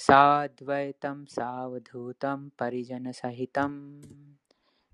[0.00, 4.02] साद्वैतं सावधूतं परिजनसहितं।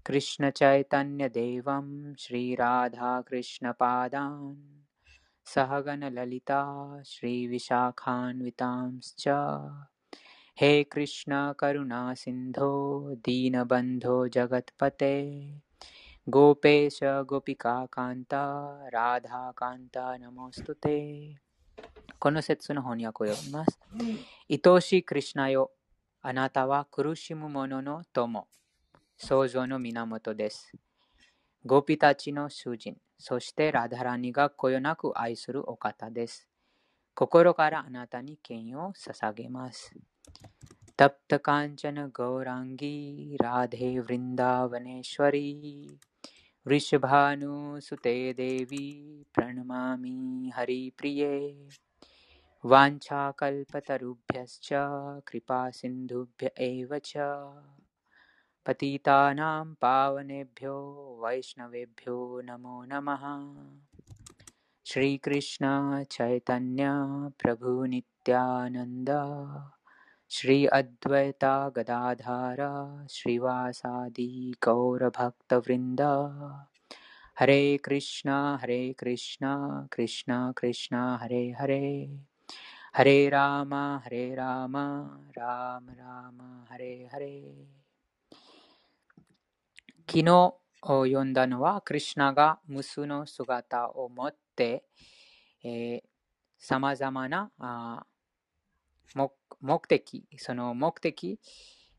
[0.07, 4.81] कृष्णचैतन्यदेवं श्रीराधाकृष्णपादान्।
[5.45, 9.29] सहगणललिता श्रीविशाखान्वितांश्च।
[10.61, 15.53] हे कृष्ण करुणा सिन्धो दीनबन्धो जगत्पते।
[16.29, 21.33] गोपेश गोपिकान्ता राधाकान्ता नमोऽस्तु ते
[22.20, 23.80] この説の翻訳を読みます。
[24.50, 25.72] 愛しいクリュナよ、
[26.22, 28.48] あなたは苦しむ者の友、
[29.18, 30.72] 創造の源です。
[31.66, 36.48] ゴピたちの主人、そしてラダラニがこよなく愛するお方です。
[37.14, 39.94] 心からあなたに権威を捧げます。
[40.96, 46.12] タプタカンチャナゴーランギー、ラデーヴリンダーヴァネシュワリー、
[46.68, 51.38] वृषभानुसुते देवी प्रणमामि हरिप्रिये
[52.67, 54.69] वाञ्छाकल्पतरुभ्यश्च,
[55.27, 57.13] कृपासिन्धुभ्य एव च।
[58.67, 63.55] पतितानां पावनेभ्यो, वैष्णवेभ्यो नमो नमः।
[64.85, 66.85] श्रीकृष्ण चैतन्य
[67.43, 69.09] प्रभुनित्यानन्द
[70.31, 72.57] श्री अद्वैता गदाधार,
[73.11, 74.55] श्रीवासादि
[77.41, 82.21] हरे कृष्ण हरे कृष्ण कृष्ण कृष्ण, हरे हरे।
[82.97, 87.43] ハレラーマ、ハレラーマ、ラーマラーマ、ハレハレ。
[90.11, 94.83] 昨日読んだのは、クリュナが無数の姿を持って、
[96.59, 98.07] さまざまなあ
[99.61, 101.39] 目的、その目的、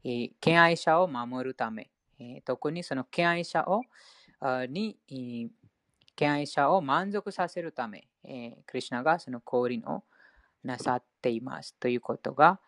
[0.03, 3.83] えー、敬愛者を守るため、えー、特にその敬愛者を
[4.67, 4.97] に、
[6.15, 10.03] 敬愛者を満足させるため、えー、クリュナがその降臨を
[10.67, 12.59] なさっていますということが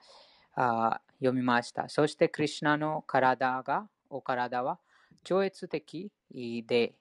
[0.56, 1.90] あ読みました。
[1.90, 4.80] そして、クリュナの体が、お体は
[5.24, 6.12] 超越的
[6.66, 6.96] で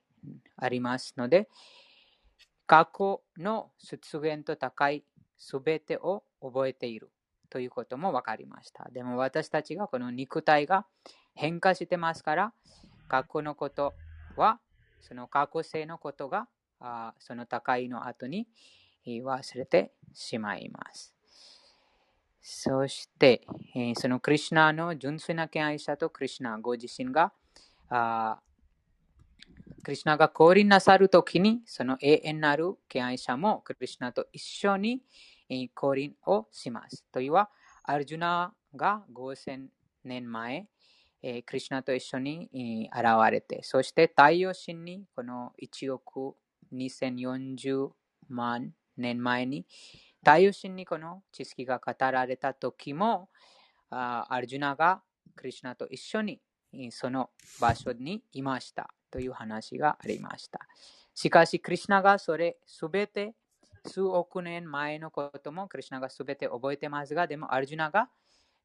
[0.57, 1.49] ありますので、
[2.67, 5.05] 過去の出現と高い
[5.39, 7.11] すべてを覚えている
[7.49, 8.89] ということも分かりました。
[8.93, 10.87] でも私たちがこの肉体が
[11.34, 12.53] 変化してますから、
[13.09, 13.95] 過去のこと
[14.37, 14.61] は、
[15.01, 16.49] その過去性のことが、
[16.81, 18.47] あその高いの後に
[19.09, 21.15] 言い忘れてしまいます。
[22.41, 23.43] そして、
[23.75, 27.33] えそのクリュナの純粋な敬愛者とクリュナご自身が、
[27.91, 28.41] あ
[29.83, 35.03] クリュナが降臨なさるときに、その永遠なる敬愛者もクリュナと一緒に
[35.49, 37.05] え降臨をします。
[37.13, 37.51] というは、
[37.85, 39.67] アルジュナが5000
[40.05, 40.69] 年前、
[41.23, 46.35] えクリュナと一緒に現れて、そして太陽神にこの1億
[46.73, 47.91] 2040
[48.29, 49.66] 万年前に、
[50.25, 53.31] 太陽神にこの知識が語られた時も、
[53.91, 55.03] アルジュナが
[55.34, 56.41] クリュナと一緒に
[56.91, 60.60] その場所にいましたという話がありました。
[61.14, 63.34] しかし、クリュナがそれすべて
[63.86, 68.10] 数億年前のこともクリュナがすべて覚えてますが、でもアルジュナが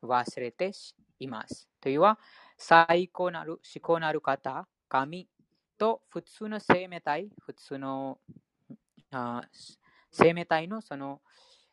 [0.03, 0.71] 忘れて
[1.19, 1.69] います。
[1.79, 2.19] というは、
[2.57, 5.29] 最高なる、思考なる方、神
[5.77, 8.19] と普通の生命体、普通の
[10.13, 11.21] 生命体のその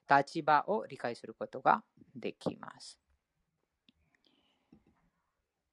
[0.09, 1.84] 立場を理解することが
[2.17, 2.99] できます。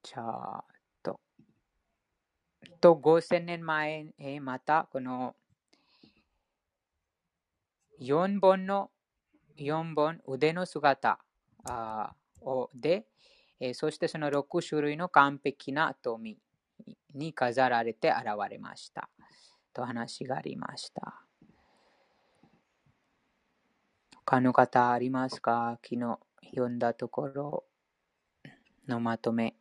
[0.02, 0.64] じゃあ、
[1.02, 1.20] と、
[2.80, 5.34] と5000年前、えまたこの
[8.00, 8.90] 4本の
[9.56, 11.18] 4本腕の姿
[12.42, 13.06] をで、
[13.58, 16.38] えそしてその6種類の完璧な富
[17.14, 19.10] に飾られて現れました。
[19.72, 21.27] と話がありました。
[24.30, 25.78] 他の方ありますか？
[25.82, 26.18] 昨日
[26.50, 27.64] 読んだところ
[28.86, 29.54] のまとめ。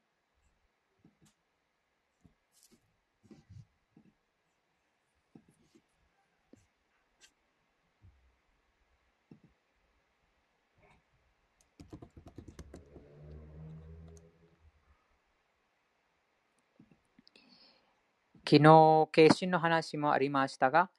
[18.45, 20.89] 昨日、決心の話もありましたが、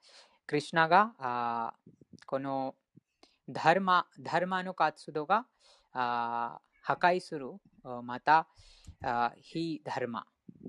[0.46, 1.74] クリュナがあ
[2.24, 2.74] この
[3.48, 5.46] ダルマ、ダルマの活動が
[5.92, 7.46] 破壊する、
[8.02, 8.46] また
[9.40, 10.26] 非ダルマ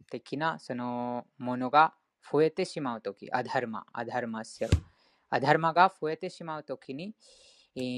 [0.09, 1.93] 的なそのものが
[2.31, 4.71] 増えてしまうとき、アダルマ、アダルマセル。
[5.29, 7.13] アダルマが増えてしまうときに、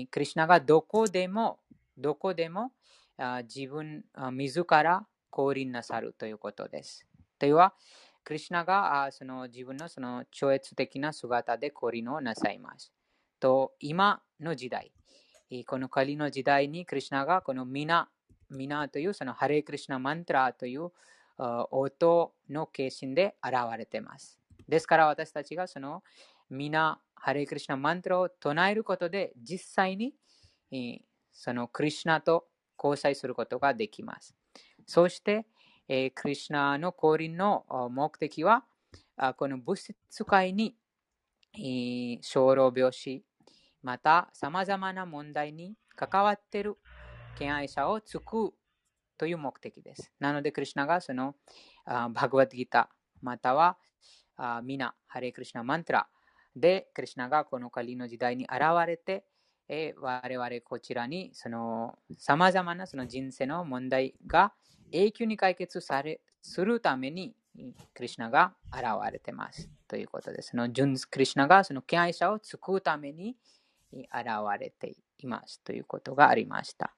[0.10, 1.60] クリュナがどこでも、
[1.98, 2.72] どこでも
[3.44, 7.06] 自分、自ら降臨なさるということです。
[7.38, 7.74] というは、
[8.24, 12.92] クリュナがその自分のその超越的な姿で降臨をなさいます。
[13.40, 14.92] と今の時代、
[15.68, 18.10] この仮の時代にクリュナがこのミナ、
[18.50, 20.92] ミナというそのハレクリュナマントラという
[21.38, 24.40] 音の形心で現れています。
[24.68, 26.04] ですから私たちがその
[26.50, 30.14] ミナ、ハレクリュナマントラを唱えることで実際に
[31.32, 32.48] そのクリュナと
[32.82, 34.36] 交際することができます。
[34.86, 35.46] そして、
[35.88, 38.66] え、クリュナの降臨の目的は、
[39.38, 40.76] この物質界に、
[42.22, 43.24] 小老病死、
[43.84, 46.78] また様々な問題に関わっている
[47.38, 48.54] 敬愛者を救う
[49.18, 50.12] という目的です。
[50.20, 51.36] なので、クリュナがその
[51.86, 52.88] バグワッドギター、
[53.22, 53.78] または
[54.64, 56.08] ミナ、ハレクリュナマントラ
[56.56, 59.26] で、クリュナがこの仮の時代に現れて、
[59.68, 64.54] え我々こちらにその様々なその人生の問題が
[64.92, 67.34] 永久に解決されするために
[67.94, 70.50] クリュナが現れてますということです。
[70.50, 73.38] そのクリュナがその敬愛者を救うために
[73.94, 74.28] に現
[74.60, 76.94] れていますということがありました。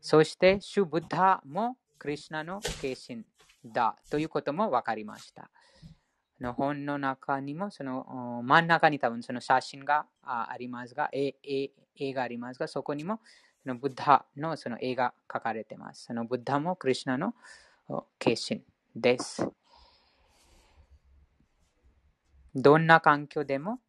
[0.00, 3.24] そして、シュブッダもクリュナの化身
[3.64, 5.50] だということも分かりました。
[6.40, 11.40] の本の中にも、その真ん中に多分その写真がありますが、絵
[12.12, 13.20] がありますが、そこにも
[13.62, 16.04] そのブッダのその絵が描かれています。
[16.04, 17.34] そのブッダもクリュナの
[17.88, 18.62] 化身
[18.94, 19.48] です。
[22.54, 23.80] どんな環境でも、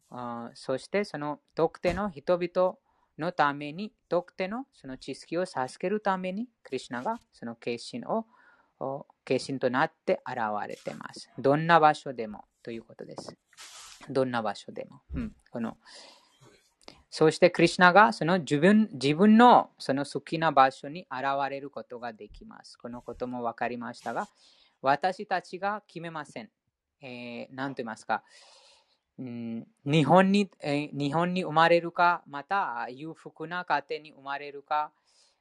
[0.53, 2.75] そしてその特定の人々
[3.17, 8.25] のために、特定のその知識を授けるために、クリュナがその化身を
[8.79, 11.29] 化身となって現れています。
[11.37, 13.37] どんな場所でもということです。
[14.09, 15.01] どんな場所でも。
[15.13, 15.77] うん、この
[17.17, 22.77] そして、クリュナがその自分自分のその好きな場所に現れることができます。
[22.77, 24.27] このことも分かりましたが、
[24.81, 26.49] 私たちが決めません。
[27.01, 28.21] えー、何と言いますか、
[29.17, 34.91] 日本に、日本に生まれるか、また裕福な家庭に生まれるか、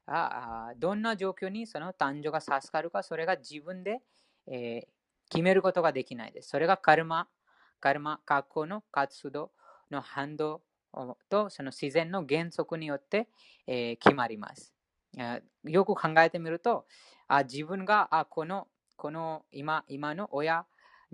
[0.07, 4.01] あどんな状況にその誕生が授かるか、それが自分で、
[4.47, 4.87] えー、
[5.29, 6.49] 決めることができないです。
[6.49, 7.27] それがカルマ、
[7.79, 9.51] カルマ、学校の活動
[9.91, 10.61] の反動
[11.29, 13.27] とその自然の原則によって、
[13.67, 14.73] えー、決まります。
[15.63, 16.85] よく考えてみると、
[17.27, 20.65] あ自分があこのこの今今の親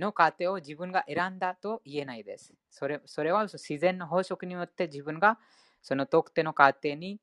[0.01, 2.53] の家庭を自分が選んだと言えないです。
[2.69, 5.39] それそれは自然の法則によって自分が
[5.81, 7.19] その特定の家庭に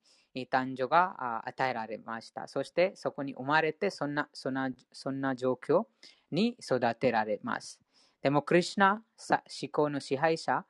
[0.50, 2.48] 誕生が与えられました。
[2.48, 5.84] そしてそこに生まれてそんなそんなそんな状況
[6.30, 7.80] に育てられます。
[8.20, 9.40] でも、クリュナ思
[9.70, 10.64] 考の支配者、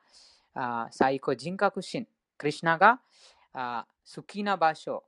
[0.91, 2.07] 最高人格心、
[2.37, 3.01] クリュナが
[4.05, 5.03] 好きな場所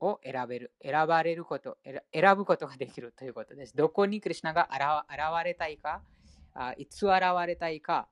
[0.00, 1.78] を選べる、選ばれること、
[2.12, 3.76] 選ぶことができるということです。
[3.76, 6.02] どこにクリュナが現れたいか、
[6.76, 8.08] いつ現れたいか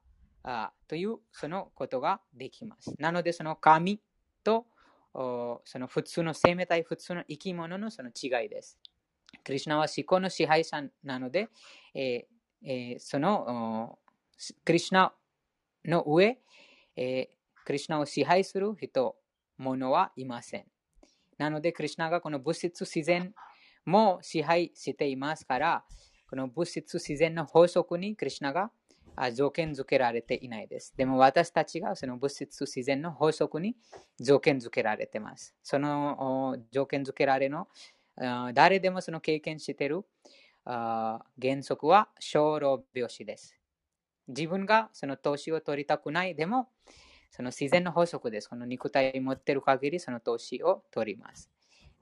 [0.88, 2.94] というそのことができます。
[2.98, 4.00] なので、その神
[4.42, 4.66] と
[5.14, 8.78] その普通の生命体、普通の生き物のその違いです。
[9.44, 11.48] クリュナは思考の支配者なので、
[11.94, 13.98] えーえー、その
[14.64, 15.12] クリュナ
[15.84, 16.38] の上、
[16.96, 19.16] えー、クリュナを支配する人、
[19.58, 20.66] 物はいません。
[21.38, 23.34] なので、クリュナがこの物質自然
[23.84, 25.84] も支配していますから、
[26.28, 28.70] この物質自然の法則にクリュナが
[29.32, 30.92] 条件付けられていないです。
[30.96, 33.76] でも私たちがその物質自然の法則に
[34.18, 35.54] 条件付けられています。
[35.62, 37.68] その条件付けられの
[38.54, 40.04] 誰でもその経験している
[40.64, 43.56] 原則は小老病死です。
[44.26, 46.70] 自分がその投資を取りたくないでも、
[47.30, 48.48] その自然の法則です。
[48.48, 51.50] この肉体を持っている限りその投資を取ります。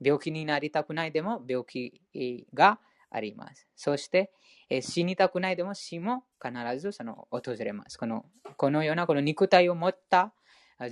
[0.01, 2.79] 病気になりたくないでも病気が
[3.13, 3.67] あります。
[3.77, 4.33] そして、
[4.69, 7.99] え死にたくないでも死も必ずその訪れます。
[7.99, 8.25] この
[8.57, 10.33] このようなこの肉体を持った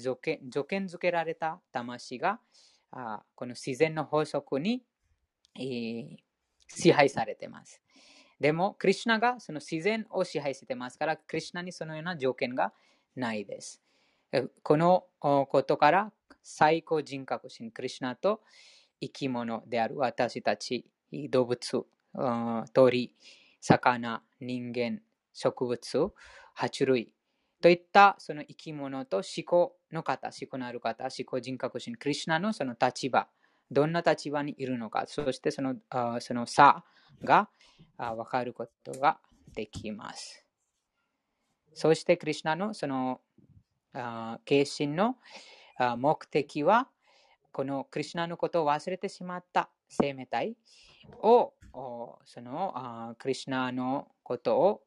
[0.03, 2.41] 条件条件付けられた魂が
[2.93, 4.83] あこの自然の法則に、
[5.57, 6.17] えー、
[6.69, 7.81] 支配されています。
[8.41, 12.73] でも、クリュナがその自然を支配してますから、クリュナにそのような条件が
[13.15, 13.83] ないです。
[14.63, 16.13] このことから
[16.43, 18.41] 最高人格心、クリュナと
[19.01, 20.87] 生き物である私たち、
[21.31, 21.85] 動物、
[22.73, 23.15] 鳥、
[23.61, 25.01] 魚、人間、
[25.33, 26.13] 植物、
[26.57, 27.15] 爬虫類
[27.61, 33.29] といったその生き物と思考の方、思考のある方、思考人格心、クリュナのその立場、
[33.71, 35.77] どんな立場にいるのか、そしてその
[36.21, 36.85] その差
[37.23, 37.51] が
[37.97, 39.21] 分かることが
[39.55, 40.45] できます。
[41.75, 43.21] そして、クリュナのその
[44.45, 45.19] 決心の
[45.99, 46.89] 目的は、
[47.53, 50.57] このクリュナのことを忘れてしまった生命体
[51.23, 54.83] をそのあクリュナのことを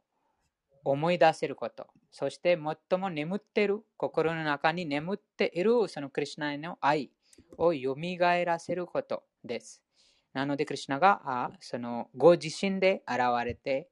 [0.86, 2.58] 思い出せること、そして
[2.90, 7.10] 最も眠っている、心の中に眠っているそのクリュナへの愛
[7.58, 9.82] をよみがえらせることです。
[10.34, 13.90] なので、クリュナがあそのご自身で現れて、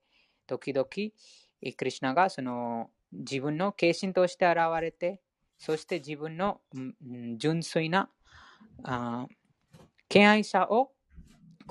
[0.47, 5.21] 時々、クリュナがその自分の化身として現れて、
[5.57, 6.59] そして自分の
[7.37, 8.09] 純粋な
[8.83, 9.27] あ
[10.09, 10.91] 敬愛者を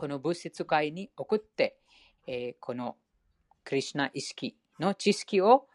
[0.00, 1.76] この物質界に送って、
[2.26, 2.96] えー、この
[3.62, 5.66] クリュナ意識の知識を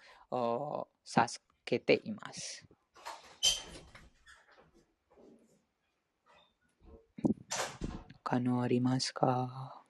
[1.03, 2.65] 授けています。
[8.23, 9.83] 可能ありますか？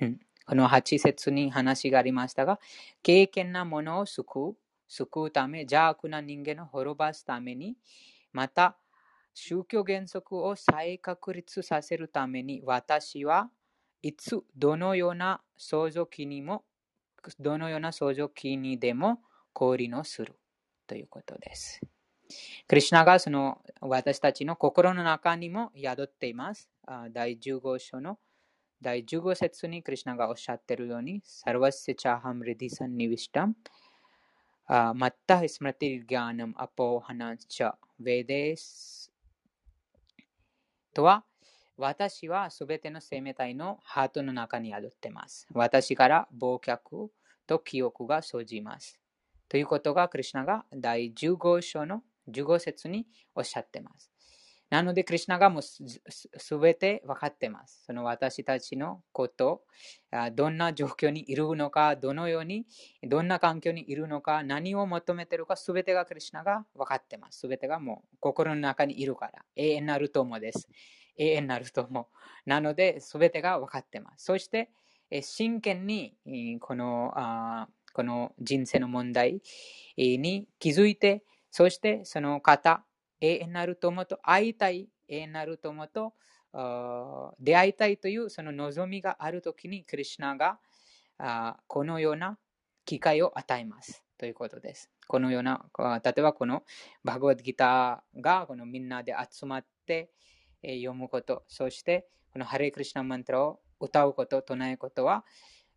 [0.00, 0.20] うん。
[0.46, 2.60] この8節に話がありましたが、
[3.02, 4.56] 経験なものを救う、
[4.88, 7.76] 救うため、邪悪な人間を滅ばすために、
[8.32, 8.78] また、
[9.34, 13.50] 宗教原則を再確立させるために、私は
[14.02, 16.64] いつ、どのような相続期にも、
[17.38, 19.20] どのような相続期にでも
[19.52, 20.38] 降臨をする
[20.86, 21.80] ということです。
[22.66, 26.70] クリシュナがその私たちの心の中にも宿っています。
[27.10, 28.18] 第15章の
[28.80, 39.01] 第15節にクリシュナがおっしゃっているように、 sarvasya cāhaṁ hṛdi sanniviṣṭo、mattaḥ smṛtir jñānam apohanaṁ ca vedaiś
[40.92, 41.24] とは、
[41.76, 45.48] 私はすべての生命体のハートの中に宿ってます。
[45.52, 47.08] 私から忘却
[47.46, 49.00] と記憶が生じます。
[49.48, 54.11] ということが、クリュナが第15章の15節におっしゃってます。
[54.72, 57.82] なので、クリュナがもうすべて分かってます。
[57.84, 59.64] その私たちのこと、
[60.34, 62.64] どんな状況にいるのか、どのように、
[63.02, 67.40] どんな環境にいるのか、何を求めているか、すべてがクリュナが分かってます。
[67.40, 70.70] すべてがもう心の中にいるから、永遠なる友です。
[71.18, 72.08] 永遠なる友。
[72.46, 74.24] なので、すべてが分かってます。
[74.24, 74.70] そして、
[75.20, 76.16] 真剣に
[76.60, 77.12] この
[77.92, 79.42] この人生の問題
[79.98, 82.86] に気づいて、そしてその方、
[83.22, 86.12] 永遠なる友と会いたい、永遠なる友と
[87.38, 90.58] 出会いたいというその望みがあるときに、クリュナが
[91.68, 92.36] このような
[92.84, 94.90] 機会を与えますということです。
[95.06, 95.64] このような、
[96.04, 96.64] 例えばこの
[97.04, 100.10] バグワッドギターがこのみんなで集まって
[100.62, 105.24] 読むこと、そしてこのハレクリシナマントラを歌うこと、唱えることは、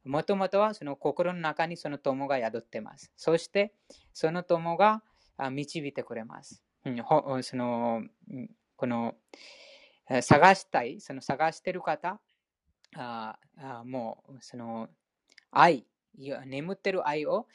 [0.03, 3.11] もともとはその心の中にその友が宿ってます。
[3.15, 3.73] そして
[4.13, 5.03] その友が
[5.51, 6.64] 導いてくれます。
[7.41, 8.03] その
[8.75, 9.15] この
[10.21, 12.19] 探したい、その探してる方、
[12.95, 14.89] ああもうその
[15.51, 15.85] 愛、
[16.45, 17.47] 眠ってる愛を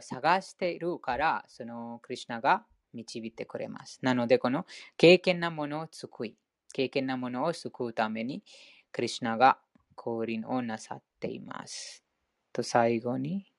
[0.00, 3.98] 探しているから、そのクリュナが導いてくれます。
[4.02, 4.66] なので、この
[4.96, 6.36] 経験なものを救い、
[6.72, 8.44] 経験なものを救うために、
[8.92, 9.58] クリュナが
[9.94, 12.04] 降臨をなさっています。
[12.52, 13.51] と最後に、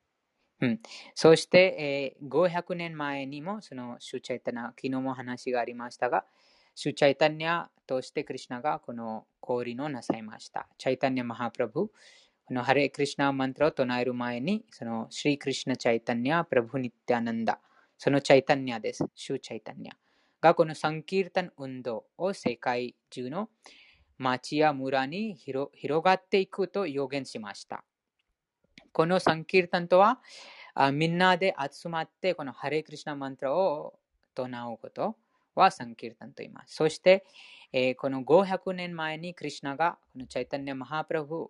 [0.63, 0.79] うん、
[1.13, 6.23] そして、えー、500年前にもそのシュチャイタナ、昨日も話がありましたが、
[6.73, 10.69] シュチャイタニアとしてクリュナがこの降臨をなさいました。
[10.77, 11.89] チャイタニア・マハプラブ、
[12.45, 17.59] このハレクリシナマントラを唱える前に、そのシリクリシナ・チャイタニア・プラブニッティアナンダ、
[17.97, 19.05] そのチャイタニアです。
[19.13, 19.97] シュチャイタニア
[20.39, 23.49] がこのサンキータン運動を世界中の
[24.17, 25.71] 町や村に広
[26.05, 27.83] がっていくと予言しました。
[28.93, 30.19] このサンキータンとは、
[30.93, 33.99] みんなで集まってこのハレクリシナマントラを
[34.35, 35.15] 唱うこと
[35.55, 36.75] はサンキータンと言います。
[36.75, 37.25] そして、
[37.71, 41.49] えー、この500年前にクリシナがこのチャイタンニャマハプラブ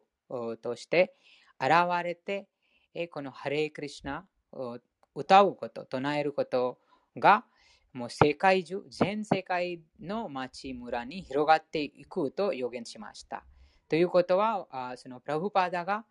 [0.61, 1.13] として
[1.59, 1.71] 現
[2.03, 2.47] れて、
[2.93, 4.79] えー、このハレクリシナを
[5.13, 6.79] 歌うこと、唱えること
[7.17, 7.43] が
[7.91, 13.45] もう世界中、全世界の町村に広がっていくと予言しました。
[13.89, 16.05] ということは、あそのプラブパーダが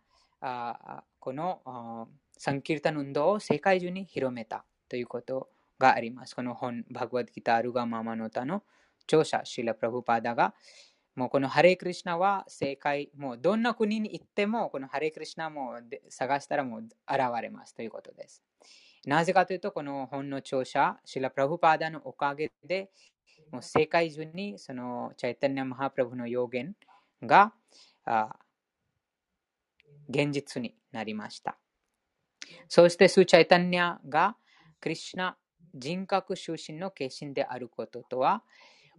[1.19, 6.35] このサンキルタン運動を世界中に広めたということがあります。
[6.35, 8.63] この本、バグワッドギタールガママノタの
[9.03, 10.53] 著者、シーラ・プラブパーダが、
[11.15, 16.91] もうこのハレイクリシナは世界、もうどんな国に行っても、このハレイクリシナも探したらもう現
[17.41, 18.43] れますということです。
[19.05, 22.89] なぜかというと、この本の著者、シーラ・プラブパーダのおかげで、
[23.51, 26.75] もう世界中にそのチャイタニャ・マハプラブの予言
[27.21, 27.53] が
[30.09, 31.57] 現実になりました。
[32.67, 34.35] そしてスーチャイタニアが
[34.79, 35.37] クリュナ
[35.73, 38.43] 人格出身の化身であることとは、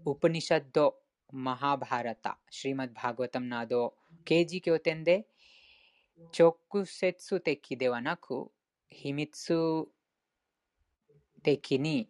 [0.04, 0.96] ウプニシャッド、
[1.30, 3.94] マハバハラタ、シリマッバーガタムなど、
[4.24, 5.26] 刑事経典で
[6.36, 8.50] 直接的ではなく、
[8.88, 9.86] 秘密
[11.42, 12.08] 的に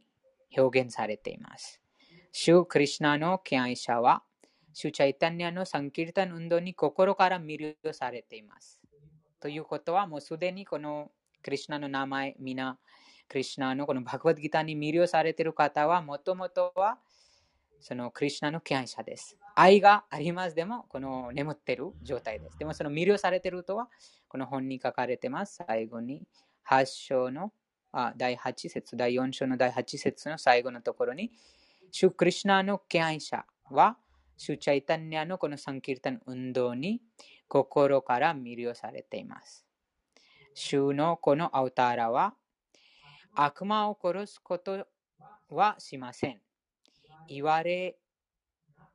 [0.57, 1.81] 表現されています。
[2.33, 4.23] シュー・クリシナの敬愛者は、
[4.73, 8.84] シュチャイタニアのサンキルタン運動に心から魅了されています。
[9.45, 11.11] ということは、もうすでにこの
[11.43, 12.79] クリュナの名前、皆、
[13.29, 16.97] クリュナのこのバグワッドギターに魅了されている方は、もともとは
[17.79, 19.37] そのクリュナの敬愛者です。
[19.55, 22.59] 愛がありますでも、この眠ってる状態です。
[22.59, 23.91] でもその魅了されてるとは、
[24.29, 25.63] この本に書かれてます。
[25.69, 26.27] 最後に、
[26.67, 27.53] 8章の
[27.93, 31.31] あ第8節、第4章の第8節の最後のところに、
[31.91, 33.99] シュクリシュナの敬愛者は、
[34.39, 37.03] シュチャイタニャのこのサンキルタン運動に
[37.49, 39.65] 心から魅了されています。
[40.55, 42.35] 主のこのアウターラは、
[43.35, 44.87] 悪魔を殺すこと
[45.51, 46.41] はしません。
[47.29, 47.97] 言われ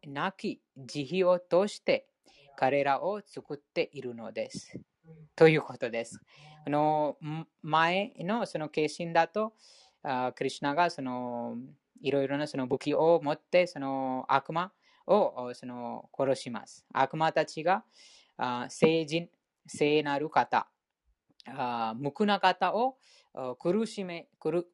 [0.07, 2.07] なき慈悲を通して
[2.55, 4.79] 彼らを作っているのです。
[5.35, 6.19] ということです。
[6.65, 7.17] あの
[7.61, 9.53] 前のその化身だと、
[10.03, 11.57] あクリュナがその
[12.01, 14.71] いろいろなその武器を持ってその悪魔
[15.07, 16.85] をその殺します。
[16.93, 17.83] 悪魔たちが
[18.39, 19.29] あ聖人、
[19.67, 20.67] 聖なる方、
[21.45, 22.97] あ無垢な方を
[23.59, 24.67] 苦しめ苦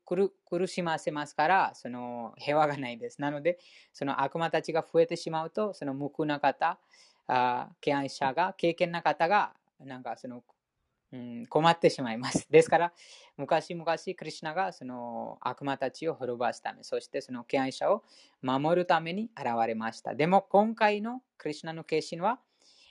[0.46, 3.20] 苦しませますから、その平和がないです。
[3.20, 3.60] なので、
[3.92, 6.80] その悪魔たちが増えてしまうと、その無垢な方、
[7.82, 10.44] 敬愛者が、経験な方が、なんかその、
[11.12, 12.48] うん、困ってしまいます。
[12.50, 12.94] ですから、
[13.36, 18.04] 昔々、クリュナがその悪魔たちを滅ぼすため、そしてその敬愛者を
[18.42, 20.16] 守るために現れました。
[20.16, 22.40] でも、今回のクリュナの化身は、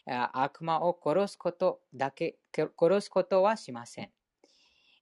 [0.06, 4.10] 悪魔を殺すことだけ、殺すことはしません。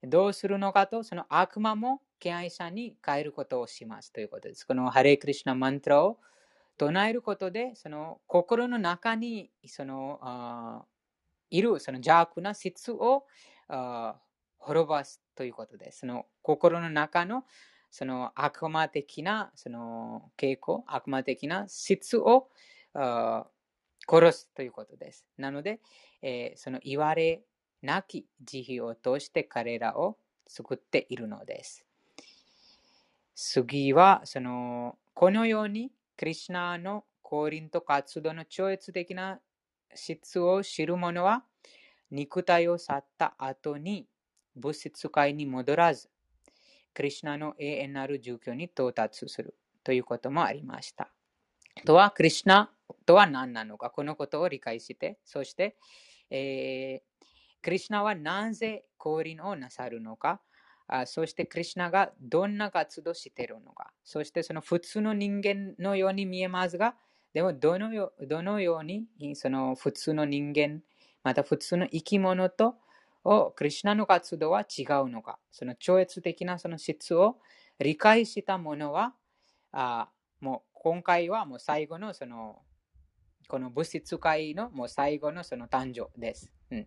[0.05, 4.65] どうするのかと、その悪魔も敬愛者に変えることをしますということです。
[4.67, 6.19] このハレクリシナマントラを
[6.79, 10.87] 唱えることで、その心の中にその
[11.51, 13.27] いるその邪悪な質を
[14.59, 16.01] 滅ぼすということです。
[16.01, 17.45] その心の中の
[17.91, 22.49] その悪魔的なその傾向、悪魔的な質を
[24.09, 25.27] 殺すということです。
[25.37, 25.81] なので、
[26.23, 27.43] えー、その言われ
[27.83, 30.17] なき慈悲を通して彼らを
[30.47, 31.87] 作っているのです。
[33.35, 39.41] 次は、その、このように、クリュナの降臨と活動の超越的な
[39.95, 41.45] 質を知る者は、
[42.11, 44.07] 肉体を去った後に
[44.55, 46.11] 物質界に戻らず、
[46.95, 51.11] クリュナの永遠なる住居に到達するということもありました。
[51.87, 52.71] とは、クリュナ
[53.07, 55.77] とは何なのか、このことを理解して、そして、
[56.31, 57.23] えー、
[57.63, 60.41] クリュナはなぜ降臨をなさるのか、
[60.89, 66.97] あそしてクリュナがどんな活動しているのか、そしてその普通の人間のように見えますが、
[67.33, 70.83] でもどのよどのようにその普通の人間、
[71.23, 72.77] また普通の生き物と
[73.25, 77.39] をクリュナの活動は違うのか、その超越的なその質を
[77.79, 79.15] 理解したものは、
[79.71, 82.61] あもう今回はもう最後のその
[83.49, 86.53] この物質界のもう最後のその誕生です。
[86.71, 86.87] うん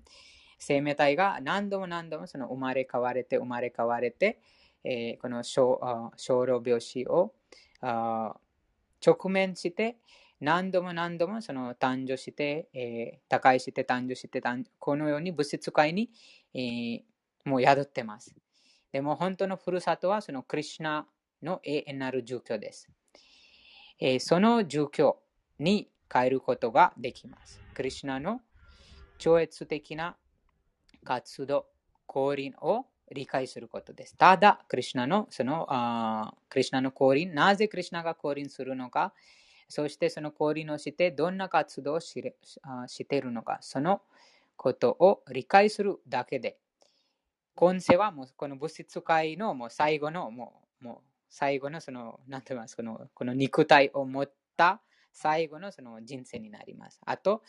[0.57, 4.39] 生命体が何度も何度もその生まれ変われて生まれ変われて、
[4.83, 7.33] えー、この小老病死を
[7.81, 9.97] 直面して
[10.39, 14.41] 何度も何度もその誕生して、えー、他界して誕生して
[14.79, 16.09] このように物質界に、
[16.53, 17.01] えー、
[17.45, 18.35] もう宿ってます。
[18.91, 21.05] でも本当のふるさとはそのクリュナ
[21.41, 22.89] の永遠なる住居です。
[23.99, 25.17] えー、その住居
[25.59, 27.59] に変えることができます。
[27.73, 28.39] クリュナの
[29.17, 30.15] 超越的な
[31.03, 31.65] 活動、
[32.05, 34.15] 降臨を理解することです。
[34.15, 39.13] ただ、クリュナの、その、あクリュナの降臨、なぜクリュナが降臨するのか、
[39.67, 42.23] そしてその降臨をしてどんな活動をし
[42.87, 44.01] しているのか、その
[44.55, 46.57] ことを理解するだけで、
[47.55, 54.81] 今世はもうこの物質界のもう最後の、もう、もう最後のその、なんて言いますこの、この肉体を持った
[55.15, 56.99] 最後のその人生になります。
[57.05, 57.41] あと、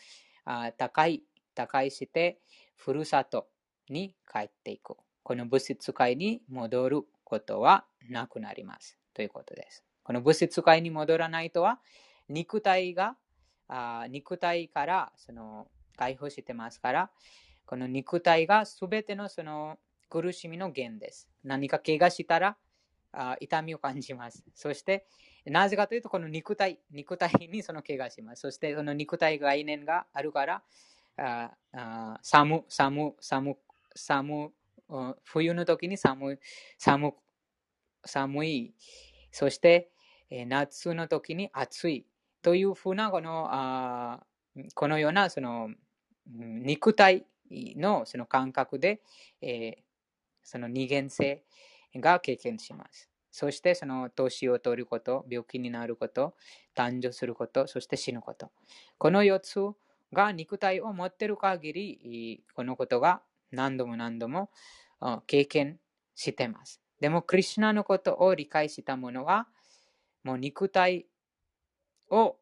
[0.45, 2.39] あ高い、高いして、
[2.75, 3.49] ふるさと
[3.89, 4.95] に帰っていく。
[5.21, 8.97] この物質界に戻ることはなくなります。
[9.13, 9.83] ということです。
[10.03, 11.81] この物質界に戻らないとは、
[12.29, 13.17] 肉体が、
[13.67, 17.11] あ肉体からその解放してますから、
[17.65, 19.77] この肉体がすべてのその
[20.09, 21.27] 苦しみの源です。
[21.43, 22.57] 何か怪我したら
[23.11, 24.45] あ痛みを感じます。
[24.53, 25.05] そして、
[25.49, 28.41] なぜかというと、この肉体、肉体にその怪我します。
[28.41, 30.63] そして、その肉体概念があるから、
[31.17, 33.57] ああ寒、寒、寒、
[33.95, 34.51] 寒、
[35.23, 36.37] 冬の時に寒い、
[36.77, 37.13] 寒
[38.05, 38.73] 寒い、
[39.31, 39.89] そして、
[40.29, 42.05] 夏の時に暑い
[42.41, 44.25] というふうなこのあ
[44.73, 45.69] このようなその
[46.25, 49.01] 肉体のその感覚で、
[49.41, 49.75] えー、
[50.43, 51.43] その二元性
[51.95, 53.09] が経験します。
[53.37, 56.33] そしてその年を取ること、病気になること、
[56.75, 58.49] 誕生すること、そして死ぬこと。
[58.97, 59.59] この4つ
[60.11, 63.21] が肉体を持っている限り、このことが
[63.51, 64.49] 何度も何度も
[65.27, 65.77] 経験
[66.15, 66.81] しています。
[66.99, 69.47] でも、クリュナのことを理解した者は、
[70.23, 71.05] もう肉体
[72.09, 72.37] を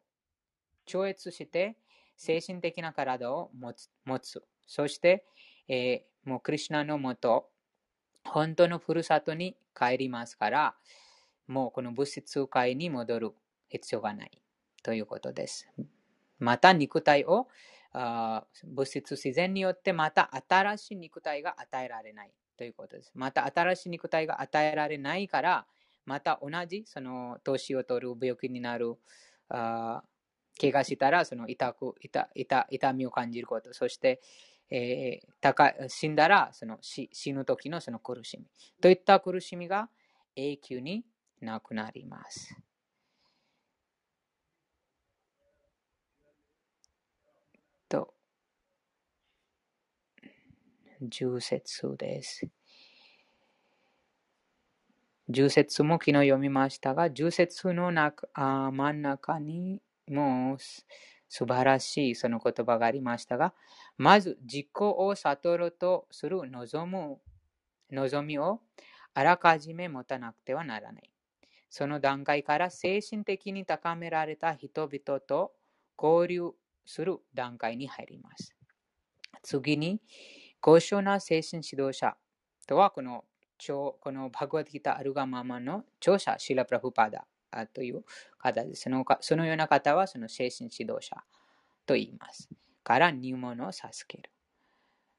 [0.86, 1.76] 超越して
[2.16, 3.90] 精神的な体を持つ。
[4.06, 5.26] 持つそして、
[5.68, 7.50] えー、もうクリュナのもと、
[8.24, 10.74] 本当のふるさとに帰りますから、
[11.46, 13.32] もうこの物質界に戻る
[13.68, 14.30] 必要がない
[14.82, 15.68] ということです。
[16.38, 17.48] また肉体を
[17.92, 23.12] あ物質自然によってまた新しい肉体が与えられないということです。
[23.14, 25.66] また新しい肉体が与えられないから、
[26.04, 28.96] また同じその年を取る病気になる
[29.48, 30.02] あ
[30.60, 34.20] 怪我したらその痛く痛痛痛みを感じることそして、
[34.70, 38.46] えー、高死んだらその死ぬ時のその苦しみ
[38.80, 39.88] といった苦しみが
[40.34, 41.04] 永久に
[41.40, 42.56] なくなります
[47.88, 48.14] と
[51.00, 52.48] 重節です。
[55.28, 60.62] 十節も昨日読みましたが、十節の中あ真ん中にもう
[61.28, 63.52] 素晴らしいその言葉がありましたが、
[63.98, 67.18] まず実行を悟るとする望む
[67.90, 68.60] 望みを
[69.14, 71.10] あらかじめ持たなくてはならない。
[71.70, 75.52] その段階から精神的に高められた人々と
[76.00, 76.50] 交流
[76.84, 78.54] する段階に入ります。
[79.42, 80.00] 次に、
[80.60, 82.16] 高尚な精神指導者
[82.66, 83.24] とはこの
[83.58, 87.26] このバグワッドギタアルガママの著者、シラ・プラフパダ
[87.72, 88.04] という
[88.38, 88.82] 方です。
[88.82, 91.16] そのそのような方はその精神指導者
[91.86, 92.50] と言います。
[92.86, 94.30] から入門を授ける。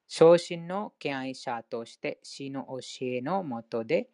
[0.07, 4.07] 昇進の敬愛者として死の教えのもとで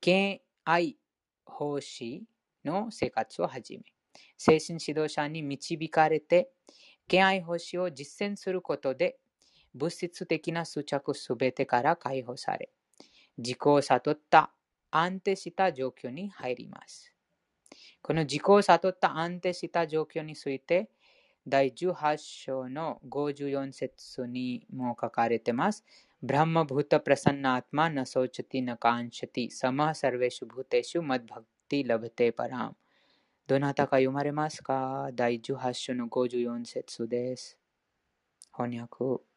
[0.00, 0.96] 敬愛
[1.44, 2.24] 奉仕
[2.64, 3.84] の生活を始め、
[4.38, 6.48] 精神指導者に導かれて
[7.06, 9.18] 敬愛奉仕を実践することで
[9.74, 12.70] 物質的な執着すべてから解放され、
[13.36, 14.50] 自己を悟った
[14.90, 17.12] 安定した状況に入ります。
[18.00, 20.88] この自己を悟った安定した状況について、
[21.46, 25.84] 第18章の54節にも書かれています。
[26.22, 32.76] ब्रह्मभूतः प्रसन्नात्मा न शोचति न काङ्क्षति समः सर्वेषु भूतेषु मद्भक्तिं लभते पराम्。
[33.46, 37.58] どなたか読まれますか第18章の54節です。
[38.56, 39.33] 翻訳。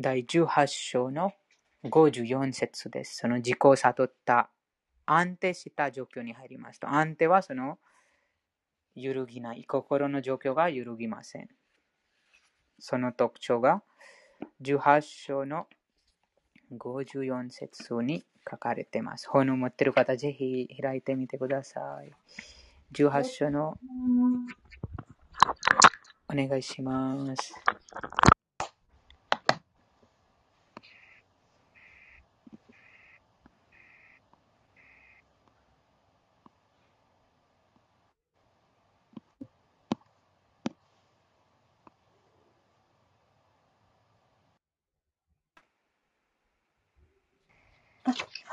[0.00, 1.34] 第18章の
[1.84, 3.18] 54節です。
[3.18, 4.48] その自己を悟った
[5.04, 6.88] 安定した状況に入りますと。
[6.88, 7.78] 安定はその
[8.94, 9.64] 揺るぎない。
[9.64, 11.50] 心の状況が揺るぎません。
[12.78, 13.82] その特徴が
[14.62, 15.66] 18章の
[16.72, 19.28] 54節に書かれています。
[19.28, 22.10] 本を持っている方、ぜひ開いてみてください。
[22.94, 23.76] 18章の
[26.26, 27.54] お願いします。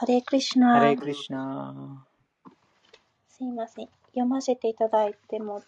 [0.07, 0.79] ハレクリシナ。
[0.79, 2.05] ハレクリシナ。
[3.27, 3.89] すいません。
[4.11, 5.61] 読ませていただいても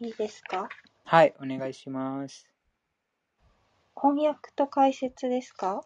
[0.00, 0.70] いいですか？
[1.04, 2.48] はい、お願いします。
[3.94, 5.82] 翻訳と解説ですか？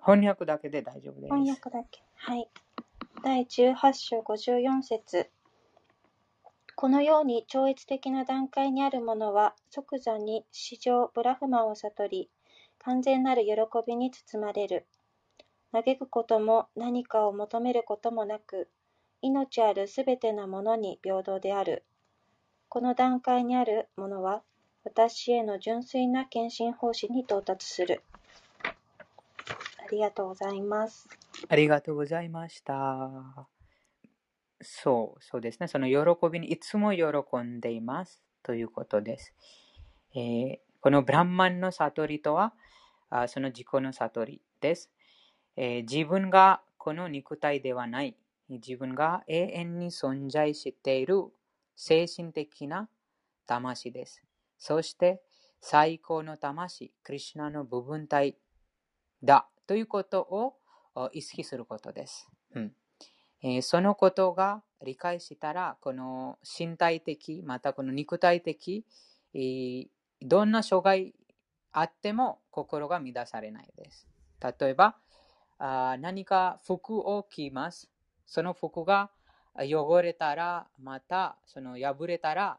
[0.00, 1.34] 翻訳だけで大丈夫です。
[1.34, 2.00] 翻訳だけ。
[2.14, 2.48] はい。
[3.24, 5.30] 第18章54節
[6.76, 12.30] このように超越的な段階にあるものは即座に史上ブラフマンを悟り
[12.78, 14.86] 完全なる喜びに包まれる。
[15.72, 18.68] 嘆くことも何かを求めることもなく、
[19.22, 21.84] 命あるすべてのものに平等である。
[22.68, 24.42] この段階にあるものは、
[24.84, 28.02] 私への純粋な献身奉仕に到達する。
[28.64, 31.08] ありがとうございます。
[31.48, 33.48] ありがとうございました。
[34.62, 35.68] そう、そうですね。
[35.68, 39.34] その喜びにいつも喜んでいますということです。
[40.14, 42.54] えー、このブランマンの悟りとは、
[43.08, 44.90] あその自己の悟りです。
[45.62, 48.16] えー、自分がこの肉体ではない。
[48.48, 51.24] 自分が永遠に存在している
[51.76, 52.88] 精神的な
[53.46, 54.22] 魂です。
[54.58, 55.20] そして
[55.60, 58.38] 最高の魂、クリュナの部分体
[59.22, 62.30] だということを意識することです。
[62.54, 62.72] うん
[63.42, 68.86] えー、そのことが理解したら、この身体的、またこの肉体的、
[69.34, 69.88] えー、
[70.22, 71.14] どんな障害
[71.70, 74.08] あっても心が乱されないです。
[74.40, 74.96] 例えば、
[75.60, 77.90] あ何か服を着ます。
[78.26, 79.10] その服が
[79.54, 82.58] 汚れたら、またその破れたら、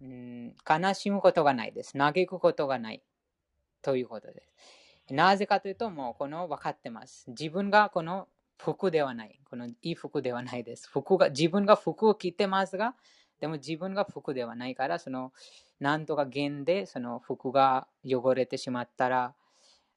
[0.00, 1.98] うん、悲しむことがないです。
[1.98, 3.02] 嘆くことがない。
[3.82, 4.42] ということで
[5.08, 5.14] す。
[5.14, 7.24] なぜかというと、もうこの分かってます。
[7.30, 9.40] 自分がこの服ではない。
[9.48, 10.88] このいい服ではないです。
[10.88, 12.94] 服が自分が服を着てますが、
[13.40, 15.32] でも自分が服ではないから、その、
[15.80, 19.34] なんとか弦でその服が汚れてしまったら、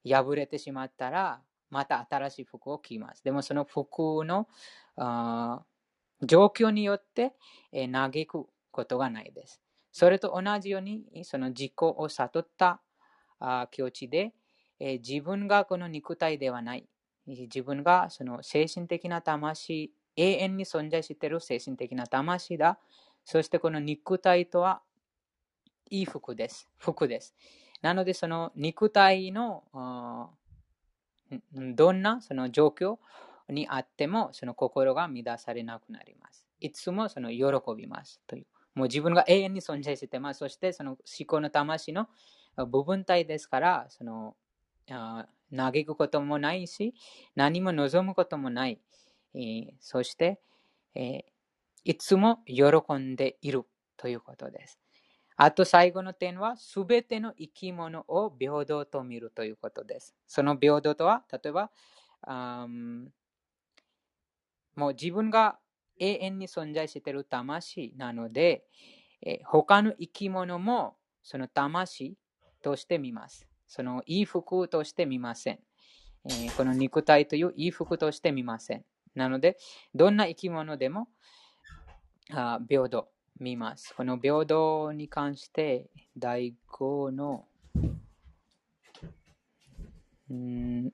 [0.04, 1.41] 破れてしまったら、
[1.74, 3.24] また新しい服を着ます。
[3.24, 4.48] でもその服の
[6.22, 7.34] 状況によって、
[7.72, 9.60] えー、嘆くことがないです。
[9.92, 12.82] それと同じように、その自己を悟った
[13.40, 14.34] あ境地で、
[14.80, 16.88] えー、自分がこの肉体ではない。
[17.26, 22.80] 自分がその精神的な魂、永遠に存在している精神的な魂だ。
[23.26, 24.82] そしてこの肉体とは
[25.90, 26.70] いい服です。
[26.78, 27.34] 服です。
[27.82, 29.64] なのでその肉体の
[31.54, 32.98] どんなその状況
[33.50, 36.48] にあってもその心が乱されなくなります。
[36.60, 38.46] いつもその喜びますという。
[38.76, 40.39] もう自分が永遠に存在してます。
[40.39, 42.08] そしてその思考の魂の
[42.58, 44.36] 部分体ですから、その
[45.56, 46.93] 嘆くこともないし、
[47.36, 48.80] 何も望むこともない。
[49.36, 50.39] えー、そして、
[50.96, 51.24] えー、
[51.84, 52.63] いつも喜
[52.96, 53.63] んでいる
[53.98, 54.80] ということです。
[55.36, 60.15] あと最後の点は、すべての生き物を平等と見るということです。
[60.28, 61.72] その平等とは、例えば、
[64.76, 65.60] もう自分が
[66.00, 68.65] 永遠に存在している魂なので、
[69.22, 72.17] え他の生き物もその魂
[72.62, 73.48] として見ます。
[73.67, 75.60] そのいい服として見ません。
[76.26, 78.86] えー、この肉体といういい服として見ません。
[79.15, 79.58] なので、
[79.93, 81.08] どんな生き物でも
[82.32, 83.93] あ平等見ます。
[83.96, 87.46] この平等に関して第5の
[90.30, 90.93] うん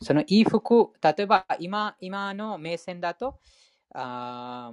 [0.00, 3.38] そのいい服、例えば今今の目線だと
[3.94, 4.72] あ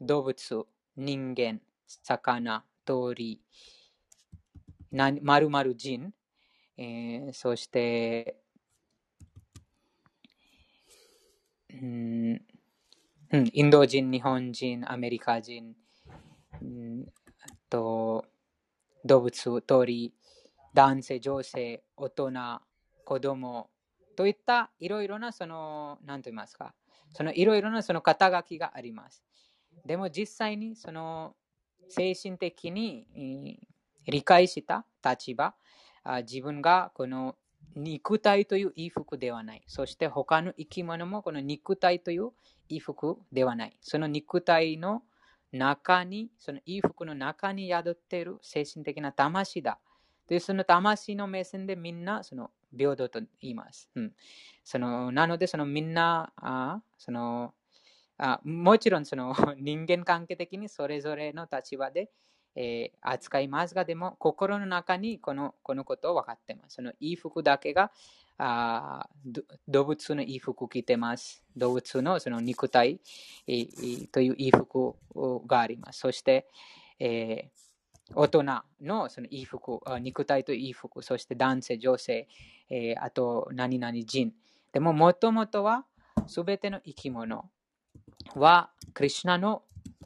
[0.00, 1.60] 動物、人間、
[2.04, 3.40] 魚、鳥、
[4.92, 6.12] まるまる人、
[6.76, 8.36] えー、そして、
[11.70, 12.40] うん、
[13.30, 13.50] うん。
[13.52, 15.74] インド人、日本人、アメリカ人、
[16.62, 17.04] うん、
[17.42, 18.24] あと
[19.04, 20.14] 動物、鳥、
[20.72, 22.32] 男性、女性、大人、
[23.04, 23.68] 子供
[24.16, 26.74] といったいろいろなその、何と言いますか、
[27.12, 29.22] そのいろいろなその肩書きがあります。
[29.84, 31.36] でも実際にその
[31.90, 33.60] 精神的に
[34.06, 35.54] 理解した立場、
[36.22, 37.36] 自分がこの
[37.76, 39.62] 肉体という衣服ではない。
[39.66, 42.32] そして他の生き物もこの肉体という
[42.68, 43.76] 衣服ではない。
[43.80, 45.02] その肉体の
[45.52, 49.78] 中に、その衣服の中に宿っている精神的な魂だ。
[50.26, 53.88] で、その魂の目線でみんなその平等と言います。
[53.94, 54.12] うん、
[54.64, 57.54] そのなので、そのみんな、あその
[58.18, 62.10] あもちろんその人間関係的にそれぞれの立場で
[62.60, 66.74] えー、扱いますが、でも心の中にこのこのことを分かってます。
[66.74, 67.92] そのいい服だけが
[68.36, 69.08] あ
[69.68, 71.44] 動物のいい服着てます。
[71.56, 73.00] 動物のその肉体、
[73.46, 74.96] えー、といういい服
[75.46, 76.00] があります。
[76.00, 76.48] そして、
[76.98, 78.42] えー、大人
[78.82, 82.26] のそのいい服、肉体といい服、そして男性、女性、
[82.70, 84.32] えー、あと何々人。
[84.72, 85.84] でも、もともとは
[86.26, 87.48] すべての生き物
[88.34, 89.62] は、クリュナの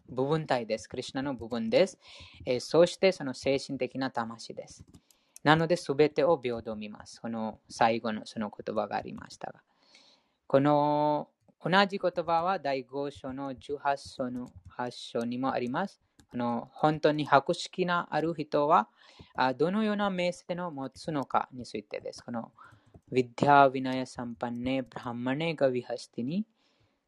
[0.09, 0.89] 部分体です。
[0.89, 1.99] クリュナの部分です。
[2.45, 4.85] えー、そしてその精神的な魂です。
[5.43, 7.21] なので、すべてを平等見ます。
[7.21, 9.61] この最後のその言葉がありましたが。
[10.47, 11.29] この
[11.65, 16.01] 同じ言葉は第5章の18章の8章にもあります。
[16.31, 18.89] この本当に博識なある人は
[19.35, 22.23] あどのような名声を持つのかについてです。
[22.25, 22.53] この
[23.13, 23.71] ヴィディア・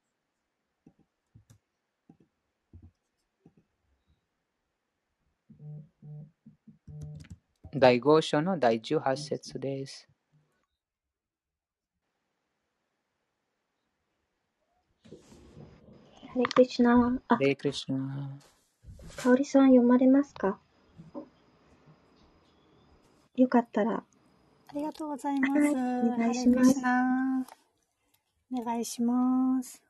[7.75, 10.09] 第5章の第18節です。
[16.38, 17.20] ハレクリシナ。
[17.30, 18.38] あ、ハレクリシナ。
[19.16, 20.60] かおりさん読まれますか？
[23.36, 23.96] よかったら。
[23.96, 25.54] ありがとうございます。
[25.54, 26.80] はい、お願いします。
[28.54, 29.82] お願いします。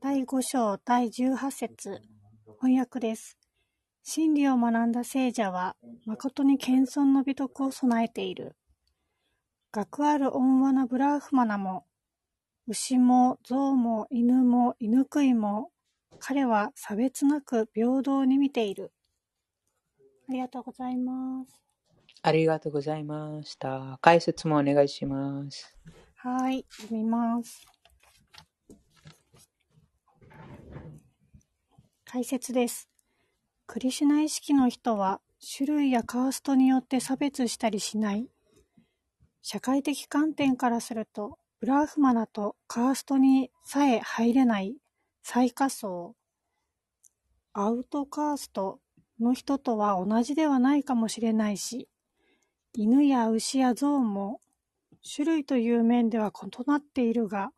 [0.00, 2.02] 第5章第18節
[2.60, 3.38] 翻訳です。
[4.02, 8.56] 真理を学んだ聖者は、誠に謙遜の美徳を備えている。
[9.70, 11.84] 学ある温和なブラーフマナも、
[12.70, 15.72] 牛も象も犬も犬食いも
[16.20, 18.92] 彼は差別なく平等に見ている。
[20.28, 21.60] ありがとうございます。
[22.22, 23.98] ありがとうございました。
[24.00, 25.76] 解説もお願いします。
[26.14, 27.66] はい、読みます。
[32.04, 32.88] 解説です。
[33.66, 35.20] クリシュナ意識の人は
[35.56, 38.28] 種類やカーストによって差別したりしない。
[39.42, 44.76] 社会的観点からすると、ブラーフマナとカーストにさえ入れない
[45.22, 46.14] 最下層、
[47.52, 48.80] アウトカースト
[49.20, 51.86] の人とは同じではないかもしれないし、
[52.72, 54.40] 犬や牛や象も
[55.14, 57.50] 種類という面では異なっているが、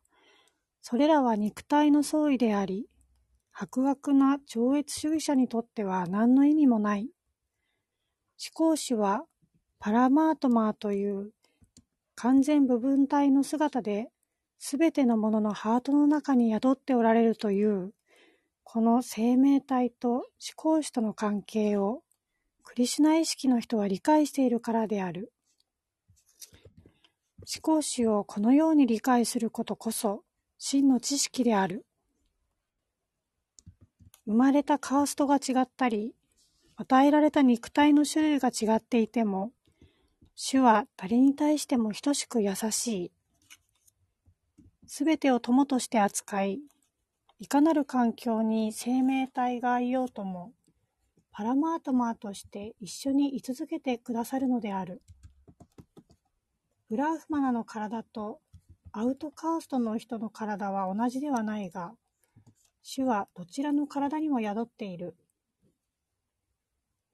[0.81, 2.89] それらは肉体の相違であり、
[3.51, 7.03] 博学な超越主義者にとっては何の意味もない。
[7.03, 7.09] 思
[8.53, 9.23] 考主は
[9.79, 11.31] パラマートマーという
[12.15, 14.09] 完全部分体の姿で、
[14.59, 17.93] すべてのもののハートの中に宿っておられるという、
[18.63, 20.23] この生命体と思
[20.55, 22.01] 考主との関係を
[22.63, 25.31] クリシュナ意識の人は理解しているからである。
[27.39, 30.23] 思考主をこのように理解することこそ
[30.57, 31.85] 真の知識である。
[34.25, 36.15] 生まれたカーストが違ったり、
[36.77, 39.51] 与えられた肉体の種類が違っていても、
[40.35, 43.11] 主は誰に対しても等しく優しい。
[44.87, 46.59] すべてを友として扱い、
[47.39, 50.53] いかなる環境に生命体がいようとも、
[51.31, 55.01] パラマートマーとして一緒に居続けてくださるのである。
[56.89, 58.39] ブラーフマナの体と
[58.91, 61.93] アウトカーストの人の体は同じではないが、
[62.83, 65.15] 主はどちらの体にも宿っている。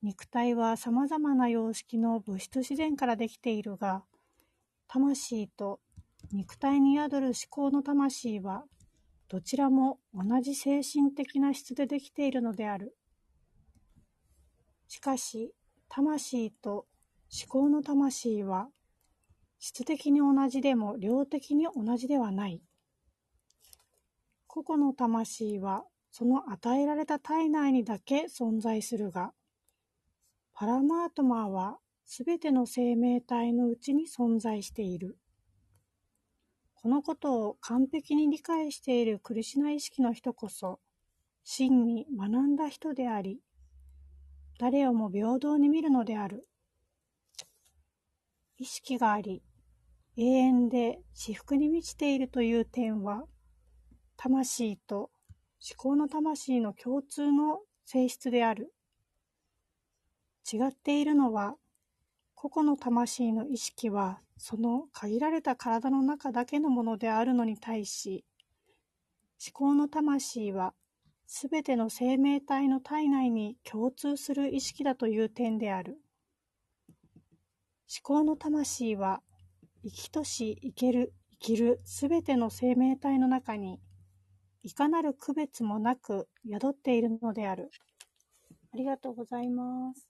[0.02, 4.02] 肉体は様々な様式の物質自然からできているが、
[4.88, 5.78] 魂と
[6.32, 8.64] 肉体に宿る思考の魂は、
[9.28, 12.96] どちらも同じ精神的な質でできているのである。
[14.88, 15.52] しかし、
[15.88, 16.86] 魂と
[17.30, 18.68] 思考の魂は、
[19.58, 22.62] 質的に同じでも量的に同じではない。
[24.46, 29.32] 個々の魂は、その与えられた体内にだけ存在するが、
[30.60, 35.16] パラマートマーはすべての生命体のうちに存在している。
[36.74, 40.78] このことを完璧に理解しているクリシュナ意識の人こそ、
[41.44, 43.40] 真に学んだ人であり、
[44.58, 46.46] 誰をも平等に見るのである。
[48.58, 49.42] 意識があり、
[50.18, 53.24] 永遠で至福に満ちているという点は、
[54.18, 55.10] 魂と思
[55.78, 58.74] 考の魂の共通の性質である。
[60.52, 61.56] 違っているのは、
[62.34, 68.24] 個々の魂の意識はその限られた体の中だけのものであるのに対し、
[69.46, 70.74] 思考の魂は
[71.32, 76.00] すべての生命体の体内に共通する意識だという点である。
[77.88, 79.22] 思考の魂は、
[79.84, 83.80] 生きとし生ける、生きるすべての生命体の中に、
[84.64, 87.70] いかなる区別もなく宿っているのである。
[88.74, 90.09] ありがとうございます。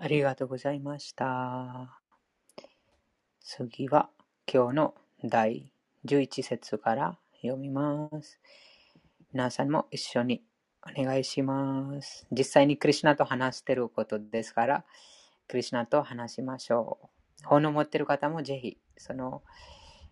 [0.00, 1.98] ありがとうございました。
[3.40, 4.10] 次は
[4.46, 5.72] 今日の第
[6.04, 8.38] 11節から読みます。
[9.32, 10.44] 皆さんも一緒に
[10.86, 12.28] お願いします。
[12.30, 14.84] 実際にクリュナと話していることですから、
[15.48, 17.00] クリュナと話しましょ
[17.42, 17.46] う。
[17.48, 19.42] 本を持っている方もぜひ、その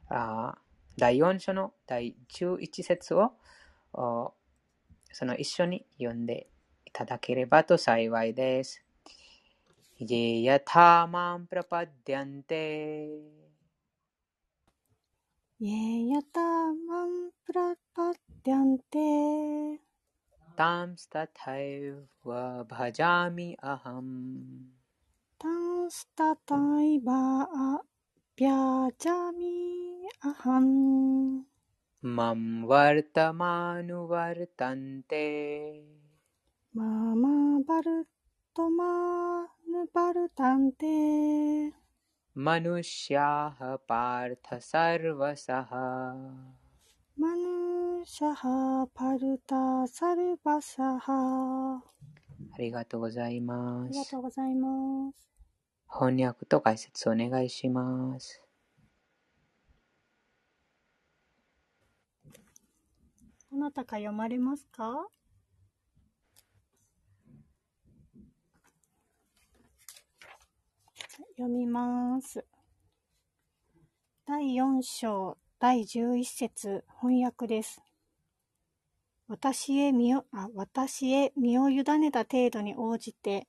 [0.09, 0.59] あ
[0.99, 3.35] 第4章の第11節を
[3.93, 6.49] その一緒に読んで
[6.85, 8.86] いただければと幸いです。
[10.03, 12.77] ये यथा माँ प्रपद्यन्ते।
[15.63, 19.37] ये यथा माँ प्रपद्यन्ते।
[20.59, 22.09] तांस्तथैव
[22.73, 24.65] भजामि अहम्।
[25.41, 27.11] तांस्तथैव
[28.41, 31.43] भजामि अहम्।
[32.05, 33.47] मम वर्तमानुवर्तन्ते।
[36.77, 37.63] मम
[38.57, 41.75] トマヌパルタンテ
[42.33, 46.15] マヌシャハパルタサルバサハ
[47.19, 51.83] マヌシャハパルタサルバサハ
[52.55, 53.89] ありがとうございます。
[53.89, 55.29] ありがとうございます。
[55.93, 58.43] 翻訳と解説お願いします。
[63.53, 65.09] どなたか読まれますか？
[71.39, 72.47] 読みます。
[74.27, 77.83] 第4章第11節翻訳です。
[79.29, 83.49] 私へ身をあ私へ身を委ねた程度に応じて、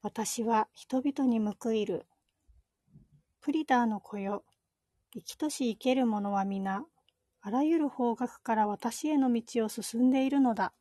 [0.00, 2.06] 私は人々に報いる。
[3.40, 4.44] プリダーの子よ、
[5.12, 6.84] 生きとし生ける者は皆、
[7.40, 10.72] あらゆる方角から私への道を進んでいるのだ。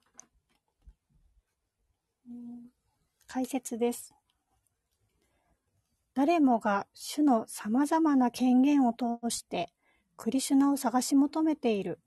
[3.25, 4.13] 解説です。
[6.15, 9.73] 誰もが主の様々な権限を通して
[10.15, 11.99] クリシュナを探し求めている。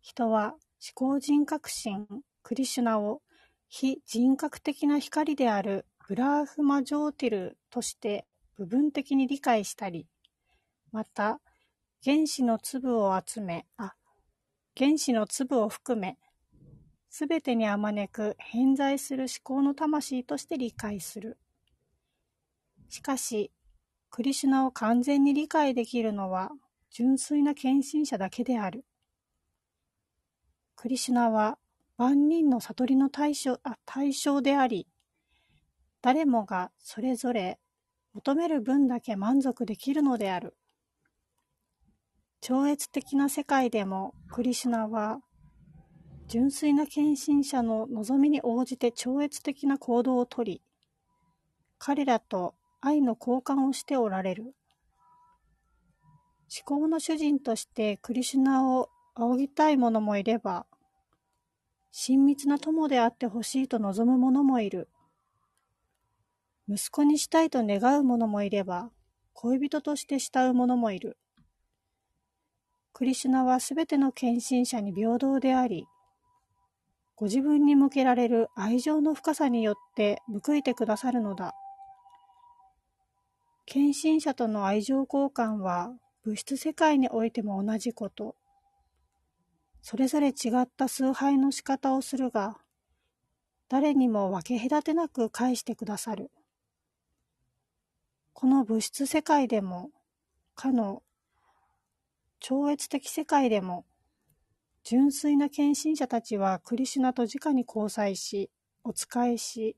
[0.00, 0.58] 人は思
[0.94, 2.06] 考人格心
[2.42, 3.20] クリシュナを
[3.68, 8.26] 非人格的な光であるブラーフマジョーティルとして
[8.56, 10.06] 部分的に理解したり、
[10.90, 11.40] また
[12.02, 13.94] 原子の粒を集め、あ、
[14.76, 16.18] 原子の粒を含め、
[17.10, 21.38] すべてにあまねく偏在する思考の魂として理解する。
[22.90, 23.52] しかし、
[24.10, 26.50] クリシュナを完全に理解できるのは
[26.90, 28.84] 純粋な献身者だけである。
[30.74, 31.56] クリシュナは
[31.96, 34.88] 万人の悟りの対象あ対象であり、
[36.02, 37.60] 誰もがそれぞれ
[38.12, 40.56] 求める分だけ満足できるのである。
[42.40, 45.20] 超越的な世界でもクリシュナは
[46.26, 50.60] 純粋な献身者の望みに応じて超越的な行動をとり、
[51.78, 54.54] 彼らと愛の交換をしておられる。
[56.52, 60.66] 思考の主人としてクリシュナを仰ぎたい者もいれば、
[61.92, 64.88] 親密な友であってほしいと望む者もいる。
[66.68, 68.90] 息子にしたいと願う者もいれば、
[69.32, 71.18] 恋人として慕う者もいる。
[72.92, 75.86] クリシュナはすべての献身者に平等であり、
[77.16, 81.54] ご自分に向けられる愛情の深さによって報いてくださるのだ。
[83.72, 85.92] 献身者との愛情交換は
[86.24, 88.34] 物質世界においても同じこと。
[89.80, 92.58] それぞれ違った崇拝の仕方をするが、
[93.68, 96.32] 誰にも分け隔てなく返してくださる。
[98.32, 99.90] この物質世界でも、
[100.56, 101.04] かの
[102.40, 103.84] 超越的世界でも、
[104.82, 108.50] 純粋な献身者たちはクリシュナと直に交際し、
[108.82, 109.76] お仕えし、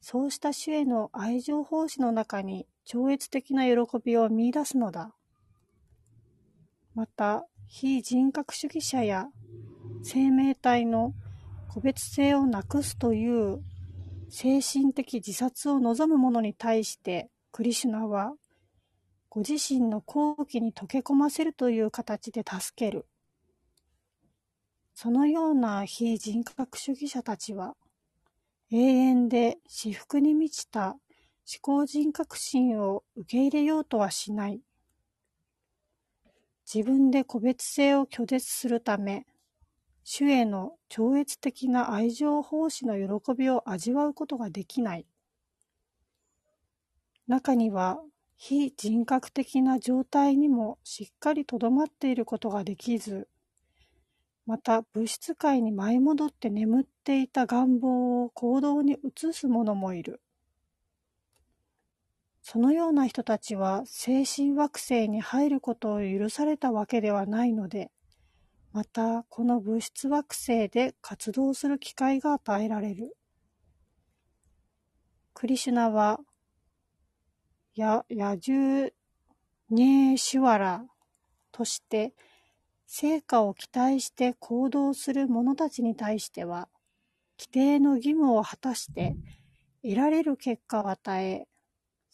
[0.00, 5.14] そうした主への愛情奉仕の中に超越的な喜びを見出すのだ。
[6.94, 9.28] また、非人格主義者や
[10.02, 11.14] 生命体の
[11.68, 13.62] 個別性をなくすという
[14.30, 18.34] 精神的自殺を望む者に対してクリシュナは
[19.28, 23.06] ご自身の好奇に溶け込ませるという形で助ける。
[24.94, 27.74] そのような非人格主義者たちは
[28.70, 30.96] 永遠で私服に満ちた
[31.46, 34.60] 思考人格心を受け入れようとはしない。
[36.72, 39.26] 自分で個別性を拒絶するため、
[40.04, 45.06] 主への超越的な愛情奉仕の喜びを味わうことができない。
[47.26, 48.00] 中には
[48.36, 53.28] 非人格的な状態にもしっかりとどまっていることができず、
[54.46, 60.20] また物質界に舞い戻って眠っていた願望を行動に移す者もいる。
[62.46, 67.90] そのような人たちは精神惑星に入ることを許されたわけではないので、
[68.74, 73.16] またこの物質惑星で活動する機会が与えられる。
[75.32, 76.20] クリシュナは、
[77.76, 78.92] ヤヤジュ
[79.70, 80.84] ニェーシュワラ
[81.50, 82.12] として
[82.86, 86.68] 成果を期待して行動する者たちに対しては、
[87.38, 89.16] 規定の義務を果たして
[89.82, 91.48] 得られる結果を与え、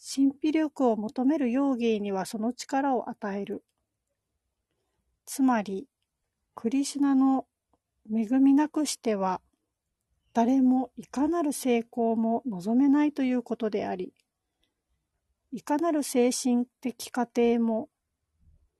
[0.03, 3.63] 神秘力を求める容疑にはその力を与える。
[5.25, 5.87] つまり、
[6.55, 7.45] クリシュナの
[8.11, 9.41] 恵みなくしては、
[10.33, 14.11] 誰もいかなる成功も望めないということであり、
[15.51, 17.89] いかなる精神的過程も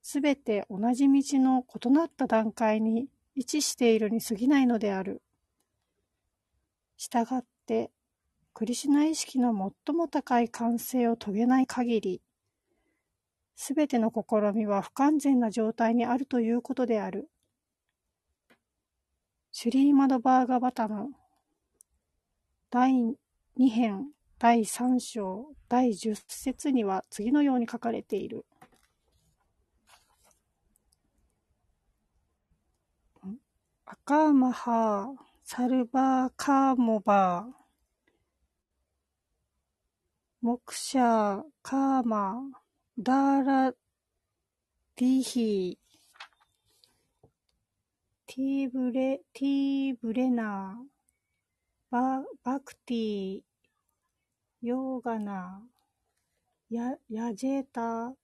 [0.02, 5.22] すべて同じ道の異なった段階に位置しているに過ぎないのである。
[6.98, 7.92] したがって、
[8.54, 9.54] クリシュナ意識の
[9.86, 12.22] 最も高い完成を遂げない限り、
[13.56, 17.30] すべての試みは不完全な状態にあるということである。
[19.52, 21.10] シュリーマドバーガバタム
[22.70, 22.92] 第
[23.60, 24.08] 2編
[24.40, 28.46] 第3章第10節には次のように書かれている。
[33.86, 37.61] アカーマハー、サルバーカーモバー、
[40.44, 42.42] モクシャ、カーマ、
[42.98, 47.28] ダーラ、ディヒー、
[48.26, 53.42] ティーブレ、ティーブレナー、ババクティ、
[54.64, 58.16] ヨーガナー、ヤヤジェータ、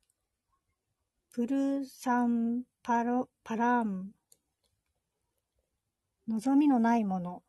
[1.31, 4.07] プルサンパロパラーム、
[6.27, 7.43] 望みのないもの、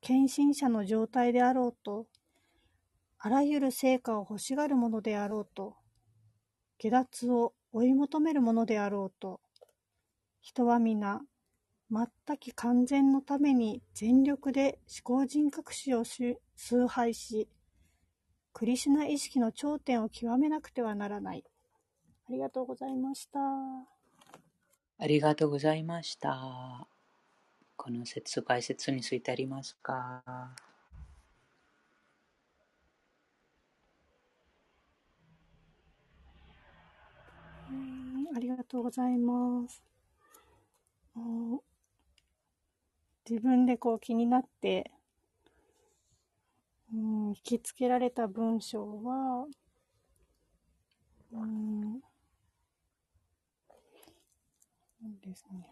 [0.00, 2.06] 献身者の状態であろうと、
[3.22, 5.76] あらゆる成果を欲しがるものであろうと、
[6.78, 9.40] 下脱を追い求めるものであろうと、
[10.40, 11.20] 人は皆、
[11.90, 16.38] 全き完全のために全力で思考人格史を崇
[16.88, 17.46] 拝し、
[18.54, 21.44] クリシュナ意識の頂点を極めなくてはならない。
[22.26, 23.38] ありがとうございました。
[24.98, 26.88] ありがとうございました。
[27.76, 30.54] この説解説についてありますか？
[38.34, 39.82] ありがとうございます。
[43.26, 44.90] 自分でこう気になって、
[46.92, 49.46] うん、引きつけられた文章は、
[51.32, 52.00] うん、
[55.22, 55.66] ですね。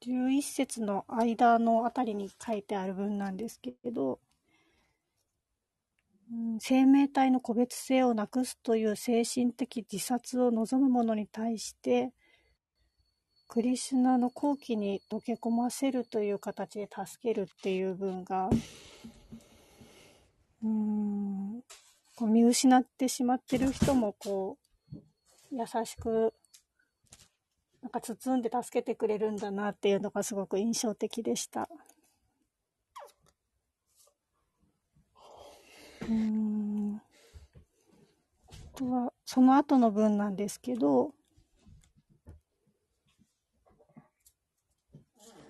[0.00, 4.18] 11節の間のあたりに書いてある文なんですけれど、
[6.60, 12.12] 生命体の個別性をなくすという精神的自殺を望む者に対して、
[13.48, 18.48] クリシュナの後期に溶け込ませるという形で助けるっていう文が、
[20.62, 21.60] うん、
[22.16, 24.56] こう見失ってしまってる人もこ
[24.90, 24.96] う、
[25.50, 26.32] 優しく、
[27.82, 31.68] なんか包んで助けてくれるんだなっていうのがすごく印象的でした。
[36.08, 37.00] うん。
[38.50, 41.14] あとは、その後の文なんですけど、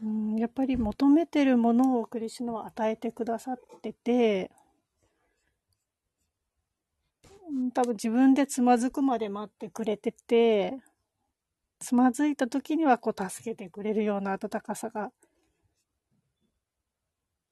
[0.03, 4.51] うん、やっぱり求めてるものをクリシュナは与えてくださってて、
[7.75, 10.79] 多分自分でつまずくまで待ってくれてて、
[11.79, 15.11] つまずいた時にはこう助けてくれるような温かさが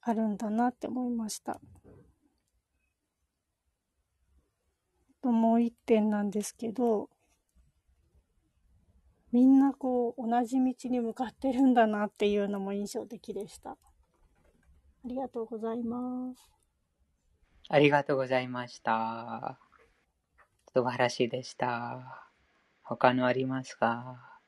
[0.01, 1.59] あるんだなって思いました。
[5.21, 7.09] ともう一点なんですけど、
[9.31, 13.71] みんなこう同じ道に向かってるんだなっていうのも印象的でした。
[13.71, 13.77] あ
[15.05, 16.49] りがとうございます。
[17.69, 19.57] ありがとうございました。
[20.73, 22.27] 素晴らしいでした。
[22.83, 24.39] 他のありますか？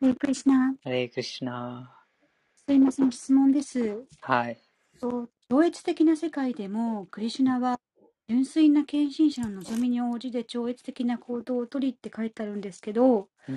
[0.00, 0.74] ハレクリシナ。
[0.82, 1.99] ハレクリシナ。
[2.70, 4.04] すいません、質問です。
[4.20, 4.56] はい。
[5.00, 7.80] 超越的な世界でも、クリシュナは
[8.28, 13.56] 純粋な献身者の望みに応じて超越的な行動をとりって書いてあるんですけど、うん、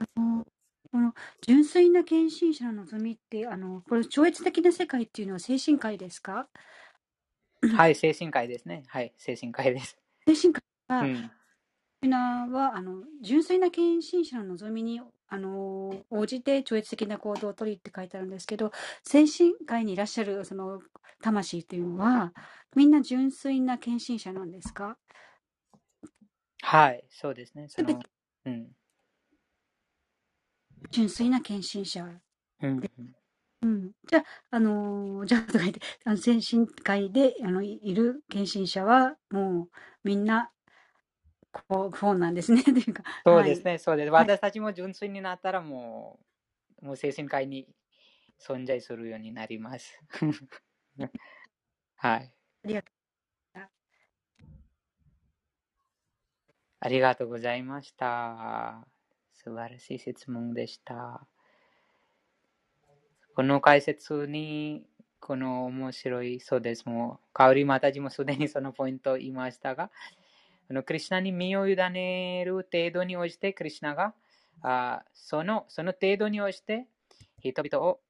[0.00, 0.44] あの
[0.90, 6.48] この純粋な献身者の望みって、あのこれ超越的な世界っていうのは精神界ですか？
[7.76, 8.82] はい、精神界ですね。
[8.88, 9.96] はい、精神界です。
[10.26, 11.30] 精神界は、うん、
[12.10, 15.00] ナはあの純粋な献身者の望みに
[15.30, 18.72] あの応じて超越的な行動をとりって書いてあるんですけど
[19.04, 20.80] 精神界にいらっしゃるその
[21.22, 22.32] 魂というのは
[22.74, 24.96] みんな純粋な献身者なんですか？
[26.62, 27.68] はいそうですね。
[27.68, 28.00] その、
[28.44, 28.68] うん、
[30.90, 32.06] 純粋な献身者、
[32.62, 32.82] うん、
[33.62, 39.68] うん、じゃあ、あのー、じゃあとか言って、あの精神界であのいる献身者は、もう
[40.04, 40.50] みんな
[41.52, 42.62] こう、そうなんですね。
[42.64, 43.02] というか。
[43.24, 44.10] そうですね、はい、そうです。
[44.10, 46.20] 私たちも純粋になったらも
[46.82, 47.68] う、もう精神科医に
[48.40, 50.00] 存在するようになります。
[51.96, 52.32] はい。
[52.64, 53.00] ありがとう。
[56.82, 58.86] ありがとうございました。
[59.34, 61.26] 素晴らしい質問でした。
[63.34, 64.86] この解説に、
[65.20, 66.86] この面白い、そうです。
[66.88, 69.90] もう、香りまたじもすでにそのポイントを言いましたが、
[70.70, 74.14] あのクリュナに身を委ねる程度に応じて、クリュナが
[74.62, 76.86] あそのその程度に応じて
[77.40, 78.00] 人々を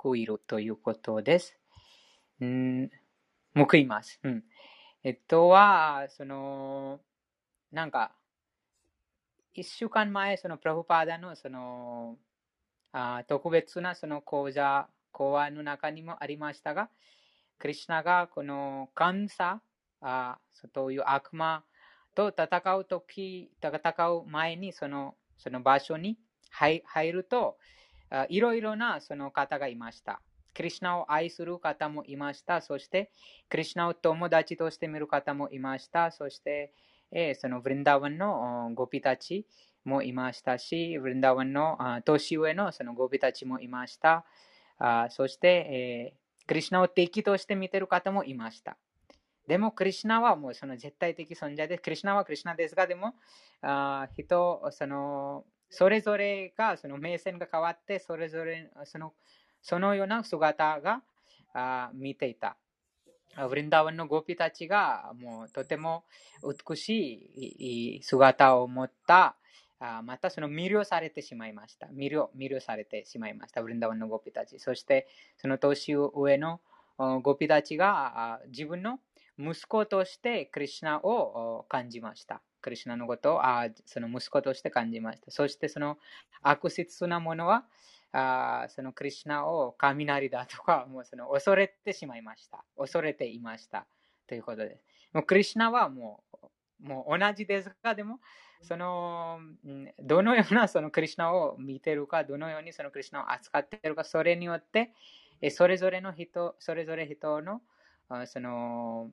[0.00, 1.58] 報いるということです。
[2.40, 2.90] うん、
[3.56, 4.20] 報います。
[4.22, 4.44] うん、
[5.02, 7.00] えっとは、その、
[7.72, 8.12] なんか、
[9.52, 12.16] 一週間前、そのプラフパーダのその
[12.92, 16.90] あ特別なその講座、講話の中にもありましたが、
[17.58, 19.60] クリュナがこの感謝、
[20.00, 21.64] あそういう悪魔
[22.18, 26.18] と戦うとき、戦う前にそのその場所に
[26.50, 27.58] 入ると、
[28.28, 30.20] いろいろなその方がいました。
[30.52, 32.60] クリュナを愛する方もいました。
[32.60, 33.12] そして、
[33.48, 36.10] クリュナを友達として見る方もいました。
[36.10, 36.72] そして、
[37.12, 39.46] え、そのブリンダワンのゴピたち
[39.84, 44.24] もいましたし、ブリンダワンの年上のそのゴピたちもいました。
[44.78, 46.14] あそして、え、
[46.48, 48.76] クリュナを敵として見てる方もいました。
[49.48, 53.14] でも、クリュナはもうその絶対的存在です、クリュナはクリュナですが、でも、
[53.62, 59.14] あ人、その、それぞれが、その目線が変わって、それぞれ、その、
[59.62, 61.02] そのような姿が
[61.54, 62.56] あ見ていた。
[63.48, 66.04] ブリンダーワンのゴピたちがもうとても
[66.42, 69.36] 美しい姿を持った
[69.78, 71.86] あまたその魅了されてしまいました。
[71.86, 73.62] 魅了魅了されてしまいました。
[73.62, 74.58] ブリンダーワンのゴピたち。
[74.58, 76.60] そしてその年上の
[77.22, 78.98] ゴピたちが自分の
[79.38, 82.42] 息子としてクリュナを感じました。
[82.60, 85.30] クリュナのことをあその息子として感じました。
[85.30, 85.98] そしてその
[86.42, 87.64] 悪質なものは
[88.12, 92.64] あそのクリュナを雷だとか、もうその恐れてしまいました。
[92.76, 93.86] 恐れていました。
[94.26, 94.84] ということです。
[95.12, 96.38] もうクリュナはもう
[96.80, 98.20] もう同じですが、でも、
[98.62, 99.40] その、
[99.98, 104.92] どのようなそのクリュナを見てるか、どのようにそのクリュナを扱っているか、それによって、
[105.50, 107.62] それぞれの人、それぞれ人の
[108.26, 109.10] その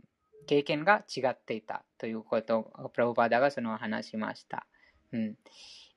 [0.47, 4.65] 経験が違っていたということを、プラブパダがその話しました。
[5.11, 5.37] うん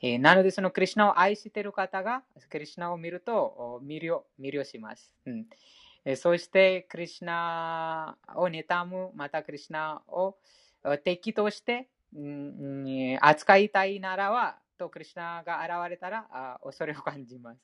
[0.00, 5.14] えー、なので、そのクリュナを愛している方が、クリュナを見ると魅了魅了します。
[5.26, 5.46] うん
[6.04, 10.36] えー、そして、クリュナを妬む、またクリュナを
[11.04, 17.60] 敵として、うん、扱いたいならは、とクリュナが現れたらあ恐れを感じます。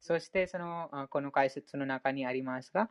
[0.00, 2.88] そしてその、この解説の中にありますが、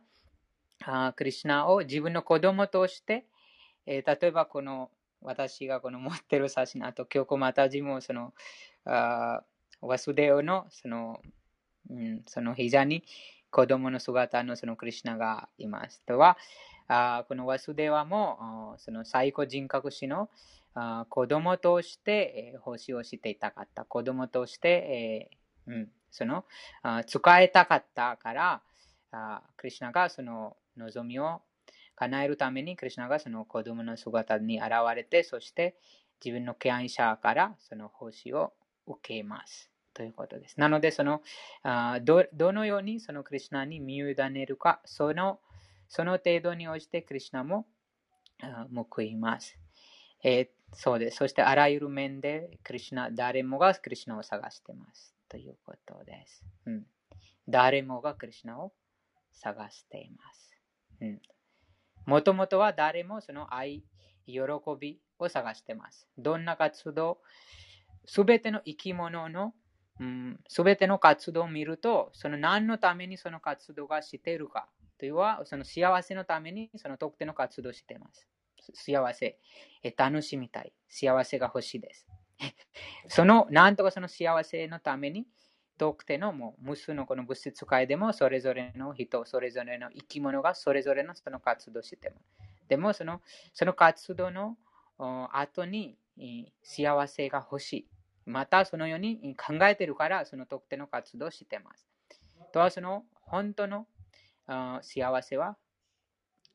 [0.86, 3.24] あクリュナを自分の子供として、
[3.86, 8.32] えー、例えばこの私がこの持ってる写真、あと今日またじもその
[8.84, 9.42] あ
[9.80, 11.20] ワスデオのその、
[11.90, 13.04] うん、その膝に
[13.50, 16.02] 子供の姿のそのクリュナがいます。
[16.06, 16.38] とは、
[16.88, 20.28] あこのワスデワもその最高人格史の
[20.74, 23.84] あ子供として、えー、奉仕をしていたかった。
[23.84, 25.30] 子供として、
[25.66, 26.44] えーうん、その
[26.82, 28.62] あ使えたかったから、
[29.12, 31.42] あクリュナがその望みを
[31.94, 35.76] 叶えるために、クリュナがその子供の姿に現れて、そして
[36.24, 38.52] 自分の敬愛者からその奉仕を
[38.86, 39.70] 受けます。
[39.94, 40.58] ということです。
[40.58, 41.22] なので、その
[41.62, 45.40] あどどのようにそのクリュナに身を委ねるか、その
[45.88, 47.66] その程度に応じてクリュナも
[48.90, 49.58] 報います。
[50.24, 51.18] えー、そうです。
[51.18, 55.14] そしてあらゆる面でクリュナ、誰もがクリュナを探しています。
[55.28, 56.44] ということです。
[56.66, 56.86] うん、
[57.48, 58.72] 誰もがクリュナを
[59.32, 60.51] 探しています。
[62.06, 63.84] もともとは誰もその愛、
[64.26, 64.40] 喜
[64.78, 66.08] びを探しています。
[66.18, 67.18] どんな活動、
[68.06, 69.54] すべての生き物の
[70.48, 78.28] すべ、うん、ての活動を見ると、その何のためにその活動がしているかというは、その幸せのためにその特定の活動をしています。
[78.74, 79.38] 幸せ、
[79.82, 80.72] え楽しみたい。
[80.88, 82.06] 幸せが欲しいです。
[83.08, 85.26] その、なんとかその幸せのために、
[85.82, 92.68] 特定のもう無数のこの物質界でもそれぞれの人、それぞれの生き物がそれぞれのその活動してます。
[92.68, 93.20] でもその
[93.52, 94.56] その活動の
[95.32, 95.96] 後に
[96.62, 97.86] 幸せが欲しい。
[98.26, 101.88] またそのように考えてるからその特定の活動をしてます。
[102.52, 103.88] とはその本当の
[104.82, 105.56] 幸せは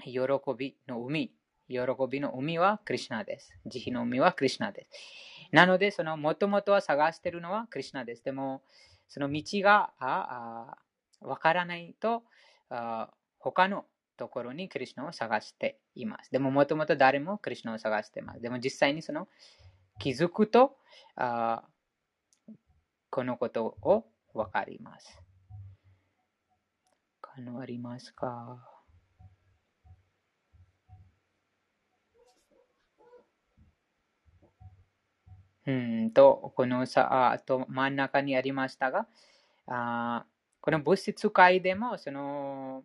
[0.05, 0.21] 喜
[0.57, 1.33] びの海。
[1.67, 3.53] 喜びの海はクリュナです。
[3.65, 4.89] 慈悲の海はクリュナです。
[5.51, 8.23] なので、そのもともとは探してるのはクリュナです。
[8.23, 8.61] でも、
[9.07, 9.93] その道が
[11.21, 12.23] わからないと
[13.39, 13.85] 他の
[14.17, 16.31] ところにクリュナを探しています。
[16.31, 18.41] でももともと誰もクリュナを探しています。
[18.41, 19.27] でも実際にその
[19.99, 20.77] 気づくと
[21.15, 21.63] あ
[23.09, 25.21] このことをわかります。
[27.21, 28.76] 他のありますか？
[35.67, 39.05] うんと、このさ、あと真ん中にありましたが、
[39.67, 40.25] あ
[40.61, 42.83] この物質界でも、その、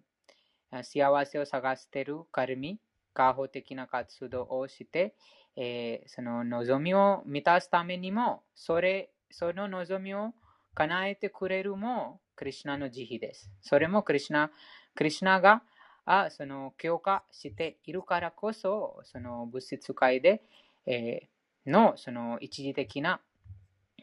[0.82, 2.80] 幸せを探しているカルミ、
[3.14, 5.14] 過保的な活動をして、
[5.54, 10.32] えー、その望みを満たすためにも、それ、その望みを
[10.74, 13.52] 叶えてくれるも、クリュナの慈悲です。
[13.60, 14.50] それもクリュナ、
[14.96, 15.62] クリュナが
[16.04, 20.42] あその強化しているからこそ、その物質界で、
[20.86, 21.31] えー
[21.66, 23.20] のその一時的な、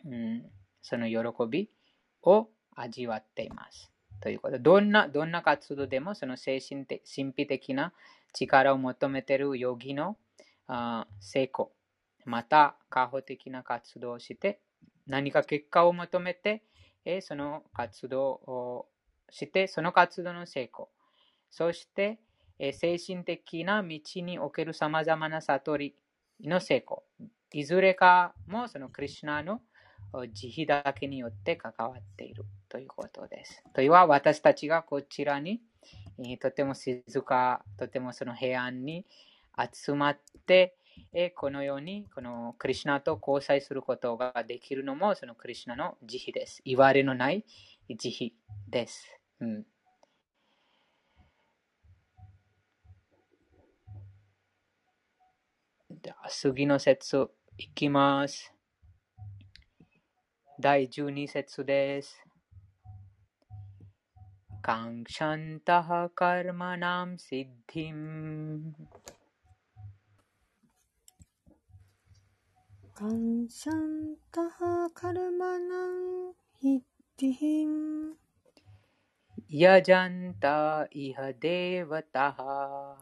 [0.05, 0.45] うん、
[0.81, 1.17] その喜
[1.49, 1.69] び
[2.23, 3.91] を味わっています。
[4.21, 7.93] ということ、どんな、どんな活動でもその精神的、神秘的な
[8.33, 10.17] 力を求めているヨギの
[10.67, 11.71] あ成功、
[12.25, 14.59] また過保的な活動をして、
[15.07, 16.63] 何か結果を求めて、
[17.05, 18.87] えその活動を
[19.29, 20.89] してその活動の成功、
[21.49, 22.19] そして
[22.59, 25.95] え精神的な道における様々な悟り
[26.41, 27.03] の成功、
[27.51, 29.61] いずれかもそのクリュナの
[30.33, 33.63] 慈悲だけによって関わっているということです。
[33.73, 35.61] というは私たちがこちらに
[36.39, 39.05] とても静か、とてもその平安に
[39.73, 40.75] 集まって、
[41.35, 46.61] このようにこのクリュナと交際することができるのもそのクリュナの慈悲です。
[46.65, 47.45] 言われのない
[47.89, 49.19] 慈悲です。
[49.39, 49.65] うん、
[56.29, 57.29] 次の説
[57.61, 58.53] いきます。
[60.61, 62.23] 第12節です。
[64.61, 68.73] 感謝んたはカルマナムシッディム。
[72.95, 76.81] 感謝んたはカルマナムヒッ
[77.17, 78.15] ディム。
[79.49, 82.97] やじゃんたいはでわたは。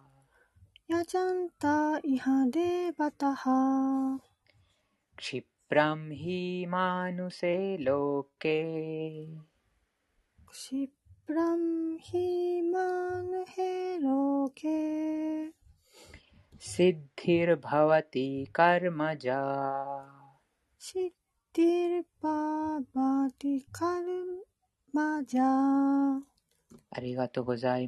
[0.88, 4.20] やじゃんたいはでわたは。
[24.93, 25.18] ま
[26.91, 27.43] ありがとす。
[27.43, 27.88] うござい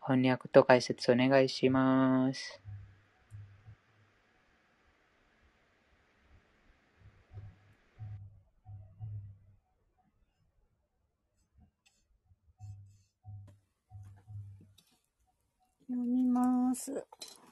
[0.00, 2.61] 翻訳と解説お願いします。
[15.92, 17.04] 読みます。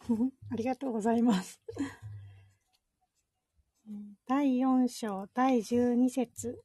[0.51, 1.61] ありがとうございます。
[4.27, 6.59] 第4章第12節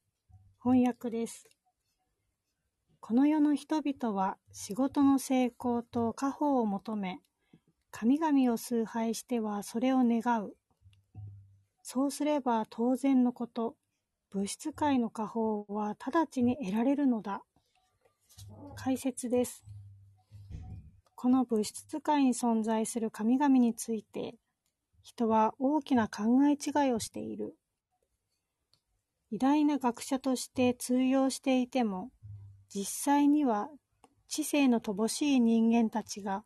[0.64, 1.50] 翻訳です。
[3.02, 7.22] この世の人々は仕事の成功と家宝を求め、
[7.92, 10.56] 神々を崇拝してはそれを願う。
[11.84, 13.76] そうすれば当然のこと、
[14.32, 17.44] 物質界の家宝は直ちに得られるのだ。
[18.76, 19.64] 解説です。
[21.16, 24.36] この物質界に存在する神々について、
[25.02, 27.56] 人は大きな考え違いをしている。
[29.32, 32.12] 偉大な学者として通用していても、
[32.70, 33.70] 実際には
[34.28, 36.44] 知性の乏しい人間たちが、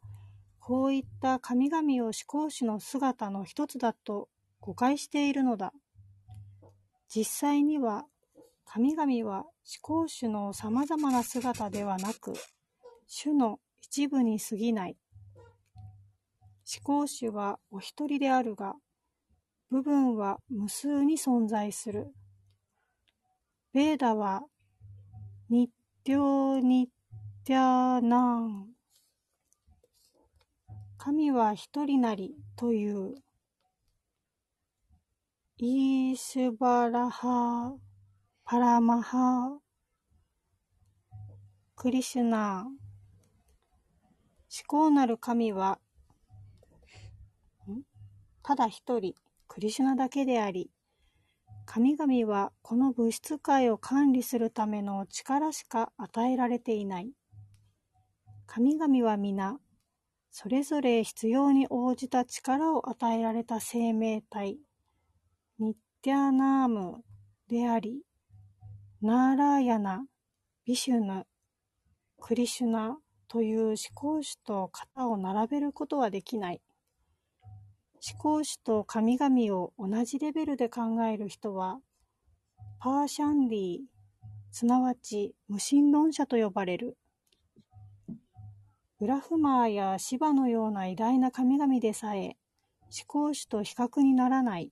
[0.59, 5.73] こういった神々を思考主の姿の一つだと誤解しているのだ。
[7.07, 8.05] 実際には、
[8.65, 9.51] 神々は思
[9.81, 12.33] 考主の様々な姿ではなく、
[13.07, 13.59] 主の
[13.91, 14.97] 一部に過ぎない。
[15.35, 18.75] 思考主はお一人であるが、
[19.71, 22.13] 部分は無数に存在する。
[23.73, 24.43] ベーダは、
[25.49, 25.69] ニッ
[26.03, 28.67] テョニッテャナン。
[30.99, 33.15] 神は一人なりという。
[35.57, 37.73] イーシュバラハ、
[38.45, 39.57] パラマハ、
[41.75, 42.88] クリシュナー。
[44.51, 45.79] 思考なる神は、
[48.41, 49.13] ただ一人、
[49.47, 50.71] クリシュナだけであり、
[51.65, 57.11] 神々はこの物質界を管理するための力しか与えられていない。
[58.47, 59.59] 神々は皆、
[60.31, 64.57] それぞれ必要に応じた力を与えられた生命体、
[65.59, 67.03] ニッティアナーム
[67.47, 68.01] であり、
[69.01, 70.05] ナーラーヤナ、
[70.65, 71.27] ビシュヌ、
[72.19, 72.97] クリシュナ
[73.29, 76.61] という思考主と肩を並べることはできない。
[78.11, 81.79] 思考主と神々を同じレベルで考える人は、
[82.79, 83.79] パーシャンディ、
[84.51, 86.97] すなわち無神論者と呼ばれる。
[88.99, 92.35] ブラフマーやシバのような偉大な神々でさえ、
[92.85, 94.71] 思考主と比較にならない。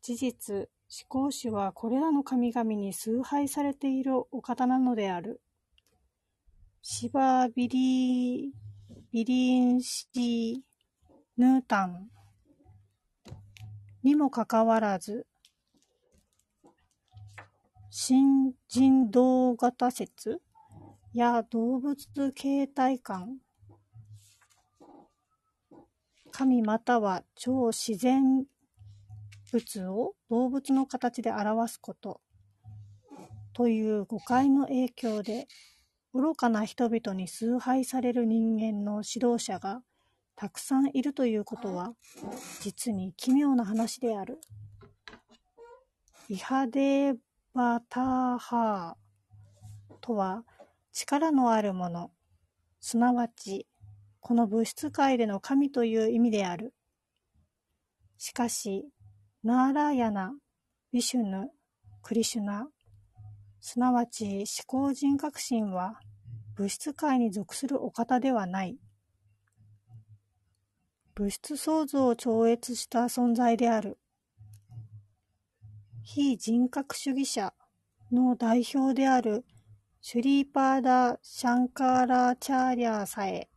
[0.00, 0.68] 事実、思
[1.08, 5.40] 考主はこれらの神々に崇拝されているお方なのである。
[6.82, 8.54] シバビリ
[9.12, 10.64] ビリンシ
[11.36, 12.08] ヌータン。
[14.02, 15.26] にもかかわらず、
[17.90, 20.40] 新人動型説
[21.12, 23.36] や動物形態感、
[26.30, 28.46] 神または超自然
[29.52, 32.22] 物を動物の形で表すこと
[33.52, 35.46] という誤解の影響で
[36.12, 39.82] 愚かな人々に崇拝される人間の指導者が
[40.36, 41.94] たくさんいるということは、
[42.60, 44.40] 実に奇妙な話である。
[46.28, 47.14] イハデ
[47.52, 50.44] バターハーとは
[50.92, 52.10] 力のあるもの、
[52.80, 53.66] すなわち
[54.20, 56.74] この物質界での神という意味である。
[58.18, 58.86] しかし、
[59.42, 60.34] ナーラーヤナ、
[60.92, 61.50] ビシュヌ、
[62.02, 62.68] クリシュナ、
[63.60, 66.00] すなわち思考人格心は
[66.56, 68.78] 物質界に属するお方ではない。
[71.14, 73.98] 物質創造を超越した存在である。
[76.02, 77.52] 非人格主義者
[78.10, 79.44] の代表である
[80.00, 83.50] シュリーパーダ・シャンカーラ・チャーリャーさえ、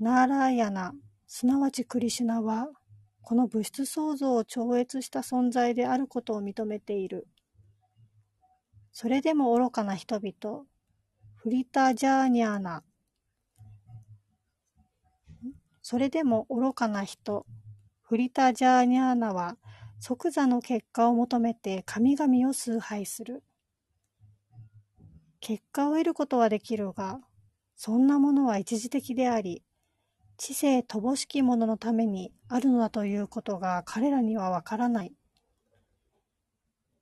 [0.00, 0.94] ナーラーヤナ、
[1.26, 2.68] すなわちクリシュナは、
[3.20, 7.28] この物質創造を超越した存在であることを認めている。
[8.98, 10.64] それでも愚かな人々、
[11.34, 12.82] フリタジャーニャーナ、
[15.82, 17.44] それでも愚かな人、
[18.00, 19.58] フリタジャーニャーナは
[20.00, 23.44] 即座の結果を求めて神々を崇拝する。
[25.40, 27.20] 結果を得ることはできるが、
[27.74, 29.62] そんなものは一時的であり、
[30.38, 35.12] 知性乏しき者のためにあるのだということが彼らにはわからない。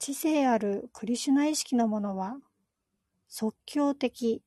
[0.05, 2.36] 知性あるクリシュナ意識の者は、
[3.26, 4.42] 即興的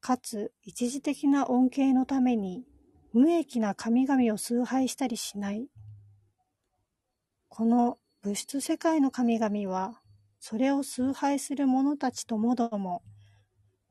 [0.00, 2.64] かつ一時的な恩恵のために
[3.12, 5.66] 無益な神々を崇拝したりしない。
[7.48, 10.00] この物質世界の神々は、
[10.38, 13.02] それを崇拝する者たちともども、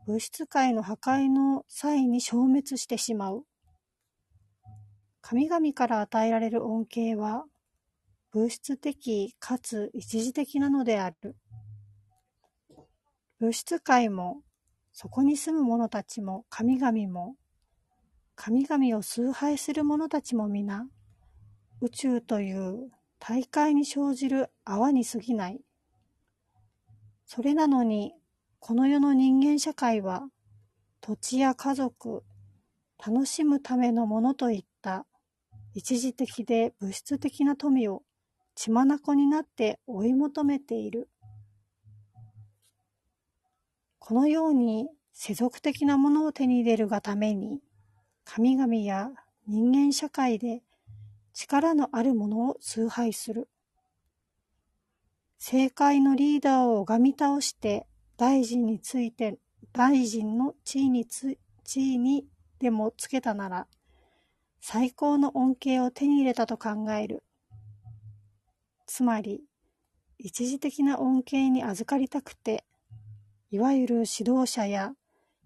[0.08, 3.44] 物質界の破壊の際に消滅してしまう。
[5.20, 7.44] 神々から与えられる恩恵は、
[8.34, 11.36] 物質的かつ一時的なのである。
[13.40, 14.42] 物質界も、
[14.94, 17.36] そこに住む者たちも神々も、
[18.36, 20.88] 神々を崇拝する者たちも皆、
[21.82, 25.62] 宇宙という大海に生じる泡に過ぎない。
[27.26, 28.14] それなのに、
[28.60, 30.30] この世の人間社会は、
[31.02, 32.24] 土地や家族、
[33.06, 35.06] 楽しむためのものといった
[35.74, 38.04] 一時的で物質的な富を
[38.56, 41.10] 血眼になって追い求めている。
[44.00, 47.62] このように世俗的なものを手に入れるがために、
[48.24, 49.12] 神々や
[49.48, 50.64] 人間社会で
[51.34, 53.48] 力のあるものを崇拝する。
[55.40, 57.88] 政界のリーダーを拝み倒して
[58.18, 59.40] 大臣について、
[59.74, 62.28] 大臣の地位につ、地位に
[62.60, 63.68] でもつけたなら、
[64.60, 67.24] 最高の恩恵を手に入れたと考える。
[68.92, 69.42] つまり、
[70.18, 72.66] 一時的な恩恵に預かりたくて、
[73.50, 74.92] いわゆる指導者や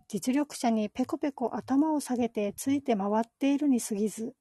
[0.07, 4.33] 実力者にペコペコ頭を下げてついて回っているに過ぎず、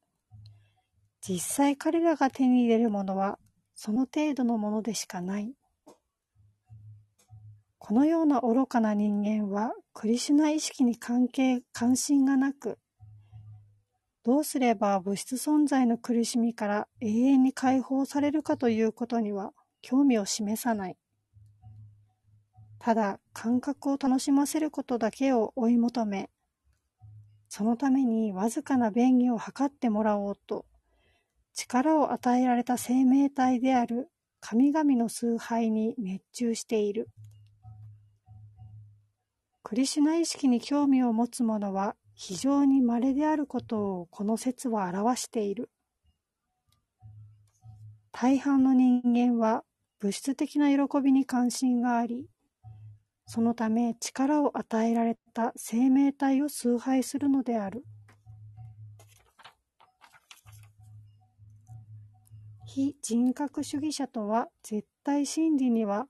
[1.21, 3.39] 実際彼らが手に入れるものは
[3.75, 5.53] その程度のものでしかない。
[7.77, 12.79] このような愚かな人間は、クリシュナ意識に関係、関心がなく、
[14.25, 19.53] どうすれば物質存在の苦しみから永遠に解放されるかということには
[19.83, 20.97] 興味を示さない。
[22.79, 26.31] ただ、感覚を楽しませることだけを追い求め、
[27.49, 30.65] そのためにわずかな便宜を図ってもらおうと、
[31.53, 34.11] 力を与えられた生命体である
[34.41, 37.09] 神々の崇拝に熱中している。
[39.63, 45.71] クリシュナ意識に興味を持つ者は非常に稀であることをこの説は表している。
[48.13, 49.65] 大半の人間は
[49.99, 52.29] 物質的な喜びに関心があり、
[53.27, 57.85] そのため力を与えられた生命体を崇拝するのである。
[62.67, 66.07] 非人格主義者とは絶対真理には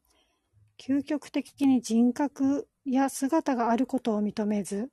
[0.79, 4.91] 究極的に人格や姿があることを認めず、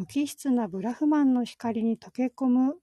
[0.00, 2.76] 無機質なブラフマンの光に溶け込む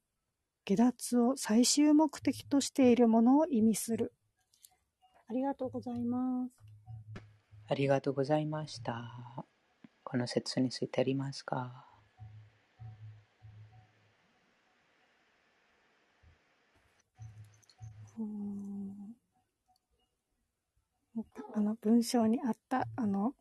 [0.66, 4.14] 下脱を最終目的としているものを意味する。
[5.28, 6.52] ありがとうございます。
[7.70, 9.02] ありがとうございました。
[10.04, 11.88] この説についてありますか？
[21.56, 23.34] あの文章にあったあの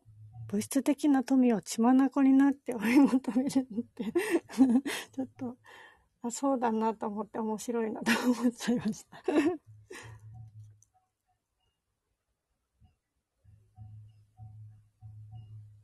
[0.47, 4.05] 物質的な富を血眼になって追い求めるって。
[5.11, 5.57] ちょっと
[6.23, 9.21] あそうだなと思って面白いなと思っちゃいました。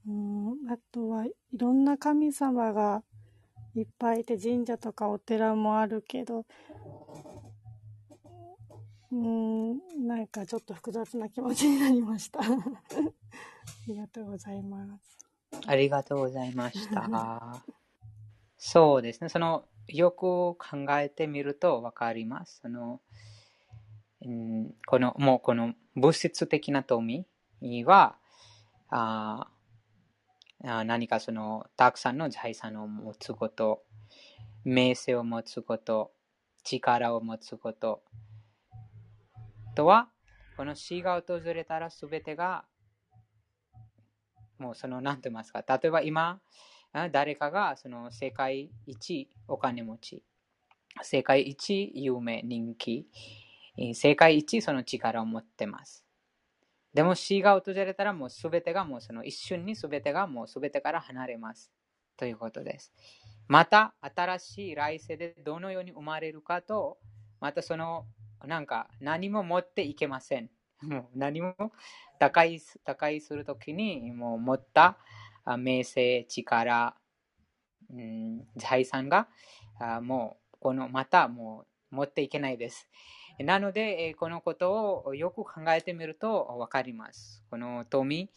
[0.05, 3.03] うんあとはいろんな神様が
[3.75, 6.45] いっぱいいて神社とかお寺もあるけど
[9.13, 12.39] うんなんかちょっと複雑な気持ちになりました。
[12.41, 12.45] あ
[13.87, 15.19] りがとうございます。
[15.67, 17.63] ありがとうございました。
[18.57, 19.29] そうですね。
[19.29, 20.57] その、よく考
[20.97, 22.61] えてみるとわかります。
[22.61, 23.01] その、
[24.25, 27.27] うんこの、もうこの物質的な富
[27.85, 28.17] は、
[28.89, 29.47] あ
[30.63, 33.83] あ何かその、たくさんの財産を持つこと、
[34.63, 36.13] 名声を持つこと、
[36.63, 38.01] 力を持つこと、
[39.75, 40.09] とは、
[40.57, 42.65] この死が訪れたらすべてが
[44.59, 46.39] もうその、なんて言いますか、例えば今、
[47.11, 50.23] 誰かがその世界一お金持ち、
[51.01, 53.07] 世界一有名、人気、
[53.93, 56.05] 世界一その力を持ってます。
[56.93, 61.71] でも死が訪れたらもうすべてがもうその一瞬にすべてがもうすべてから離れます。
[62.15, 62.93] ということです。
[63.47, 66.99] また新しい来世でどのように生まれるかと、
[67.41, 68.05] またその
[68.47, 70.49] なんか何も持っていけません。
[70.81, 71.55] もう何も
[72.19, 74.97] 高い高いするときにもう持った
[75.57, 76.95] 名声、力、
[77.89, 79.27] うん、財産が
[79.79, 82.89] あもうこのまたもう持っていけないです。
[83.39, 87.43] なので、このことをよく考えてみるとわかります。
[87.49, 88.29] この富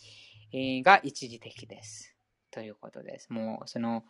[0.53, 2.17] が一時的です。
[2.51, 3.31] ということです。
[3.33, 4.05] もうその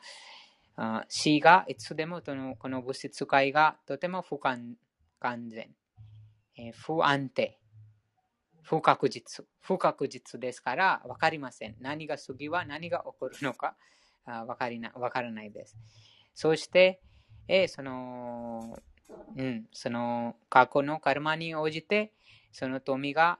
[1.08, 2.22] 死がいつでも
[2.58, 4.76] この物質界がとても不完
[5.48, 5.74] 全、
[6.56, 7.58] えー不安定、
[8.62, 11.76] 不確実、不確実ですから分かりません。
[11.80, 13.76] 何が次は何が起こるのか
[14.24, 15.76] 分かりな分からないです。
[16.34, 17.00] そして、
[17.48, 18.78] えーその、
[19.36, 22.12] うん、その過去のカルマに応じて、
[22.52, 23.38] その富が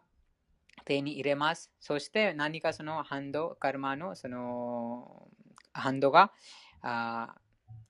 [0.84, 1.72] 手に入れます。
[1.80, 5.28] そして何かそのハンド、カルマのその
[5.72, 6.32] ハンドが
[6.82, 7.34] あ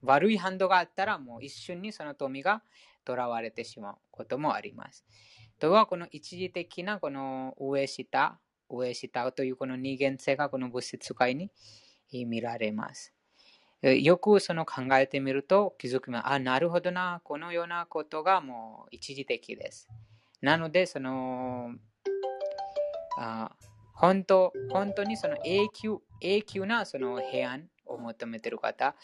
[0.02, 2.62] 悪いハンドがあったらもう一瞬にその富が
[3.06, 5.04] 囚われてしまうこともあります。
[5.58, 8.38] とはこの一時的なこの上下、
[8.68, 11.50] 上下というこの二元性がこの物質界に
[12.26, 13.12] 見られます。
[13.82, 16.28] よくその考えてみると気づきます。
[16.28, 17.20] あ、なるほどな。
[17.22, 19.88] このようなことがもう一時的です。
[20.40, 21.74] なので、その、
[23.18, 23.50] あ
[23.94, 28.94] 本当、本当にその永久、永久なその平安を求めている方、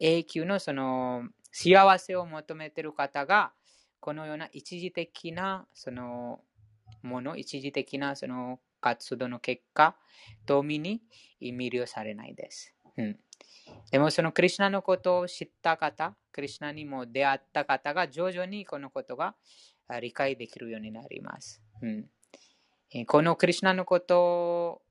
[0.00, 3.52] 永久のその幸せを求めている方が、
[4.00, 6.40] このような一時的なその
[7.02, 9.94] もの、一時的なその活動の結果、
[10.46, 11.00] 富に
[11.40, 12.74] 魅了されないです。
[12.96, 13.18] うん、
[13.92, 19.36] でもそのクリュナのことを知った方、クリュナにも出会った方が徐々にこのことが
[20.00, 21.62] 理解できるようになります。
[21.80, 22.10] うん
[23.06, 24.82] このクリュナのこと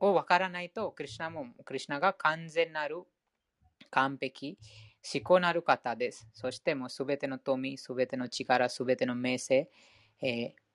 [0.00, 3.02] をわからないと、クリュナも、クリュナが完全なる、
[3.90, 4.58] 完璧、
[5.02, 6.28] 思考なる方です。
[6.32, 9.68] そしてもうすべての富、すべての力、すべての名声、
[10.22, 10.68] えー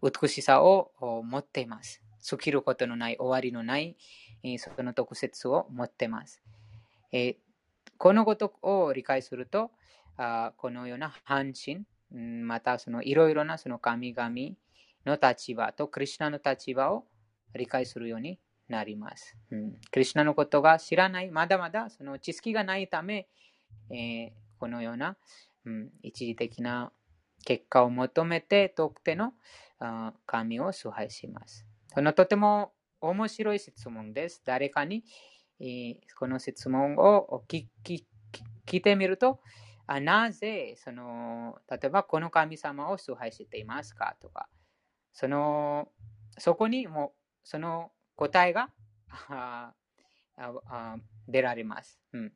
[0.00, 0.92] 美しさを
[1.24, 2.00] 持っています。
[2.22, 3.96] 尽きることのない、終わりのない、
[4.44, 6.40] えーその特質を持っています。
[7.12, 7.36] えー
[7.96, 9.72] このことを理解すると、
[10.16, 14.30] あこのような半身、またそのいろいろなその神々
[15.04, 17.06] の立場とクリュナの立場を
[17.56, 19.36] 理解するようになります。
[19.50, 23.26] うん、クリュナのことが知らない、まだまだその知識がないため、
[23.90, 25.16] えーこのような、
[25.64, 26.92] うん、一時的な
[27.44, 29.32] 結果を求めて特定の
[30.26, 31.64] 神を崇拝します。
[31.94, 34.42] そのとても面白い質問です。
[34.44, 35.04] 誰かに、
[35.60, 38.04] えーこの質問を聞聞
[38.66, 39.40] 聞いてみると、
[39.86, 44.16] あなぜその、例えばこの神様を崇拝していますか？
[44.20, 44.48] とか、
[45.12, 45.88] その、
[46.36, 47.14] そこにも
[47.44, 48.70] その答えが
[51.28, 52.00] 出られます。
[52.12, 52.32] うん、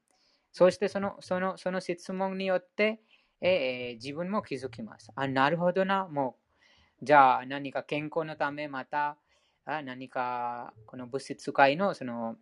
[0.53, 3.01] そしてそのそのその質問によって、
[3.41, 5.11] えー自分も気づきます。
[5.15, 6.37] あ、なるほどな、も
[7.03, 9.17] う、じゃあ何か健康のため、また
[9.65, 12.37] あ何かこの物質界のその、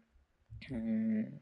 [0.70, 1.40] うん、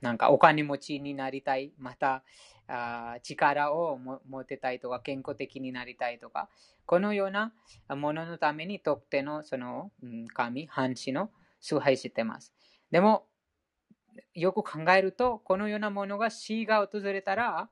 [0.00, 2.24] なんかお金持ちになりたい、また
[2.66, 6.48] あ力をも持てたいとか、健康的になりたいとか、
[6.84, 7.52] このような
[7.88, 12.52] もののために特定のその、うん神、半紙の崇拝してます。
[12.90, 13.26] でも、
[14.34, 17.68] よく考えると、このようなものが死が訪れたら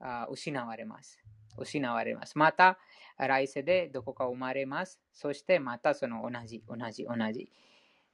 [0.00, 1.18] あ失われます。
[1.56, 2.36] 失われます。
[2.36, 2.78] また、
[3.16, 5.00] 来世でどこか生まれます。
[5.12, 7.50] そしてまたその同じ、同じ、同じ。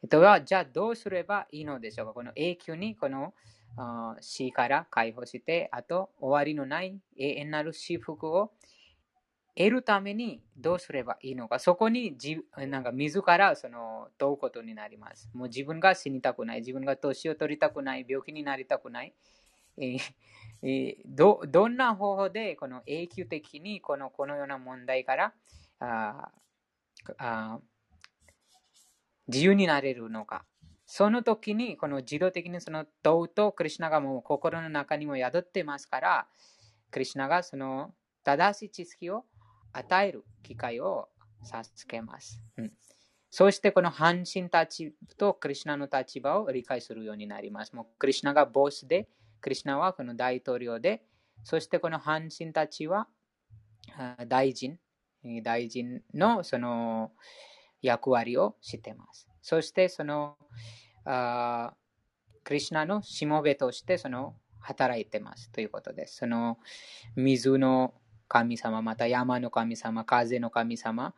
[0.08, 2.12] とは、じゃあどうすればいいのでしょうか？
[2.14, 3.34] この永久にこの
[4.20, 8.52] 死から解放して、あと終わりのない永遠なる幸福を
[9.56, 15.30] 得るためにどうすればいいのか、そこにじなんか自らその問うことになります。
[15.34, 19.14] もう自分が死にたくない、自分が年を取りたくない、病気になりたくない。
[19.78, 19.98] えー
[20.62, 25.32] えどどんな方法でこの永久的にこのこのような問題から
[25.78, 26.30] あ
[27.16, 27.60] あ
[29.26, 30.44] 自由になれるのか。
[30.92, 36.28] その時に、この自動的にその問うと、クリュナがもう心の中にも宿ってますから、
[36.90, 37.94] クリュナがその
[38.24, 39.24] 正しい知識を
[39.72, 41.08] 与える機会を
[41.42, 42.42] 授けます。
[42.56, 42.72] うん、
[43.30, 47.74] そしてこの半身たちとクリュナの立場を理解するようになります。
[47.74, 49.08] もうクリュナがボスで、
[49.40, 51.02] クリュナはこの大統領で、
[51.44, 53.08] そしてこの半身たちは
[54.28, 54.78] 大臣、
[55.42, 57.12] 大臣のその
[57.82, 59.28] 役割をしています。
[59.42, 60.36] そしてその
[61.04, 61.72] あ
[62.44, 66.16] クリュナのしもべとしてその働いてますということです。
[66.16, 66.58] その
[67.16, 67.94] 水の
[68.30, 71.14] 神様、また山の神様、風の神様、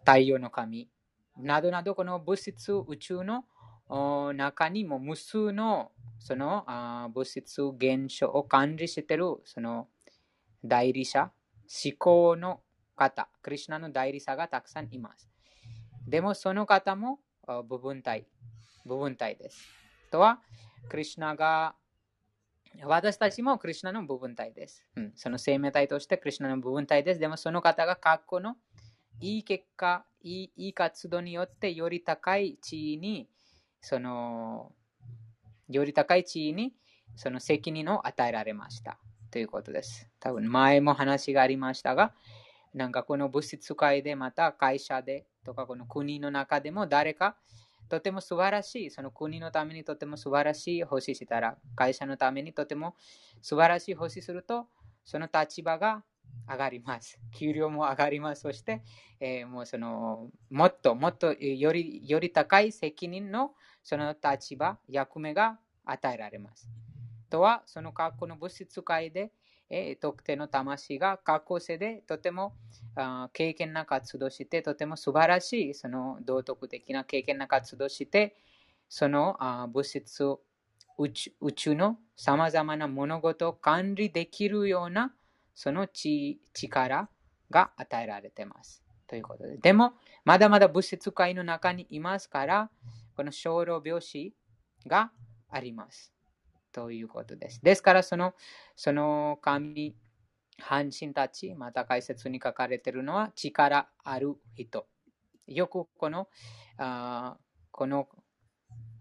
[0.00, 0.90] 太陽の神
[1.38, 3.44] などなど、この物質宇宙の
[4.34, 6.66] 中にも無数のその
[7.14, 9.88] 物質現象を管理しているその
[10.64, 11.30] 代理者、
[11.84, 12.60] 思考の
[12.96, 15.30] 方、クリュナの代理者がたくさんいます。
[16.08, 17.20] でもその方も
[17.68, 18.26] 部分体、
[18.84, 19.68] 部分体です。
[20.10, 20.40] とは、
[20.88, 21.76] クリュナが
[22.84, 24.84] 私たちもクリュナの部分体です。
[24.96, 27.20] うん、その生命体としてクリュナの部分体です。
[27.20, 28.56] でもその方が過去の
[29.20, 33.28] いい結果、いい活動によってより高い地位に、
[33.80, 34.72] その、
[35.68, 36.72] より高い地位に
[37.16, 38.98] その責任を与えられました。
[39.30, 40.08] ということです。
[40.20, 42.14] 多分前も話がありましたが、
[42.74, 47.36] なんかこの物質界でまた会社でとかこの国の中でも誰か
[47.88, 52.94] とても素晴らしい、その国のためにとても素晴らしい奉仕したら、会社のためにとても
[53.40, 54.66] 素晴らしい奉仕すると、
[55.04, 56.04] その立場が
[56.48, 57.18] 上がります。
[57.34, 58.42] 給料も上がります。
[58.42, 58.82] そして、
[59.20, 66.70] えー、もうその、もっともっとよりより高い責任のその立場、役目が与えられます。
[67.30, 69.32] とは、その過去の物質界で、
[69.70, 72.54] えー、特定の魂が過去世でとても
[72.96, 78.36] あ経験な活動して、とても素晴らしいその道徳的な経験な活動して、
[78.88, 80.24] そのあ物質
[80.98, 85.14] 宇宙宇宙のさまざまな物事を管理できるような
[85.54, 87.08] その力
[87.50, 88.82] が与えられています。
[89.06, 89.56] ということで。
[89.56, 89.94] でも、
[90.24, 92.70] まだまだ物質界の中にいますから、
[93.16, 94.34] この小老病死
[94.86, 95.10] が
[95.50, 96.12] あります。
[96.78, 97.60] ということです。
[97.60, 98.34] ですから、その、
[98.76, 99.96] その神、
[100.60, 104.86] 半身たち、また解説に書かれているのは、力ある人。
[105.48, 106.28] よくこの、
[106.76, 107.36] あ
[107.72, 108.08] この、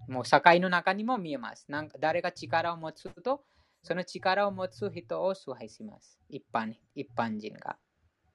[0.07, 1.65] もう境の中にも見えます。
[1.69, 3.43] なんか誰が力を持つと、
[3.83, 6.19] その力を持つ人を崇拝します。
[6.29, 7.77] 一般一般人が。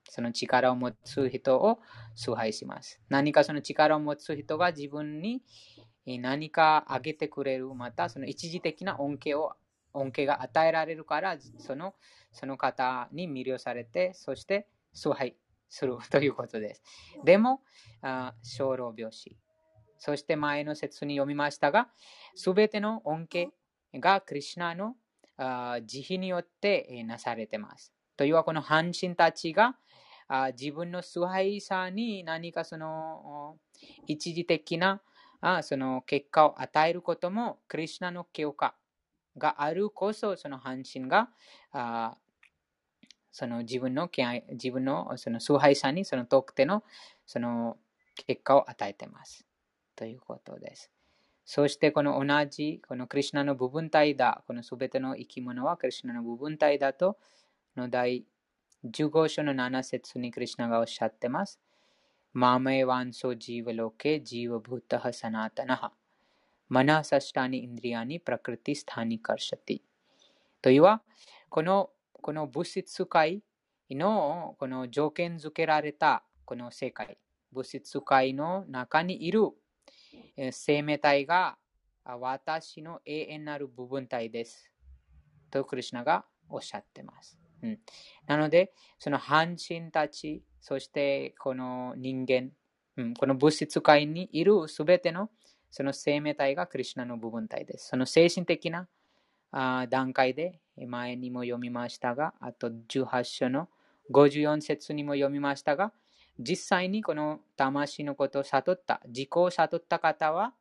[0.09, 1.81] その力を持つ人を
[2.15, 3.01] 崇拝します。
[3.09, 5.43] 何かその力を持つ人が自分に
[6.07, 9.53] 何かあげてくれる、またその一時的な恩恵を
[9.95, 11.95] 恩恵が与えられるから、その
[12.33, 15.37] その方に魅了されて、そして崇拝
[15.69, 16.83] するということです。
[17.25, 17.63] でも、
[18.43, 19.37] 小老病死。
[19.99, 21.89] そして前の説に読みましたが、
[22.35, 23.49] すべての恩恵
[23.95, 24.97] がクリュナの
[25.87, 27.93] 慈悲によってなされています。
[28.17, 29.77] というは、この半身たちが
[30.59, 33.59] 自分の崇拝者に何かその
[34.07, 35.01] 一時的な
[35.43, 38.75] あその結果を与えることも、クリュナの教科
[39.37, 41.29] があるこそ、その半身が
[41.73, 42.17] あ
[43.33, 44.09] その自分の
[44.51, 46.85] 自分のその崇拝者にその特定の
[47.27, 47.79] その
[48.27, 49.47] 結果を与えてます。
[49.97, 50.91] ということです。
[51.45, 57.19] そしてこの同じ、このクリシュナの部分体だ、このすべての生き物はクリシュナの部分体だと、
[57.77, 58.27] の第
[58.85, 61.59] 15章の7節にクリシュナがおっしゃってます。
[62.35, 69.81] ममैवांशो जीवलोके जीवभूतः सनातनः。मनःषष्ठानीन्द्रियाणि प्रकृतिस्थानि कर्षति。
[70.63, 71.03] というは、
[71.51, 71.91] この
[72.23, 73.43] この物質界
[73.91, 77.19] のこの条件付けられたこの世界、
[77.53, 79.51] 物質界の中にいる
[80.53, 81.59] 生命体が
[82.03, 84.73] 私の永遠なる部分体です。
[85.51, 87.39] とクリュナがおっしゃってます。
[87.63, 87.79] うん、
[88.27, 92.51] なので、その半身たち、そしてこの人間、
[92.97, 95.29] うん、この物質界にいるすべての
[95.71, 97.89] その生命体がクリュナの部分体です。
[97.89, 98.89] その精神的な
[99.51, 103.69] あ段階で前にも読みましたが、あと18章の
[104.11, 105.93] 54節にも読みましたが、
[106.39, 110.55] 実際にこの魂のことを悟った、自己を悟った方は、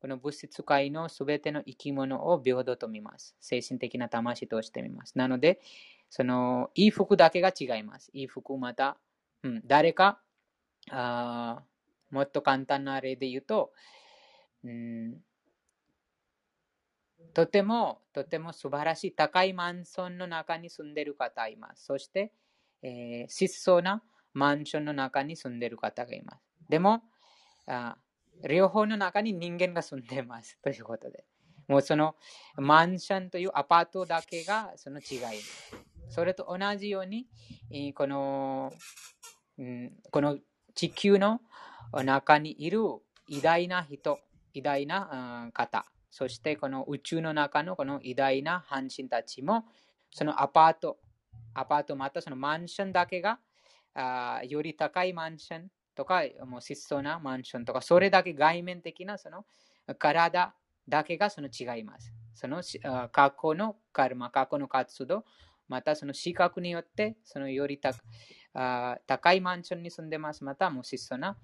[0.00, 3.36] この物質界のすべての生き物を平等と見ます。
[3.40, 5.18] 精神的な魂として見ます。
[5.18, 5.60] なので、
[6.08, 8.10] その、いい服だけが違います。
[8.12, 8.96] いい服また、
[9.42, 10.20] うん、誰か、
[10.90, 11.62] あ
[12.10, 13.72] もっと簡単な例で言うと、
[14.64, 15.18] うん、
[17.34, 21.84] とても、とても素晴らしい高いマンションの中に住んでいる方がいます。
[21.84, 22.32] そして、
[22.82, 24.02] えー、質素な
[24.32, 26.40] マンションの中に住んでいる方がいます。
[26.68, 27.02] でも、
[27.66, 27.96] あ
[28.46, 31.24] 両方の中に人間が住んでいます ということで。
[31.66, 32.16] もうその
[32.56, 35.40] マンションというアパートだけがその違い。
[36.08, 37.26] それと同じように、
[37.94, 38.72] この、
[40.10, 40.38] この
[40.74, 41.40] 地球の
[41.92, 42.80] 中にいる
[43.28, 44.18] 偉大な人、
[44.54, 49.64] 偉大な方、そしてこの宇宙の中のこの偉大な阪神たちも、
[50.10, 50.98] そのアパート、
[51.54, 53.38] アパートまたそのマンションだけが、
[54.48, 59.44] より高いマンションとか、もう質素なマンションとか、それだけ外面的なその
[59.98, 60.54] 体
[60.88, 62.12] だけがその違います。
[62.34, 62.62] その
[63.10, 65.24] 過去のカルマ、過去の活動、
[65.68, 70.44] またその資格によって、そのより高いマンションに住んでます。
[70.44, 71.36] またもう質素な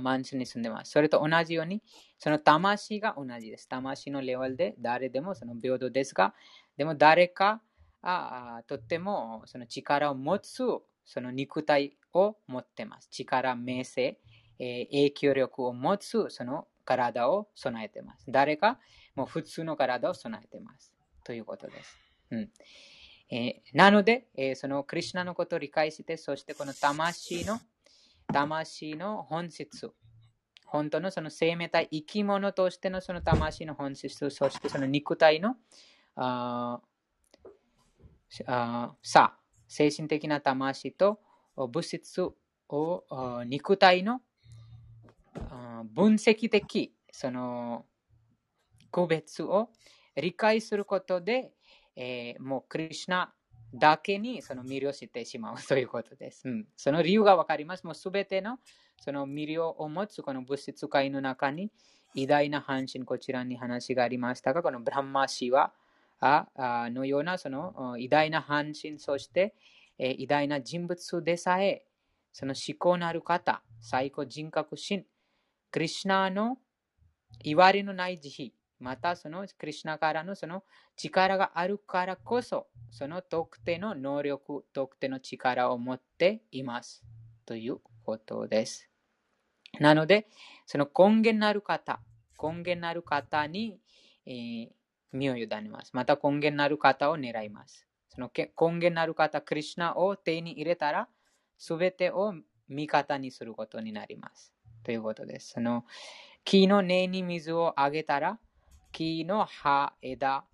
[0.00, 0.90] マンションに住んでます。
[0.90, 1.82] それと同じように、
[2.18, 3.68] その魂が同じです。
[3.68, 6.34] 魂のレベルで誰でもその平等ですが、
[6.76, 7.62] でも誰か
[8.02, 10.62] あとってもその力を持つ
[11.04, 13.08] その肉体を持ってます。
[13.10, 14.18] 力、名声、
[14.58, 18.26] えー、影響力を持つその体を備えてます。
[18.28, 18.78] 誰か
[19.14, 20.92] もう普通の体を備えてます。
[21.24, 21.96] ということです。
[22.30, 22.50] うん
[23.30, 27.60] えー、なので、えー、そのクリュナのことを理解して、そしてこの魂の
[28.32, 29.92] 魂の本質、
[30.66, 35.56] 本当のその生命体、生き物としてのその魂の本質、そしてその肉体の
[36.16, 36.80] あ
[38.46, 39.36] あさ、
[39.68, 41.20] 精神的な魂と
[41.56, 42.34] 物質を
[43.46, 44.20] 肉体の
[45.94, 47.86] 分析的その
[48.90, 49.70] 区別を
[50.16, 51.52] 理解することで、
[52.02, 53.30] えー、もうクリュナ
[53.74, 56.48] だけにその魅了してしまうということです。
[56.48, 57.84] うん、その理由がわかります。
[57.84, 58.58] もうすべての
[58.98, 61.70] その魅了を持つこの物質界の中に
[62.14, 65.72] 偉大な半身、こちらに話がありましたが、このブランマシワ
[66.22, 69.54] のようなその偉大な半身、そして、
[69.98, 71.84] え偉大な人物でさえ、
[72.32, 75.04] その思考のある方、最高人格心、
[75.70, 76.56] クリュナの
[77.44, 80.64] 言われのない慈悲、またそのクリュナからのその
[80.96, 87.04] 力があるからこそ、その特定の能力、特定の力を持っています
[87.44, 88.88] ということです。
[89.78, 90.26] なので、
[90.66, 92.00] その根源なる方、
[92.42, 93.78] 根源なる方に、
[94.26, 94.68] えー、
[95.12, 95.90] 身を委ねます。
[95.92, 97.86] また根源なる方を狙います。
[98.08, 101.08] その根源なる方、クリュナを手に入れたら、
[101.58, 102.34] すべてを
[102.68, 104.52] 味方にすることになります。
[104.82, 105.50] ということです。
[105.50, 105.84] その
[106.44, 108.38] 木の根に水をあげたら、
[108.92, 110.44] 木の葉、枝、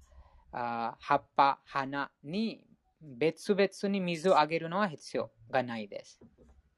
[0.53, 2.65] 葉っぱ、花に
[3.01, 6.21] 別々に水をあげるのは必要がないです。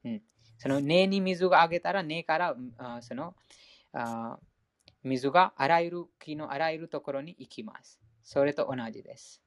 [0.05, 0.23] うん、
[0.59, 2.57] その根に水をあげたら根から
[3.01, 3.35] その
[5.03, 8.01] 水があらゆる木のあらゆるところに行きます。
[8.23, 9.43] それと同じです。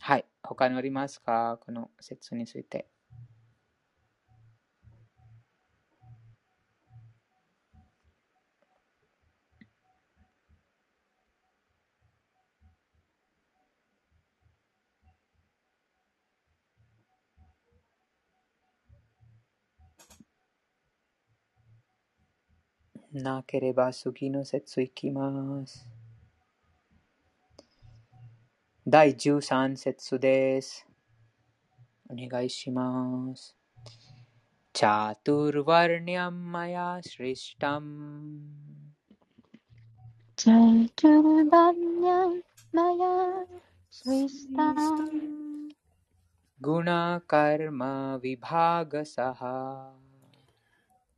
[0.00, 0.24] はい。
[0.42, 1.58] 他にありますか？
[1.64, 2.88] この説について。
[23.14, 25.88] なければ次の説いきます。
[28.86, 30.86] 第13節です。
[32.10, 33.56] お願いします。
[34.72, 36.18] チャトゥルワルニ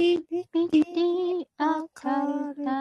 [0.02, 2.74] Bibi akartaran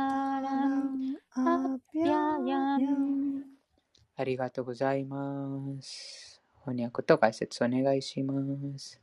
[4.16, 6.42] ありがとうございます。
[6.66, 8.34] 翻訳と解説お願いしま
[8.76, 9.00] す。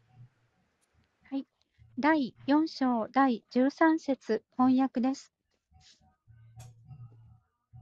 [1.31, 1.47] はい。
[1.97, 5.33] 第四章第十三節翻訳です。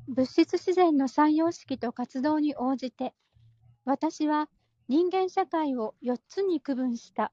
[0.07, 3.15] 物質自然の三様式と活動に応じて、
[3.87, 4.51] 私は
[4.87, 7.33] 人間社会を四つに区分した。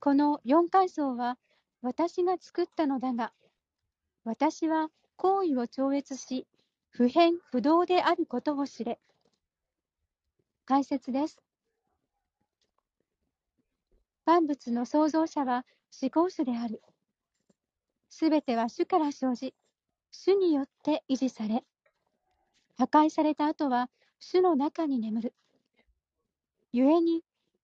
[0.00, 1.38] この四階層は、
[1.82, 3.32] 私が作ったのだが、
[4.24, 6.46] 私は行為を超越し、
[6.90, 8.98] 不変不動であることを知れ。
[10.64, 11.38] 解説です。
[14.24, 15.64] 万物の創造者は
[16.02, 16.82] 思考主である。
[18.08, 19.54] すべては主から生じ、
[20.10, 21.64] 主によって維持され、
[22.76, 23.88] 破壊された後は
[24.18, 25.34] 主の中に眠る。
[26.72, 27.22] 故に、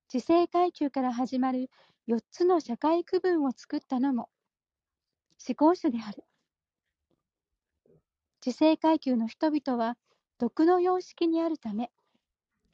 [0.09, 1.71] 地政階級から始まる
[2.09, 4.29] 4つの社会区分を作ったのも、
[5.47, 6.25] 思考主である。
[8.41, 9.97] 地政階級の人々は、
[10.39, 11.93] 毒の様式にあるため、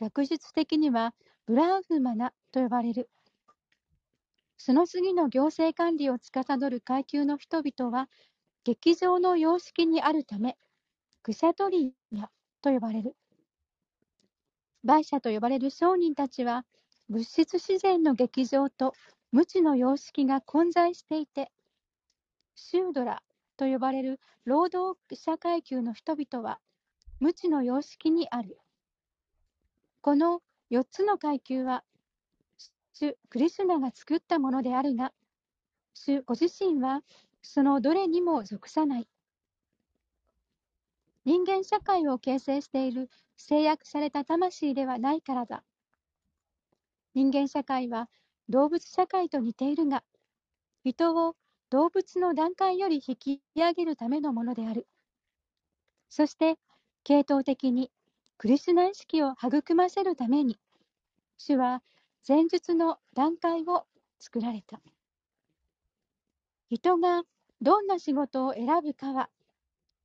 [0.01, 1.15] 学術的には
[1.45, 3.11] ブラーフマナと呼ばれる。
[4.57, 8.09] その次の行政管理を司る階級の人々は、
[8.65, 10.57] 劇場の様式にあるため、
[11.23, 12.31] クシャトリーヤ
[12.63, 13.15] と呼ばれる。
[14.85, 16.65] 売者と呼ばれる商人たちは、
[17.09, 18.95] 物質自然の劇場と
[19.31, 21.51] 無知の様式が混在していて、
[22.55, 23.23] シュードラ
[23.57, 26.61] と呼ばれる労働者階級の人々は、
[27.21, 28.59] 無知の様式にある。
[30.01, 30.41] この
[30.71, 31.85] 4つの階級は、
[32.95, 35.13] 主クリシュナが作ったものであるが、
[35.95, 37.03] 主ご自身は
[37.43, 39.09] そのどれにも属さない。
[41.25, 45.63] 人間社会を形成している制約された魂ではないからだ。
[47.15, 48.09] 人間社会は
[48.49, 50.03] 動物社会と似ているが、
[50.85, 51.37] 人を
[51.71, 54.87] 動物の段階より引き上げるためのものである。
[56.09, 56.59] そして、
[57.05, 57.91] 系統的に
[58.39, 60.59] クリシュナ意識を育ませるために、
[61.37, 61.83] 主は
[62.27, 63.85] 前述の段階を
[64.19, 64.81] 作られた。
[66.71, 67.23] 人が
[67.61, 69.29] どんな仕事を選ぶかは、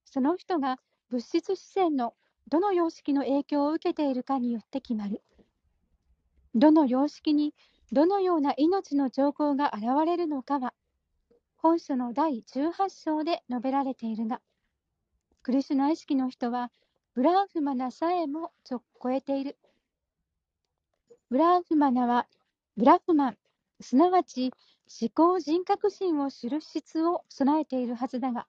[0.06, 0.78] その人が
[1.10, 2.14] 物質自然の
[2.50, 5.22] どの様式の影響を受けているかによって決まる。
[6.56, 7.54] どの様式に
[7.94, 10.74] どのような命の兆候が現れるのかは、
[11.58, 14.42] 本書の第18章で述べられているが、
[15.44, 16.72] クリシュナ意識の人は、
[17.14, 19.60] ブラーフマナさえも超えている。
[21.30, 22.28] ブラーフマナは、
[22.76, 23.38] ブラフマン、
[23.80, 24.52] すなわち
[25.00, 28.48] 思考人格心を知る質を備えているはずだが、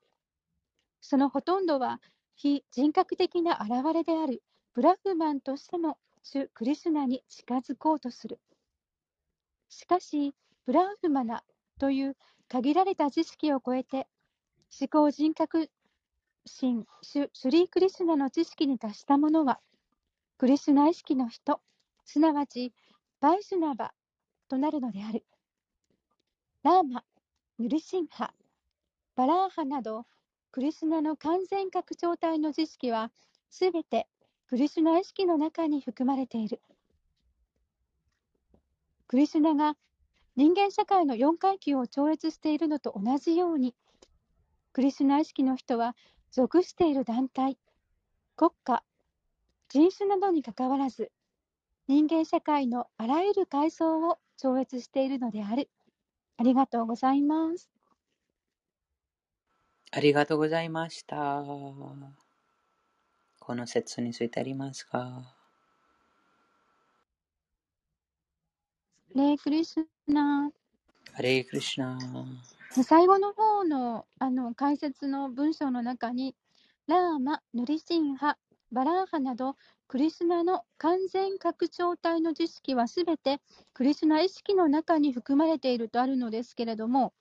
[1.02, 2.00] そのほとんどは
[2.34, 4.42] 非人格的な現れである
[4.72, 8.40] ブラフマンとしての主クリシュナに近づこうとする。
[9.74, 10.34] しかし、
[10.66, 11.42] ブラウフマナ
[11.80, 12.16] という
[12.48, 14.06] 限られた知識を超えて、
[14.80, 15.68] 思考人格
[16.46, 19.60] 心主スリークリシュナの知識に達した者は、
[20.38, 21.60] クリシュナ意識の人、
[22.04, 22.72] すなわち
[23.20, 23.92] バイシュナバ
[24.48, 25.24] となるのである。
[26.62, 27.04] ラーマ、
[27.58, 28.32] ヌリシンハ、
[29.16, 30.06] バラーハなど、
[30.52, 33.10] クリシュナの完全拡張体の知識は、
[33.50, 34.06] すべて
[34.46, 36.60] クリシュナ意識の中に含まれている。
[39.06, 39.76] クリシュナが
[40.36, 43.74] 人間社会の4階級を超越しているのと同じように、
[44.72, 45.96] クリシュナ意識の人は
[46.30, 47.58] 属している団体、
[48.36, 48.82] 国家、
[49.68, 51.12] 人種などにかかわらず、
[51.86, 55.70] 人間社会のあらゆる階層を超越しているのである。
[56.36, 57.70] ありがとうございます。
[59.92, 61.44] ありがとうございました。
[63.38, 65.36] この説についてありますか？
[69.14, 69.76] レイクリス
[70.08, 70.50] ナ
[71.12, 71.96] ハレイクリシナ
[72.82, 76.34] 最後の方のあの解説の文章の中に、
[76.88, 78.36] ラーマ、ヌリシンハ、
[78.72, 79.54] バラーハなど、
[79.86, 83.40] クリスナの完全拡張体の知識はすべて
[83.72, 87.12] クリスナ意識の中に含まれているとあるのですけれども、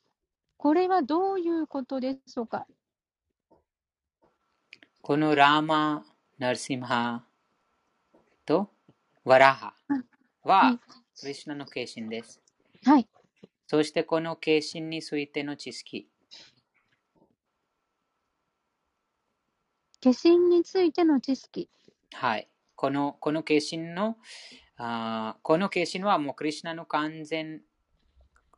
[0.57, 2.65] これはどういうことでしょうか？
[5.03, 6.03] このラーマ、
[6.39, 7.21] ナルシムハ
[8.47, 8.71] と
[9.23, 9.75] ワラハ
[10.43, 10.79] は
[11.19, 12.41] クリスナの化身です。
[12.85, 13.07] はい。
[13.67, 14.41] そしてこの化
[14.73, 16.07] 身についての知識。
[20.03, 21.69] 化身についての知識。
[22.11, 22.47] はい。
[22.75, 24.17] このこの化身の
[24.77, 27.61] あこの化身はもうクリュナの完全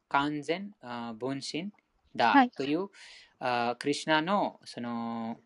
[0.08, 1.72] 完全あ分身
[2.16, 2.90] だという、はい、
[3.40, 5.38] あクリュナのその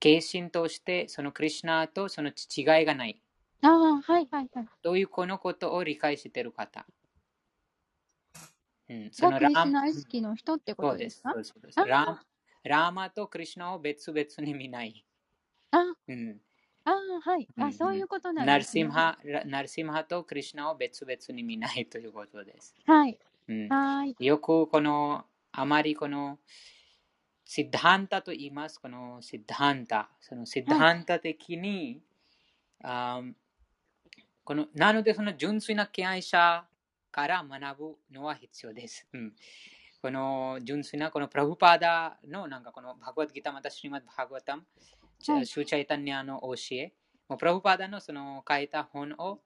[0.00, 3.20] 化身としてそのクリュナとその違いがない。
[3.64, 4.68] ああ、はいはいはい。
[4.82, 6.86] というこのことを理解している方？
[8.90, 11.32] うん、そのラーマ意識の人ってことですか？
[11.32, 11.50] そうです。
[11.50, 11.78] そうです
[12.64, 15.04] ラーマとクリュナを別々に見ない。
[15.70, 15.78] あ、
[16.08, 16.40] うん、
[16.84, 16.92] あ
[17.22, 17.48] はい。
[17.58, 18.52] あ、そういうことなんですね。
[18.52, 22.74] ナルシムハ、ナルシムハとクリシナを別々に見ないということです。
[22.86, 23.18] はい。
[23.48, 26.38] うん、はいよくこの、あまりこの、
[27.44, 28.78] シッダンタと言います。
[28.80, 30.10] このシッダンタ。
[30.20, 32.02] そのシッダンタ的に、
[32.82, 33.22] はい、あ
[34.44, 36.64] このなのでその純粋な敬愛者
[37.10, 39.06] から学ぶのは必要です。
[39.12, 39.32] うん、
[40.02, 44.64] この純粋なこのプラブパーダのなんかこのバグワッドギターまたシリマッバグワタム
[45.20, 46.92] シュチャイタニアの教え、
[47.38, 49.40] プラブパダのその書いた本を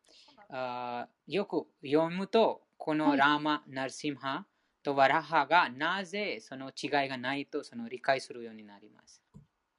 [0.51, 4.47] あよく読むと、このラーマ・ナルシムハ
[4.83, 9.23] とワラハがなぜその違いがないとその理解するようになります。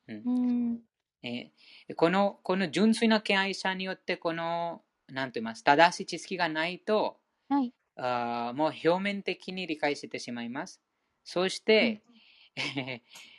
[0.07, 0.79] うん。
[1.21, 5.63] えー、このこの純粋な敬愛者によってこの何と言います。
[5.63, 7.17] 正しい知識がないと、
[7.49, 10.81] はい、あもう表面的に理解してしまいます。
[11.23, 12.01] そして、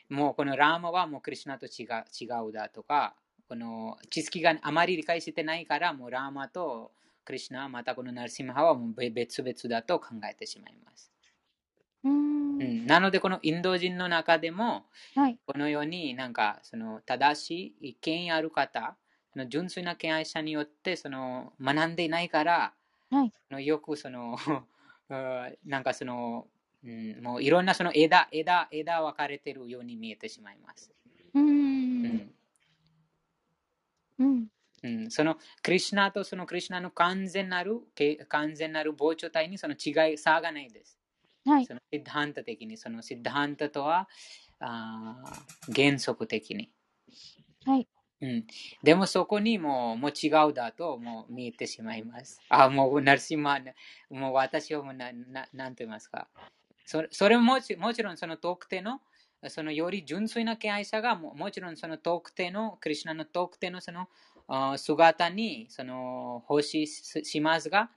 [0.08, 3.14] うん、 もうこのラーマはもうクリュナと違う違うだとか、
[3.48, 6.92] この知識があまり理解してないから、もうラーマと
[7.24, 11.12] クリュナ、またこのナルシマハはもう別々だと考えてしまいます。
[12.04, 12.86] うん。
[12.86, 22.72] なので、このインド人の中でも、はい、このようになんかその正しい権威ある方、その純粋な敬愛者によってその学んでいないから、
[23.10, 24.36] はい、のよくその
[25.64, 26.46] なんかその、
[26.84, 30.92] うん、もういろんなその枝、枝、枝分かれてるように見えてしまいます。
[31.34, 32.32] うん。
[34.18, 34.48] うん。
[34.82, 37.82] うん、そのクリュナとそのクリュナの完全なる
[38.28, 40.98] 完全なる膨張体にその違い差がないです。
[41.44, 44.08] はい、そのシッダンタ的に、そのシッダンタとは
[44.58, 45.22] あ
[45.74, 46.70] 原則的に。
[47.64, 47.88] はい。
[48.22, 48.46] うん、
[48.82, 52.40] でもそこにもうもう違うだともう見えてしまいます。
[52.50, 53.58] あ、もうナルシマ、
[54.10, 56.28] もう私はもうなななんと言いますか。
[56.84, 59.00] そそれももちろんその特定の
[59.48, 64.08] そのより純粋な敬愛者がももちろんその特定のクリュナの特定のその
[64.76, 67.90] 姿にその奉仕しますが、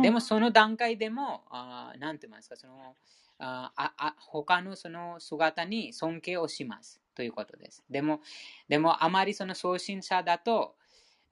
[0.00, 2.94] でもその段階でも、あなんて言いますか、その
[3.38, 7.82] ああ他のその姿に尊敬をしますということです。
[7.90, 8.20] でも、
[8.68, 10.76] でもあまりその送信者だと、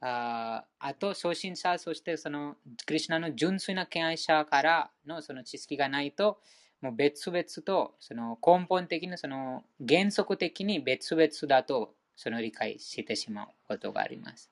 [0.01, 2.57] ああと送信者、そしてその
[2.87, 6.41] クリュナの純粋な敬愛者からのその知識がないと、
[6.81, 14.51] もう別々とその根本的にその原則的に別々だとその理解してしまうことがあります。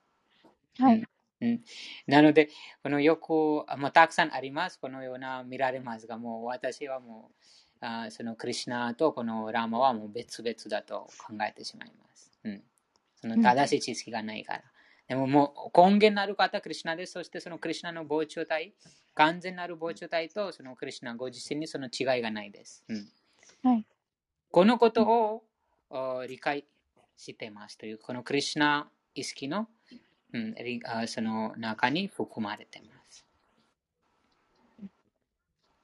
[0.78, 1.02] はい。
[1.42, 1.60] うん、
[2.06, 2.50] なので、
[2.84, 4.78] このよく、もうたくさんあります。
[4.78, 7.34] このような見られますが、もう私はもう、
[7.82, 12.30] あそのクリュナとこのラーマはもう別々だと考えてしまいます。
[12.44, 12.62] うん、
[13.20, 14.58] その正しい知識がないから。
[14.60, 17.12] うん、でももう根源なる方、クリュナです。
[17.12, 18.72] そしてそのクリュナの膨張体、
[19.14, 22.84] 完全なる膨張体とそのクリュナご自身にその違いがないです。
[22.88, 23.08] うん
[23.64, 23.84] はい、
[24.50, 25.42] このことを、
[26.26, 26.64] 理解
[27.18, 29.68] してますという、このクリュナ意識の
[30.32, 30.54] うん、
[31.06, 32.91] その中に含まれてます。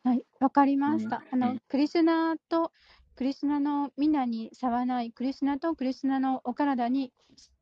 [0.09, 1.23] はい、わかりました。
[1.33, 2.73] うん、あの、クリスナと
[3.15, 7.13] クリスナの皆に差はない、クリスナとクリスナのお体に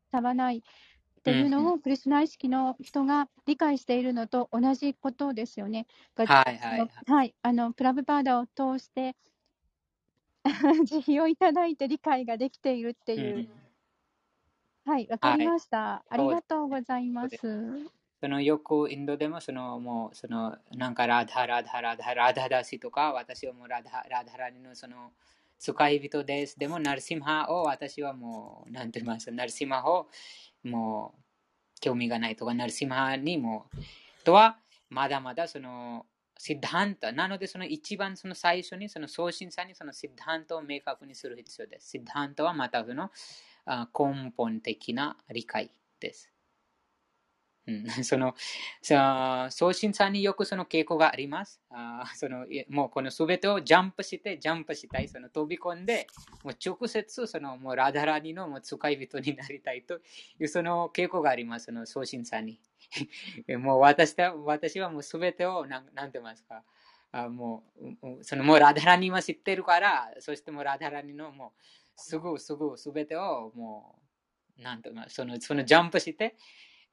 [0.09, 5.87] 差はないっていうのを、クリスナ意識の人が理解しているのと同じことですよね。
[6.15, 6.89] はいはいはい。
[7.05, 9.17] はい、あのプラブパーダを通して
[10.85, 13.35] 慈悲をいただいて理解ができているっていう。
[13.35, 13.49] うん
[14.85, 16.13] はい、わかりました、はい。
[16.13, 17.35] ありがとうございます。
[18.19, 25.11] そのよくインドでもそのもうそのなんかラダラダラダラダダシとか私はもうラダラダラニのその
[25.59, 26.57] 使い人です。
[26.57, 30.07] でもナルシムハを私はもうなんて言いますかナルシムハを
[30.63, 31.21] もう
[31.79, 33.65] 興味がないとかナルシムハにも
[34.23, 34.57] とは
[34.89, 36.05] まだまだその
[36.39, 41.89] シッダンタなのでその一番その最初にその送信者にそのシッダンタを明確にする必要です。
[41.89, 43.11] シッダンタはまたその
[43.67, 46.36] 根本的な理解です。
[47.67, 48.33] うん、 その
[49.51, 51.61] 送信者によくその傾向があります。
[51.69, 56.07] あ そのもうこのすべてをジャンプして、ジャンプしたい、その飛び込んで、
[56.43, 59.95] もう直接そのもうラダラニのもう使い人になりたいと
[60.39, 62.59] いう その傾向があります、その送信者に。
[63.59, 66.63] もう私は私はもうすべてをなん、なんて言いますか、
[67.11, 67.63] あも
[68.01, 71.61] うそのもうラダラニは知ってるから、そしてもうラダラニのもう
[71.97, 73.99] すぐすぐすべてをも
[74.57, 76.37] う、なんとそのそのジャンプして、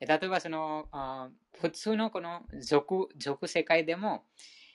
[0.00, 1.28] 例えばそのあ
[1.60, 4.24] 普通のこの俗俗世界でも、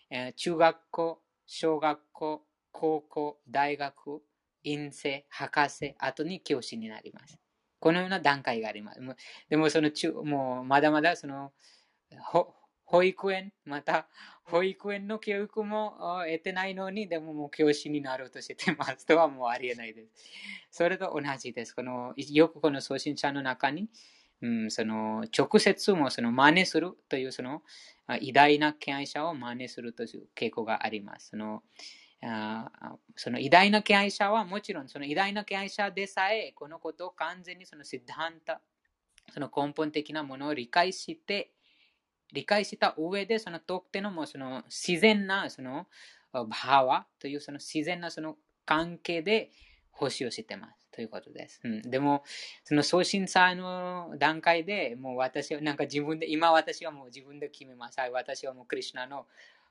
[0.10, 2.42] えー、中学校、小学校、
[2.72, 4.22] 高校、大学、
[4.64, 7.40] 院生、博士、後に教師になります。
[7.80, 9.00] このような段階があります。
[9.50, 11.52] でもその中、もうまだまだその
[12.86, 14.08] 保育園、また
[14.44, 20.12] 保育園の教育も得てないのに、でももう教師になろうとしてますとはもうありえないです。
[20.72, 21.76] それと同じです。
[21.76, 23.90] このよくこの送信者の中に、
[24.42, 27.62] うん、その直接もその真似するというその
[28.22, 31.30] 偉大な敬愛者を真似するという傾向があります。
[31.32, 31.64] その
[32.22, 32.70] あ
[33.16, 38.62] その偉大な敬愛者はもちろんその偉大な敬愛者でさえこのことを完全にそのシッダンタ
[39.34, 41.52] その根本的なものを理解して
[42.34, 45.88] 理解した上で、その特定のもその自然なその
[46.32, 48.36] バワというその自然なその
[48.66, 49.50] 関係で
[49.92, 50.89] 奉仕をしてます。
[50.92, 51.62] ということです。
[51.64, 52.24] うん、でも、
[52.64, 57.98] その送信者の段階でもう私はなんか自分で、今私はもう自分で決めます。
[58.12, 59.26] 私はもうクリュナの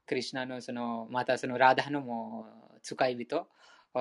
[0.06, 3.46] クリュナのその、またそのラダのもう使い人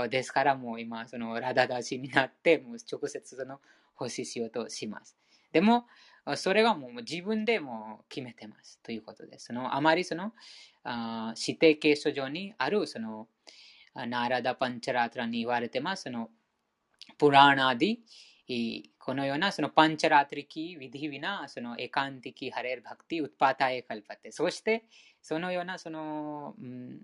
[0.10, 3.60] ですから、もう今、そのラダダシになって、もう直接その
[3.96, 5.18] 奉仕しようとします。
[5.52, 5.86] でも、
[6.36, 9.48] それはもう自分でも決めてますということです。
[9.48, 10.34] そのあまりその
[10.84, 13.28] あ指定形書上にあるその
[13.96, 16.04] ナーラダ・パンチャラトラに言われてます。
[16.04, 16.30] その
[17.18, 24.32] プラーナディ、このようなそのパンチャラトリキウ、ィディビナ、そのエカンティキ、ハレル・バクティ、ウッパタエカルパテ。
[24.32, 24.86] そして、
[25.22, 27.02] そのようなその、うん、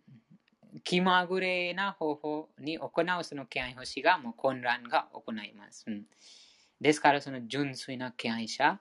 [0.84, 5.86] 気まぐれな方法に行うその敬愛星がもう混乱が行います。
[5.88, 6.04] うん、
[6.82, 8.80] ですから、その純粋な敬愛者、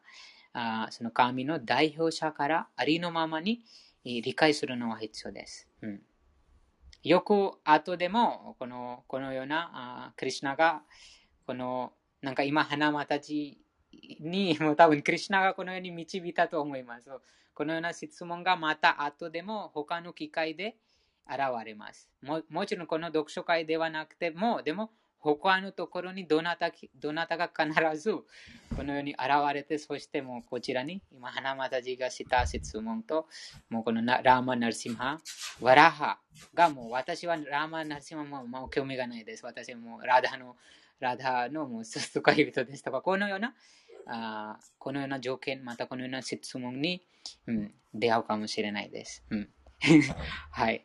[0.52, 3.64] あその神の代表者からありのままに
[4.04, 5.68] 理解するのは必要です。
[5.82, 6.02] うん、
[7.02, 9.70] よく後でもこのこのような
[10.08, 10.82] あクリュナが
[11.46, 13.58] このなんか今花またち
[14.20, 17.10] にも多分クリュナがこのように導いたと思います。
[17.54, 20.76] このような質問がまた後でも他の機会で
[21.26, 22.08] 現れます。
[22.22, 24.90] ももちろんこの読書会ではなくても、でも
[25.22, 28.12] 他のところにどなたどなたが必ず
[28.76, 29.20] このように現
[29.54, 33.26] れて、そしてもうこちらに今、花又じがした質問と、
[33.70, 35.18] もうこのラーマ・ナルシムハ、
[35.60, 36.18] ワラハ
[36.54, 39.46] がもう私はラーマ・ナルシムハももう興味がないです。
[39.46, 40.56] 私はもうラダの、
[40.98, 43.54] ラダのもうススカイ人ですとか、このような
[44.06, 47.02] あこのような条件、またこのような質問に、
[47.46, 49.24] うん、出会うかもしれないです。
[49.30, 49.48] うん、
[50.50, 50.84] はい。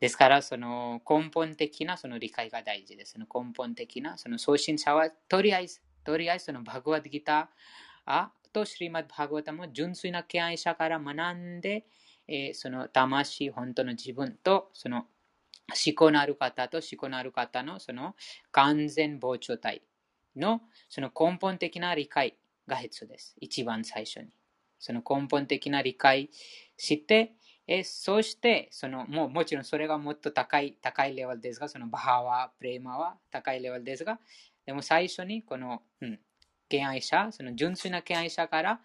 [0.00, 3.18] ですから、その根本的なその理解が大事です。
[3.18, 11.86] 根本的なその送信者は、とりあえず、とりあえずそのバグワッドギターとシリマッバグワタも純粋な敬愛者から学んで、
[12.28, 15.06] えー、その魂、本当の自分と、その
[15.68, 18.14] 思考のある方と思考のある方のその
[18.52, 19.82] 完全膨張体
[20.36, 22.36] のその根本的な理解
[22.68, 23.34] が必要です。
[23.40, 24.28] 一番最初に。
[24.78, 26.30] その根本的な理解
[26.76, 27.32] して、
[27.68, 34.20] えそして、そのもうもちろんそれがもっと高い高いレベルですが、そのバハワ、プレーマは高いレベルですが、
[34.64, 36.20] でも最初にこの、うん、
[36.68, 38.80] 敬愛者、その純粋な敬愛者から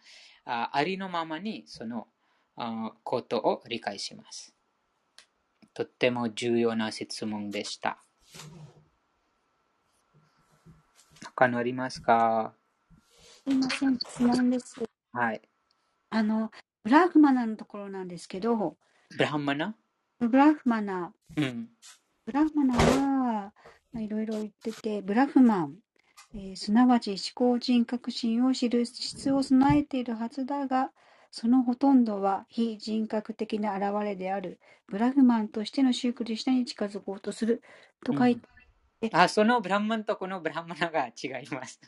[0.45, 2.07] あありのままにその
[2.55, 4.53] あことを理解します。
[5.73, 7.99] とっても重要な質問でした。
[11.35, 12.53] 他のありますか？
[13.43, 14.75] すいません、質問です。
[15.13, 15.41] はい。
[16.09, 16.51] あの、
[16.83, 18.77] ブラフマナのところなんですけど、
[19.15, 19.75] ブラフマナ？
[20.19, 21.13] ブラフマナ。
[21.37, 21.69] うん。
[22.25, 23.53] ブラフマナは、
[23.99, 25.75] いろいろ言ってて、ブラフマン、
[26.33, 30.91] えー、すなわち思考人格心を知る質を備えているはずだが、
[31.29, 34.59] そのほとんどは非人格的な現れである。
[34.87, 37.61] ブラフマンとしてのシュークリシナに近づこうとする。
[38.03, 38.41] と書いて、
[39.01, 41.79] うん、あそのブラフマンとこのブラフマナが違います。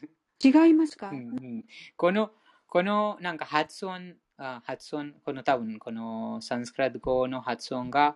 [0.44, 1.64] 違いますか、うんうん、
[1.96, 2.32] この
[2.68, 8.16] このなんか発音、あ発音、この多分このサンスクラット語の発音が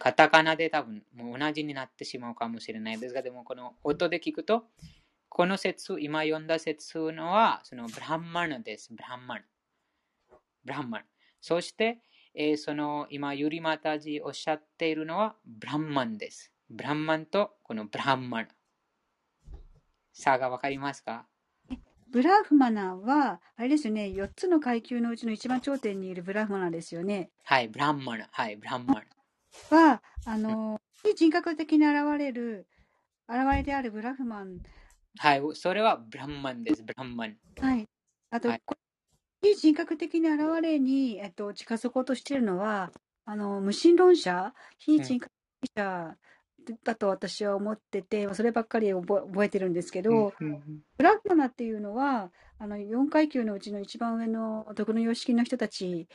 [0.00, 4.64] カタカナで多分もう同じになってしまうかもしれないですが、でもこの音で聞くと、
[5.28, 8.92] この説、今読んだ説のは、そのブランマナです。
[8.92, 9.42] ブランマナ。
[10.64, 11.04] ブランマナ。
[11.40, 11.98] そして、
[12.34, 16.52] えー、その今、ユリマタジおっしゃっているのは、ブランマンです。
[16.70, 18.48] ブランマンとこのブランマナ。
[20.12, 21.26] 差がわかりますか？
[22.10, 27.30] ブラフマナは、あれですよね、4つの階級のうちの一番頂点にいるブラフマナですよね。
[27.44, 28.28] はい、ブランマナ。
[28.30, 29.02] はい、ブランマナ。
[29.76, 32.66] は、あの、非人格的に現れる、
[33.28, 34.58] 現れであるブラフマン。
[35.18, 37.36] はい、それはブランマンです、ブランマン。
[37.60, 37.86] はい。
[38.30, 38.62] あと、はい、
[39.42, 42.90] 非人格的な現れに、えっと、近づこうとしているのは、
[43.26, 45.30] あの、無神論者、非人格
[45.60, 46.16] 的者？
[46.84, 56.08] だと私は思ってて、そればっかり覚えてるんですけど、ブラグマナっていうのは、あの4階級のうちの一番上の徳の様式の人たち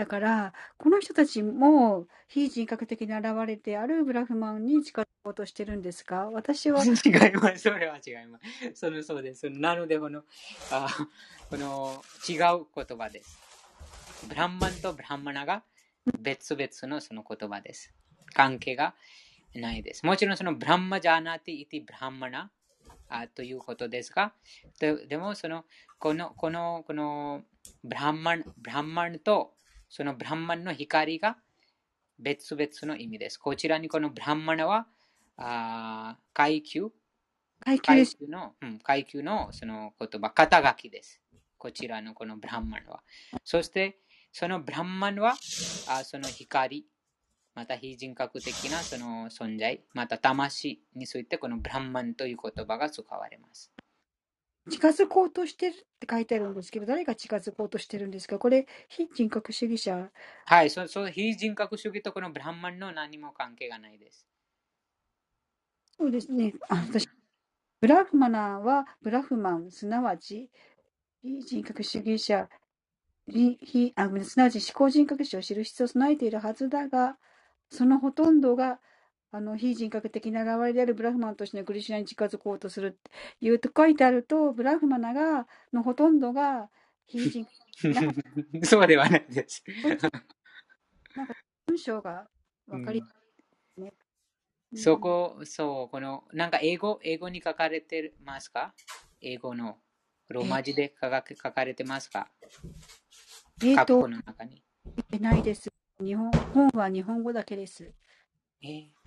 [0.00, 6.82] だから、この人たちも非人格的に現れてあるブラフマンに近づこうとしてるんですか私は。
[6.88, 6.90] 違い
[7.32, 7.58] ます。
[7.58, 8.70] それは違います。
[8.74, 9.50] そのそうです。
[9.50, 10.24] なので、この、
[10.70, 10.88] あ
[11.50, 13.38] この違う言葉です。
[14.26, 15.62] ブランマンとブランマナが
[16.18, 17.92] 別々のその言葉です。
[18.32, 18.94] 関係が
[19.54, 20.04] ないです。
[20.04, 22.50] もちろんそのブランマジャーナティイティブランマナ
[23.34, 24.32] ということですが、
[24.78, 25.64] ででもその
[25.98, 27.42] このこのこの
[27.82, 29.54] ブランマンブランマンと
[29.88, 31.36] そのブランマンの光が
[32.18, 33.38] 別々の意味です。
[33.38, 34.86] こちらにこのブランマナは
[35.36, 36.90] あ階級
[37.64, 41.20] 階級の、うん、階級のその言葉、肩書きです。
[41.58, 43.02] こちらのこのブランマンは。
[43.44, 43.98] そして、
[44.32, 45.34] そのブランマンは
[45.88, 46.86] あその光
[47.54, 53.72] また非人格的なその存在、また魂についてこのブランマンという言葉が使われます。
[54.68, 58.38] 近づこうとしてるって書いてあるんですけど、誰が近づこうとしてるんですか？
[58.38, 60.10] これ、非人格主義者。
[60.46, 64.26] はい、そう、そう、非人格主義とこのブランマンの何も関係がないです。
[65.98, 66.54] そうですね。
[66.68, 67.08] あ私、
[67.80, 70.50] ブラフマナはブラフマン、すなわち、
[71.22, 72.48] 非人格主義者、
[73.28, 77.16] 非非あすなわち思考人格者を知る必要を備えているはずだが、
[77.70, 78.80] そのほとんどが、
[79.32, 83.10] あの非人格的な現れであるブラフマンとしてのクリシュナに近づこうとするって
[83.40, 86.68] いうと書いてあると、ブラフマナがのほとんどが
[87.06, 87.46] 非人
[87.84, 88.22] なんか
[88.64, 89.62] そうではないです。
[91.66, 92.28] 文章が
[92.66, 93.04] 分かり、
[93.76, 93.92] ね
[94.74, 98.74] そこ、そう、この、なんか英語、英語に書かれてますか？
[99.20, 99.78] 英語の
[100.28, 102.28] ローマ字で書か書かれてますか？
[103.62, 104.62] えっ括弧と、の中に。
[105.20, 105.72] ないです。
[106.00, 107.92] 日本、本は日本語だけです。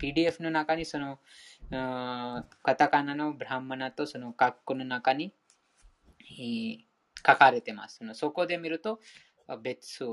[0.00, 1.18] PDF の中にその、
[2.62, 5.34] カタカナのブランマナとその括弧の中に、
[7.26, 8.00] 書かれてます。
[8.14, 9.00] そこで見ると
[9.46, 10.04] あ別、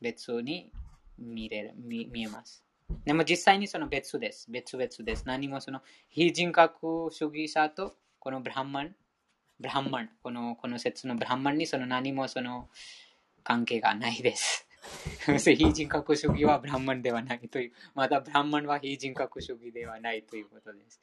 [0.00, 0.72] 別に
[1.18, 2.64] 見れる見見えます。
[3.04, 4.50] でも実際にその別です。
[4.50, 5.24] 別々です。
[5.26, 8.94] 何もその非人格主義者とこのブランマン、
[9.60, 12.68] ブランマン、このこの説のブランマンにその何もその
[13.42, 14.66] 関係がないです。
[15.38, 21.00] 非人格主義はブランマンではないという、またブランマンは非人格主義ではないということです。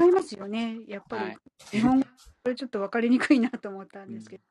[0.00, 0.80] 違いますよね。
[0.86, 1.38] やっぱり、はい
[1.70, 2.06] 日本語、
[2.44, 4.44] これちょっと分かりにくいなと思ったんですけど、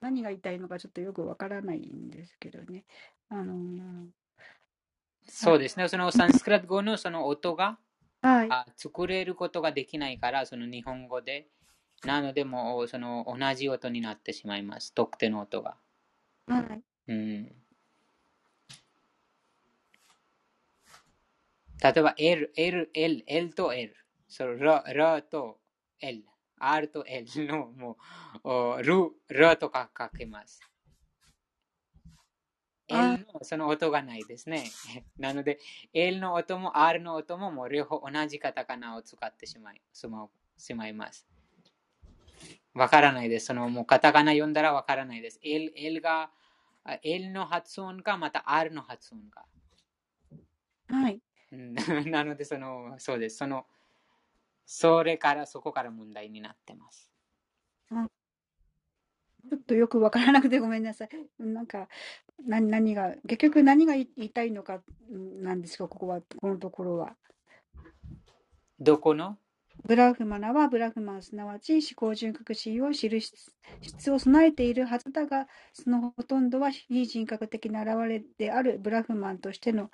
[0.00, 2.84] 何が言いたいのかちょっとよく分からないんですけどね。
[3.28, 4.08] あのー
[5.24, 5.88] そうですね。
[5.88, 7.78] そのサンスクラット語のその音が
[8.22, 8.48] はい。
[8.50, 11.48] あ作れることができないから、その日本語で。
[12.04, 14.94] なので、もうその同じ音になってしまいます。
[14.94, 15.76] 特定の音が。
[16.46, 16.82] はい。
[17.08, 17.52] うん、
[21.82, 23.96] 例えば L、L、L、L と L。
[24.28, 25.58] そのラ、ラと
[26.00, 26.24] L。
[26.58, 27.98] R と L のも
[28.44, 30.60] う、おル、ラとか書けます。
[32.88, 34.64] あ L のその音がないですね。
[35.18, 35.58] なので、
[35.92, 41.26] L の音も R の音ももう両方同じカタカナを使ってしまいしまうしまいます。
[42.74, 43.46] わからないです。
[43.46, 45.40] そのもうカタカナ読んだらわからないです。
[45.42, 46.30] L, L が
[46.84, 49.46] あ L の発音かまた R の発音か。
[50.88, 51.20] はい。
[51.52, 51.74] うん
[52.10, 53.36] なので、その、そうです。
[53.36, 53.66] その、
[54.64, 57.12] それからそこから問題になってます。
[59.50, 61.08] ちょっとよく分からなくてごめんなさい。
[61.38, 61.88] なんか、
[62.46, 67.16] 何何が、結局何が言いたいのかうんなんですか、ここは、このところは。
[68.80, 69.36] どこの？
[69.84, 79.90] ブラフマナはブラフマン、すなわち思考人格心を知る質質を備えているはずだが、そのほとんどは非人格的な現れであるブラフマンとしての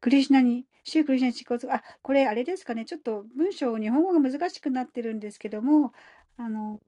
[0.00, 5.92] クリシュナに、シュークリシュナに近づく、あ、これあれですかね、ちょっと文章、日本語が難しくなってるんですけども、
[6.36, 6.80] あの、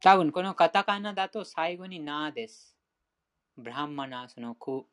[0.00, 2.76] 多分このカタカナだと最後になです。
[3.56, 4.84] ブラハマナ、そのく、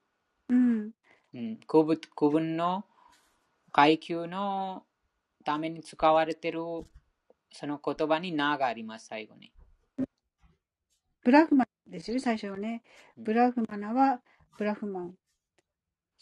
[0.49, 0.91] うん、
[1.34, 2.86] うん、区分区分の
[3.72, 4.86] 階級の
[5.44, 6.60] ために使われている
[7.52, 9.52] その言葉にながあります、最後に。
[11.24, 12.82] ブラフマンですよね、最初はね。
[13.18, 14.22] うんブラフマナは
[14.57, 15.18] ブラフマン。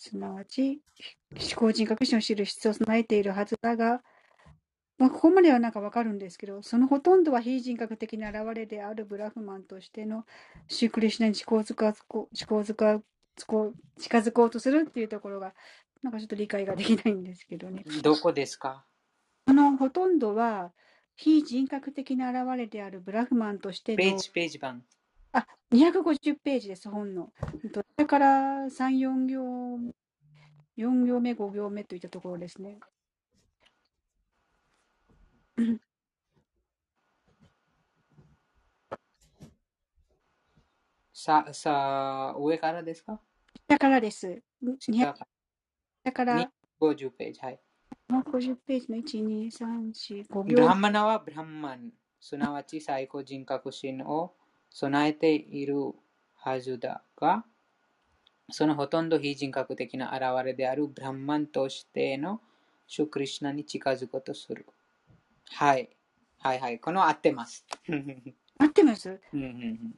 [0.02, 0.82] すなわち、
[1.32, 4.02] 思考人格心を知る質を備えているはずだが、
[4.98, 10.26] まあ、ここまではなんかわかるんですけど、そのほとんどは非人格的な現れであるブラフマンとしての
[10.68, 13.02] シュークリシュナに近づか思考づか
[14.00, 15.54] 近づこうとするっていうところが、
[16.02, 17.84] なんかちょっと理解ができないんですけどね。
[18.02, 18.84] どこですか？
[19.48, 20.72] そのほとんどは
[21.16, 24.84] 非人格的な現れであるブラフマンとしてのページ、ページ版。
[25.34, 27.32] あ、250ページです、本の。
[27.64, 29.94] うんとそれから3、4行、
[30.78, 32.80] 4行目、5行目といったところですね。
[41.14, 43.22] さ、さ、上からですか？
[43.70, 44.42] 下からです。
[44.80, 45.28] 下200か
[46.04, 47.40] 下から50ページ。
[47.42, 47.60] はい。
[48.10, 49.92] 50ページの1、2、3、
[50.24, 54.34] 4、5ブラ行ハマナはブラハマン、すなわち最高人格心を
[54.72, 55.94] 備えている
[56.36, 57.46] はずだが、
[58.50, 62.42] そのほとんど非人格的な現れであるブラハマンとしての
[62.88, 64.66] シュクリシュナに近づこうとする。
[65.52, 65.90] はい。
[66.40, 66.80] はいはい。
[66.80, 67.66] この合ってます。
[67.88, 69.20] うん合ってます？
[69.34, 69.96] うんうん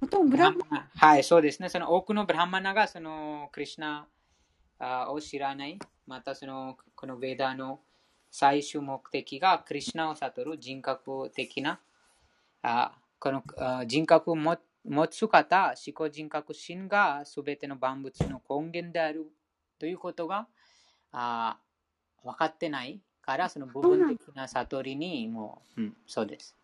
[0.00, 1.68] ほとんどブラフマン、はい、そうですね。
[1.68, 4.06] その多くのブラハマナがそのクリシュナ
[4.78, 5.78] あを知らない。
[6.06, 7.80] またそのこのヴェダの
[8.30, 11.80] 最終目的がクリシュナを悟る人格的な
[12.62, 19.26] あこのあ人格を持持つ方、思考人格心がすべての万物の根源である
[19.78, 20.46] ということが
[21.12, 21.58] あ
[22.24, 26.54] 分かってないから、その部分的な悟りにもう、うん、そうです。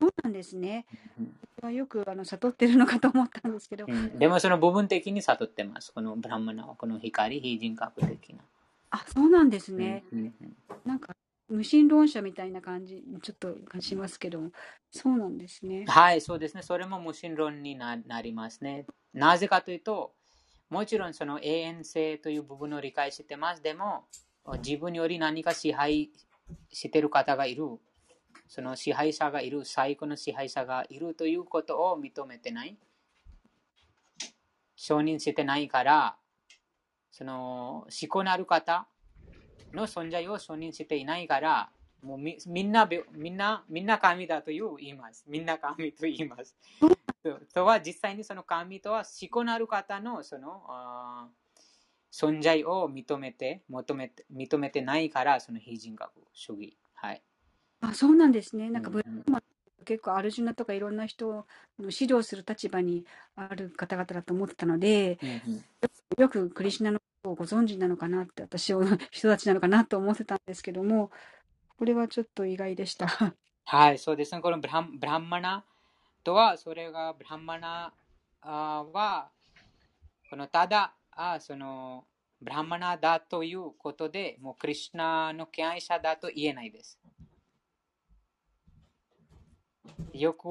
[0.00, 0.86] そうなんですね。
[1.72, 5.92] よくあの悟ってるのかと思ったんですけど、うん、でもその部分的に悟ってます。
[5.92, 8.38] このブラハマナは、この光、非人格的な。
[8.90, 10.04] あ、そうなんですね。
[10.12, 11.14] うんうんうんなんか
[11.48, 14.50] 無神論者みたいな感じ、ちょっと感じますけども、
[14.90, 15.84] そうなんですね。
[15.88, 16.62] はい、そうですね。
[16.62, 18.86] それも無神論にななりますね。
[19.14, 20.12] なぜかというと、
[20.68, 23.62] もちろんその永遠性という部分を理解してます。
[23.62, 24.04] でも、
[24.62, 26.10] 自分より何か支配
[26.70, 27.64] してる方がいる。
[28.46, 32.76] その支配者がいる、最高の支配者がいるということを認めてない。
[34.76, 36.16] 承認してないから、
[37.10, 38.86] その思考のある方
[39.72, 41.70] の存在を承認していないから、
[42.02, 45.24] もうみみんなべみんなみんな神だと言います。
[45.26, 46.56] みんな神と言います。
[47.22, 51.48] ととは実際にその神とは思考のある方のそのあー
[52.10, 56.76] 存在を認めて求めて認めてないからその非人格主義。
[56.94, 57.22] はい。
[57.80, 58.70] あ、そうなんですね。
[58.70, 59.42] なんかブラマン
[59.84, 61.32] 結構アルジュナとかいろんな人を
[61.78, 63.04] の指導する立場に
[63.36, 65.64] ある方々だと思ってたので、うんうん
[66.18, 71.10] よくクリシュナのをご存知なのかなって、私は 人たちなのかなと思ってたんですけども、
[71.76, 73.08] これはちょっと意外でした。
[73.64, 74.40] はい、そうですね。
[74.40, 75.64] このブランブランマナ
[76.24, 77.92] とは、それがブランマナ
[78.42, 79.30] は、
[80.30, 82.06] このただ、あその
[82.40, 86.98] ブランマナだということで、もうクリシュナの敬愛者だと言えないです。
[90.12, 90.48] よく、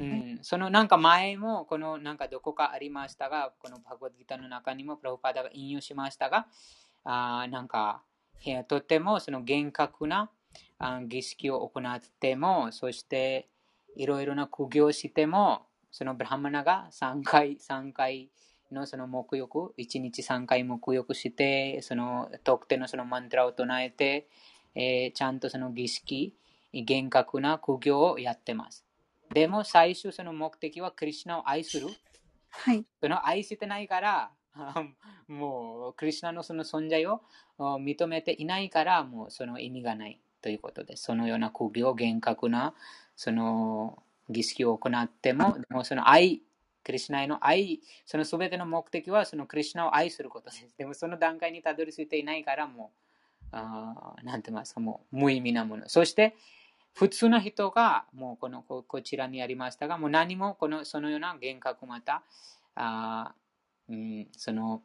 [0.00, 6.46] うん、そのなんか前も、このなんかどこかありましたが、このバグワッドギターの中にもプラブパダが引用しましたが、
[7.04, 8.02] あーなんか、
[8.46, 10.30] えーとてもその厳格な
[10.78, 13.48] あ儀式を行っても、そして
[13.96, 18.30] いろいろな苦行をしても、そのブラハマナが3回、3回
[18.70, 24.28] のその沐浴、1日3回沐浴して、その特定のそのマントラを唱えて、
[24.76, 26.36] えーちゃんとその儀式、
[26.72, 28.87] 厳格な苦行をやってます。
[29.32, 31.88] でも最終その目的はクリシュナを愛する？
[32.50, 32.84] はい。
[33.00, 34.84] その愛してないから、あ
[35.28, 37.22] もうクリシュナのその存在を
[37.58, 41.04] あ認めていないから、もうその意味がないということです。
[41.04, 42.74] そのような苦行、厳格な
[43.16, 46.42] その儀式を行っても、でもその愛、
[46.84, 50.74] クリシュナへの愛、その全ての目的はそのクリシュナを愛することです。
[50.76, 52.92] でもその段階にたどり着いていないから、も
[53.42, 55.88] う、あーなんて言いますか、もう無意味なもの。
[55.88, 56.34] そして、
[56.98, 62.24] 普通の人が、もうこのここちらにありましたが、もう何もこのそのような厳格また、
[62.74, 63.34] あ
[63.88, 64.82] うん、その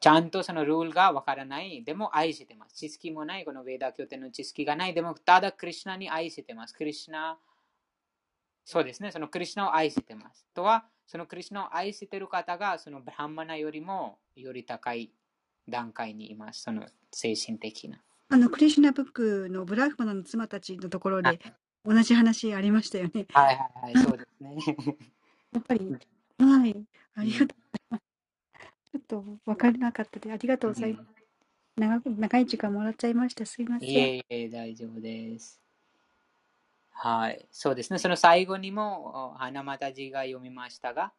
[0.00, 2.74] ちゃんとそのルールがわからない、でも愛してます。
[2.74, 6.74] 知識もない、このヴェーダ経典の知識がない、でもただクリシュナに愛してます。
[6.74, 7.38] クリシュナ、
[8.64, 10.44] そうですね、そのクリシュナを愛してます。
[10.54, 15.12] とは、そのクリシュナを愛してる方が、そのブラハンマナよりもより高い
[15.68, 16.62] 段階にいます。
[16.62, 18.02] その精神的な。
[18.28, 21.52] あの、クリシュナブックのブラフマナの妻たちのところはいで
[21.84, 23.26] 同じ話ありましたよね。
[23.32, 24.56] はいはいはい、そうですね。
[25.52, 25.96] やっぱり、
[26.38, 26.76] はい。
[27.14, 28.02] ありがとうございます。
[28.92, 31.08] ちょっと分からなかったで、ありがとうございます。
[31.76, 33.46] 長く長い時間もらっちゃいました。
[33.46, 33.88] すいません。
[33.88, 35.60] いえいえ、大丈夫です。
[36.90, 37.98] はい、そうですね。
[37.98, 41.12] その最後にも、お花またじが読みましたが、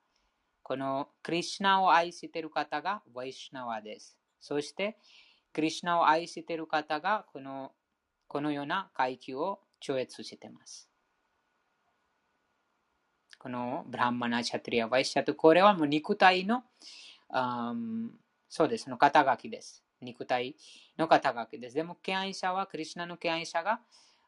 [0.63, 4.17] このクリシュナを愛している方がワイシュナワです。
[4.41, 4.97] そして、
[5.53, 7.71] クリシュナを愛している方がこの
[8.27, 10.89] このような階級を超越しています。
[13.37, 16.63] このブランマナ、チャトリア、ワイシャと、これはもう肉体の、
[17.29, 18.09] あー
[18.49, 19.83] そうです、の肩書きです。
[20.01, 20.55] 肉体
[20.97, 21.75] の肩書きです。
[21.75, 23.79] でも、敬愛者は、クリシュナの敬愛者が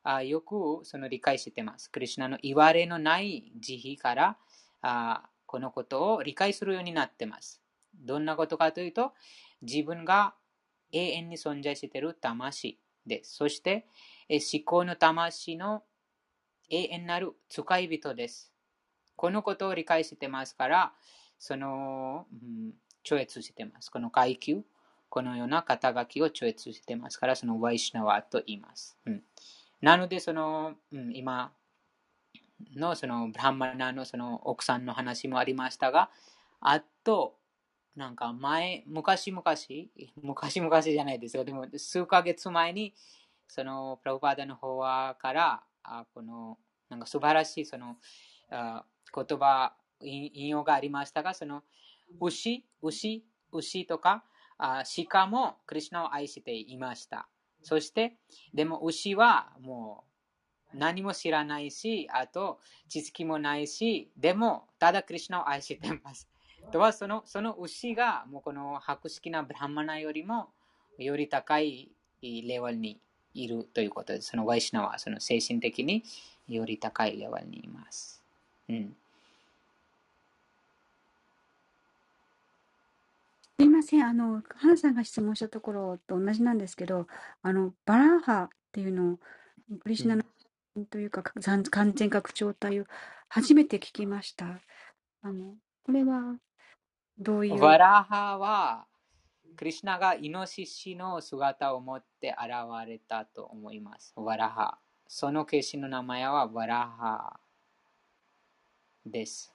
[0.03, 1.91] あよくその理解しています。
[1.91, 4.37] クリシュナの言われのない慈悲から
[4.81, 7.61] あこのことを理解するようになっています。
[7.93, 9.13] どんなことかというと、
[9.61, 10.35] 自分が
[10.91, 13.36] 永遠に存在している魂です。
[13.36, 13.88] そして、
[14.30, 15.84] 思考の魂の
[16.70, 18.52] 永遠なる使い人です。
[19.16, 20.94] このことを理解してますから、
[21.38, 23.90] その、うん超越してます。
[23.90, 24.61] この階級、
[25.10, 28.98] このような肩書きを超越してますから、そのワイシナワと言います。
[29.06, 29.24] うん
[29.82, 31.53] なので、その、うん今
[32.76, 36.10] のそのブラハマナのその奥さんの話もありましたが、
[36.60, 37.39] あと、
[37.95, 39.44] なんか前、昔々、
[40.22, 41.44] 昔々じゃないですよ。
[41.44, 42.94] でも数ヶ月前に、
[43.48, 44.80] そのプラブパーダの方
[45.16, 46.57] から、あこの、
[46.90, 47.98] なんか素晴らしいその
[48.49, 51.64] あ言葉、引用がありましたが、その
[52.20, 54.24] 牛、牛、牛とか、
[54.57, 57.28] あ鹿もクリシュナを愛していました。
[57.61, 58.18] そして、
[58.53, 60.06] でも牛はも
[60.74, 66.30] う何も知らないし、あと知識もないし、でもただクリシュナを愛しています。
[66.71, 70.49] とはそのその牛がもうこの博識なブラハマナよりも
[70.97, 71.91] より高い
[72.21, 72.99] レベルに
[73.33, 74.29] いるということです。
[74.29, 76.03] そのワイシナはその精神的に
[76.47, 78.21] より高いレベルにいます。
[78.69, 78.95] うん、
[83.59, 84.05] すいません。
[84.05, 87.07] あの、花さんが質問したところと同じなんですけど、
[87.41, 89.17] あの、バラーハっていうのを、
[89.79, 90.23] クリシナの、
[90.89, 91.63] というか、完
[91.93, 92.85] 全拡張体を
[93.27, 94.61] 初めて聞きました。
[95.21, 96.37] あの、これは、
[97.19, 97.59] どういう？
[97.59, 98.85] バラーハは、
[99.57, 104.13] クリシナがイノシシの姿を持って現れたと思います。
[104.15, 104.77] ワラハ。
[105.05, 107.39] その化身の名前はワラハ
[109.05, 109.53] です。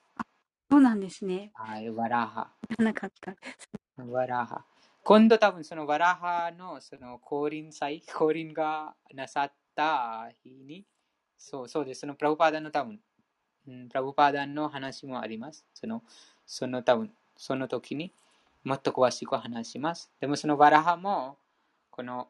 [0.70, 1.52] そうなんですね。
[1.54, 2.50] はい、ワラハ。
[2.78, 3.34] なかった。
[4.04, 4.64] ワラハ。
[5.02, 10.84] 今度多分そのワラハのその降臨祭、降臨がなさった日に、
[11.38, 12.00] そうそうです。
[12.00, 13.00] そのプラブパーダの多分、
[13.68, 15.64] うん、プラブパーダの話もあります。
[15.72, 16.02] その、
[16.44, 18.12] その多分、その時に
[18.64, 20.10] もっと詳しく話します。
[20.20, 21.36] でもそのワラハも、
[21.90, 22.28] この、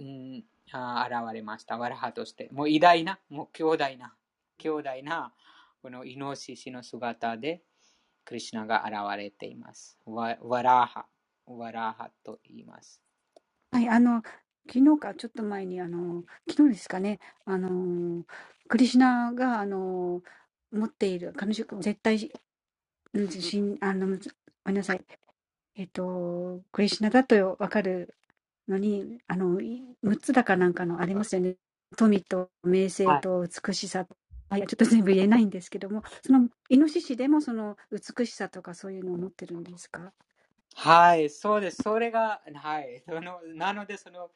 [0.00, 1.78] うん、あ現れました。
[1.78, 2.48] ワラハとして。
[2.52, 4.14] もう偉大な、もう兄弟な、
[4.58, 5.32] 兄弟な、
[5.82, 7.62] このイノシシの姿で、
[8.24, 9.98] クリシナが現れています。
[10.06, 11.06] ワワラハ、
[11.46, 13.00] ワラハと言います。
[13.70, 14.22] はい、あの、
[14.68, 18.24] 昨日かちょっと前に、あの、昨日ですかね、あの、
[18.68, 20.22] クリシナが、あの、
[20.72, 22.32] 持っている、彼女、絶対、
[23.80, 24.12] あの、ご
[24.66, 25.04] めんなさい、
[25.76, 28.14] えっと、クリシュナだとわかる
[28.68, 31.56] のに、あの、6つだかなんかのありますよね。
[31.96, 34.06] 富と名声と美しさ。
[34.48, 40.12] はい、ちょっと全部言えないんですけども、そのイノシシでもその美しさとかそういうのを持ってるんですか？
[40.76, 41.82] はい、そうです。
[41.82, 43.02] それが、はい。
[43.08, 44.30] そのなので、その、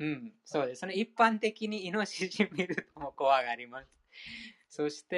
[0.00, 0.80] うん、そうです。
[0.80, 3.88] その一般的にイノシシ見るとも怖がります。
[4.68, 5.16] そして、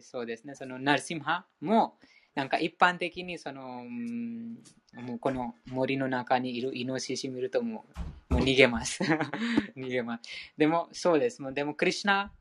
[0.02, 1.98] ー、そうですね、そのナルシムハも、
[2.38, 4.62] なんか一般的にその、うん、
[4.94, 7.84] もうこの森の中にいるイノシシ見るとも
[8.30, 9.02] うもう逃げます。
[9.76, 10.30] 逃げます。
[10.56, 11.42] でもそうです。
[11.52, 12.32] でもクリュナ、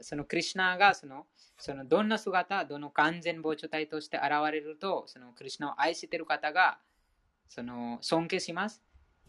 [0.00, 6.78] そのクリュナがそのそのどんな姿、どの完全膨張体として現れると、そのクリュナを愛している方が
[7.48, 8.82] その尊敬します。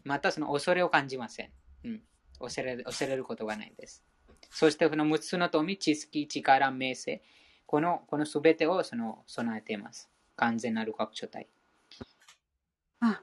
[0.03, 1.51] またその恐れを感じません。
[1.83, 2.01] うん、
[2.39, 4.03] 恐れ恐れることがないです。
[4.49, 7.21] そしてこの6つの富、知識、力、名声、
[7.67, 10.09] このこの全てをその備えています。
[10.35, 11.47] 完全なる拡張体。
[12.99, 13.21] あ、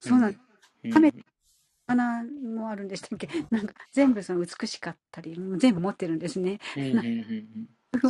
[0.00, 0.38] そうなんだ。
[0.92, 1.12] 亀、
[1.86, 3.28] 花もあるんでしたっけ？
[3.50, 6.58] なんか全部その美しかったり、全部持ってるんですね。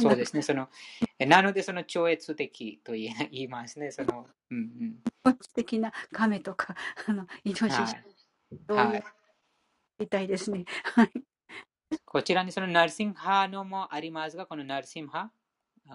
[0.00, 0.42] そうですね。
[0.42, 0.68] その
[1.18, 3.90] なので、その超越的と言いますね。
[3.90, 5.02] その、うんうん。
[5.24, 6.74] 超越的な亀とか、
[7.08, 7.96] あの、イノシシ。
[8.68, 9.04] はい。
[9.98, 10.64] みたいですね。
[10.94, 11.12] はい。
[12.04, 15.30] こちらにそのナルシンハのもありますが、このナルシンハ、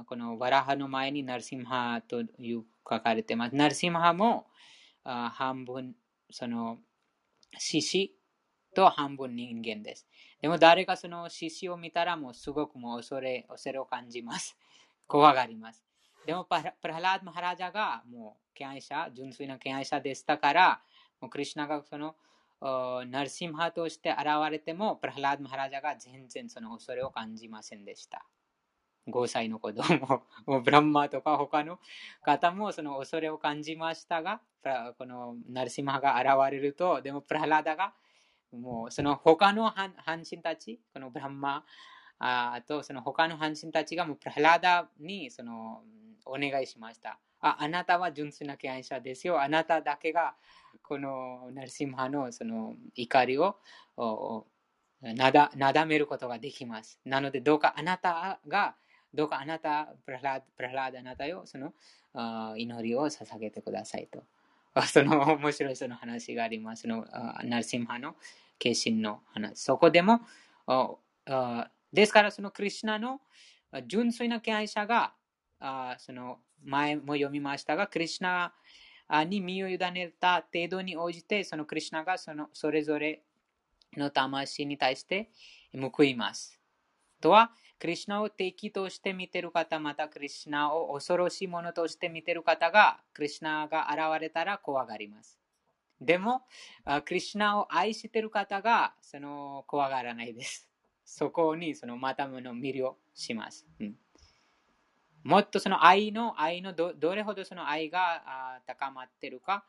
[0.04, 3.56] このワラハの前にナルシンハという書かれてます。
[3.56, 4.48] ナルシンハも、
[5.04, 5.96] 半分、
[6.30, 6.80] その、
[7.58, 8.16] 獅子
[8.76, 10.06] と半分人間です。
[10.42, 14.58] でも誰がその獅子を見たらもうすごくもう恐れ、恐れを感じます。
[15.08, 15.84] 怖がります。
[16.26, 20.82] でもプラハラード・マハラジャがもう敬愛者、純粋な敬愛者でしたから、
[21.22, 22.16] もうクリュナがその
[22.62, 28.26] ナルシンハとして現れても、プラハラード・マハラジャが全然その恐れを感じませんでした。
[29.08, 31.80] 5歳の子供 もブランマーとか他の
[32.24, 34.42] 方もその恐れを感じましたが、
[34.98, 37.94] このナルシマが現れると、でもプラハラダが
[38.52, 41.62] もうその他の半身たち、このブランマー
[42.20, 45.84] あとその他の半身たちがもうプラハラダにその
[46.26, 47.20] お願いしました。
[47.42, 49.42] ああなたは純粋な敬愛者ですよ。
[49.42, 50.36] あなただけが
[50.82, 53.58] このナルシムハのその怒りを
[55.02, 57.00] なだなだめることができます。
[57.06, 58.76] なのでどうかあなたが
[59.16, 60.26] どうかあなた、プラハ
[60.58, 61.74] ラーダあなたよ、その
[62.58, 64.24] 祈りを捧げてくださいと。
[64.88, 66.82] その面白いその話があります。
[66.82, 67.08] その
[67.44, 68.18] ナルシムハの化
[68.70, 69.58] 身の話。
[69.60, 70.20] そこでも、
[71.94, 73.22] ですからそのクリュナの
[73.88, 75.14] 純粋な敬愛者が、
[75.98, 78.54] その前も読みましたが、クリュナ
[79.26, 83.24] に身を委ねた程度に応じて、そのクリュナがそのそれぞれ
[83.96, 85.30] の魂に対して
[85.74, 86.60] 報います。
[87.22, 95.40] とは、クリュナを敵として見ている方、またクリュナを恐ろしいものとして見ている方が、クリュナが現れたら怖がります。
[96.00, 96.44] でも、
[97.06, 100.70] クリュナを愛している方が、その怖がらないです。
[101.04, 103.68] そこにそのまたもの魅了します。
[103.80, 103.96] うん、
[105.24, 109.66] もっとその愛の、愛のどどれほどその愛が高まっているか、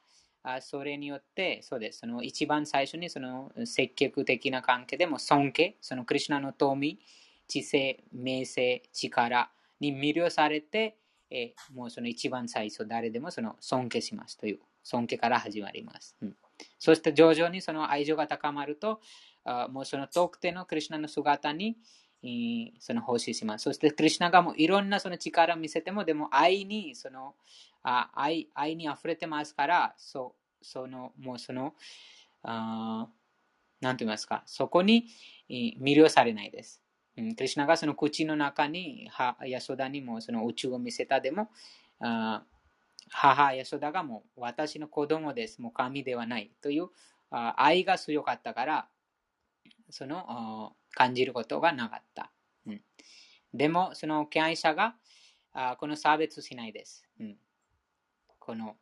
[0.60, 1.98] それによって、そうです。
[2.01, 6.98] その一番最初にその積極的な関係でも尊敬、そのクリュナの富、
[7.48, 9.51] 知性、名声、力
[9.81, 10.97] に魅了されて、
[11.31, 16.16] えー、もうその一番最初、誰でもその尊敬しますという、尊敬から始まります。
[16.23, 16.36] うん、
[16.78, 19.01] そして徐々にその愛情が高まると、
[19.44, 21.77] あもうその特定のクリュナの姿に
[22.23, 23.64] えその奉仕します。
[23.64, 27.35] そして、クリュナがもういろんなその力を見せても、でも愛に、その、
[27.82, 31.74] あ愛愛に溢れてますから、そその、もうその、
[32.43, 33.09] あ
[33.81, 35.06] なんと言いますか、そこに
[35.48, 36.82] 魅了されないです。
[37.16, 39.10] クリュナがその口の中に、
[39.47, 41.48] ヤソダにもその宇宙を見せたでも、
[41.98, 42.44] あ
[43.09, 45.62] 母ヤソダがもう私の子供です。
[45.62, 46.88] もう神ではないという
[47.30, 48.88] 愛が強かったから、
[49.88, 52.30] その感じることがなかった。
[52.66, 52.82] うん、
[53.55, 54.94] でも、その敬愛者が
[55.52, 57.05] あこの差別しないです。
[57.18, 57.36] うん、
[58.38, 58.76] この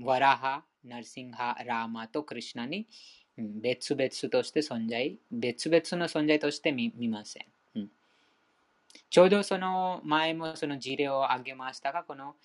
[0.00, 2.86] ワラハ、ナルシンハ、ラーマとクリュナに、
[3.36, 7.53] うん、別々として存在、別々の存在として見見ません。
[9.10, 12.36] ちょうどその前もその事例を挙げましたが、この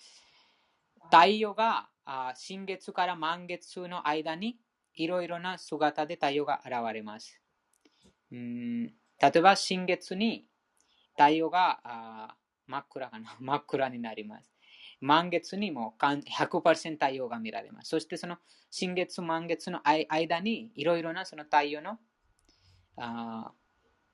[1.11, 1.89] 太陽が
[2.35, 4.57] 新月から満月の間に
[4.95, 7.39] いろいろな姿で太陽が現れます。
[8.31, 10.45] うん例えば新月に
[11.13, 12.35] 太陽が
[12.67, 14.53] 真っ暗かな 真っ暗になります。
[15.01, 17.89] 満月にも100%太陽が見られます。
[17.89, 18.37] そしてその
[18.69, 21.99] 新月、満月の間にいろいろなその太陽の
[22.97, 23.53] あ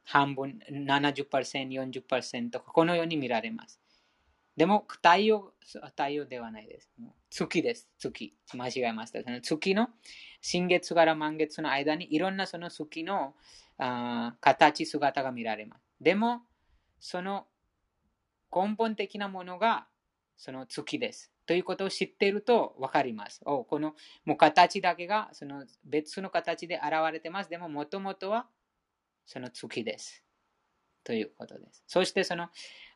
[0.05, 3.79] 半分70%、40%このように見られます。
[4.55, 5.51] でも太陽、
[5.89, 6.89] 太陽ではないです。
[7.29, 7.89] 月です。
[7.97, 8.33] 月。
[8.53, 9.21] 間違えました。
[9.21, 9.89] その月の
[10.39, 13.33] 新月から満月の間にいろんなその月の
[13.77, 15.81] あ形、姿が見られます。
[15.99, 16.43] でも、
[16.99, 17.47] その
[18.53, 19.87] 根本的なものが
[20.37, 21.31] その月です。
[21.45, 23.41] ということを知っていると分かります。
[23.45, 27.49] おこのもう形だけがその別の形で現れてます。
[27.49, 28.47] でも、もともとは
[29.25, 30.23] その月です。
[31.03, 31.83] ということです。
[31.87, 32.49] そしてその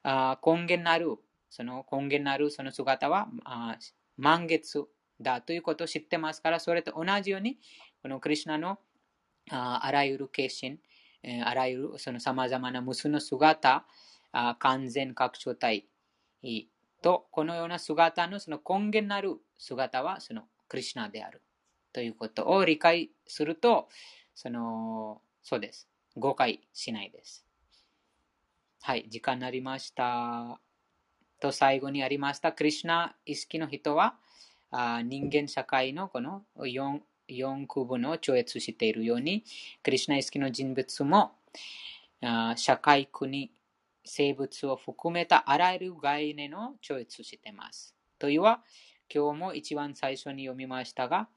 [0.04, 1.18] あ根源なる、
[1.50, 3.78] その根源なるその姿はあ
[4.18, 4.86] 満月
[5.22, 7.60] だということを知ってますから、それと同じように、
[8.02, 8.80] このクリュナの
[9.52, 10.80] ああらゆる化身、
[11.44, 13.86] あらゆるその様々な無数の姿、
[14.32, 15.88] あ完全拡張体
[17.02, 21.42] と、このような姿のその根源なる姿はそのクリュナである
[21.94, 23.90] ということを理解すると、
[24.36, 25.89] その、そうです。
[26.16, 27.46] 誤解しないです。
[28.82, 30.60] はい、時間になりました。
[31.40, 34.16] と最後にありました、クリュナ意識の人は、
[34.72, 37.00] あ人間社会のこの 4,
[37.30, 39.44] 4区分を超越しているように、
[39.84, 41.32] クリュナ意識の人物も
[42.22, 43.52] あ社会国
[44.04, 47.96] 生物を含めたあらゆる概念を超越しています。
[48.18, 48.64] というは、
[49.14, 51.30] 今日も一番最初に読みましたが、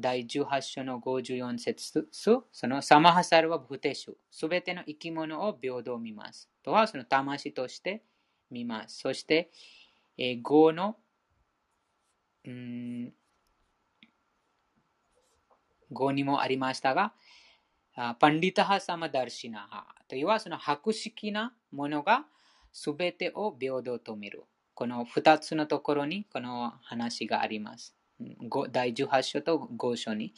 [0.00, 6.48] 第18章の54節そのサマハサルはブテシュ、すべての生き物を平等見ます。
[6.62, 8.04] とは、その魂として
[8.48, 9.00] 見ます。
[9.00, 9.50] そして、
[10.16, 10.96] えー、5の、
[12.44, 13.12] うん、
[15.92, 17.12] 5にもありましたが、
[18.20, 22.26] パンディタハサマダルシナハというはその博識なものが
[22.72, 24.44] すべてを平等と見る。
[24.74, 27.97] この2つのところにこの話があります。
[28.70, 30.32] 第18章と5章に。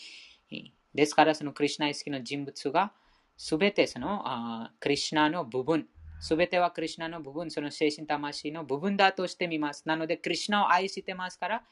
[0.94, 2.92] ですからそのクリュナ意識の人物が
[3.36, 5.88] すべてそのあクリュナの部分、
[6.20, 9.84] すべてはクリュナの部分、その精神魂の部分だとしてみます。
[9.86, 11.62] なのでクリュナを愛してますから、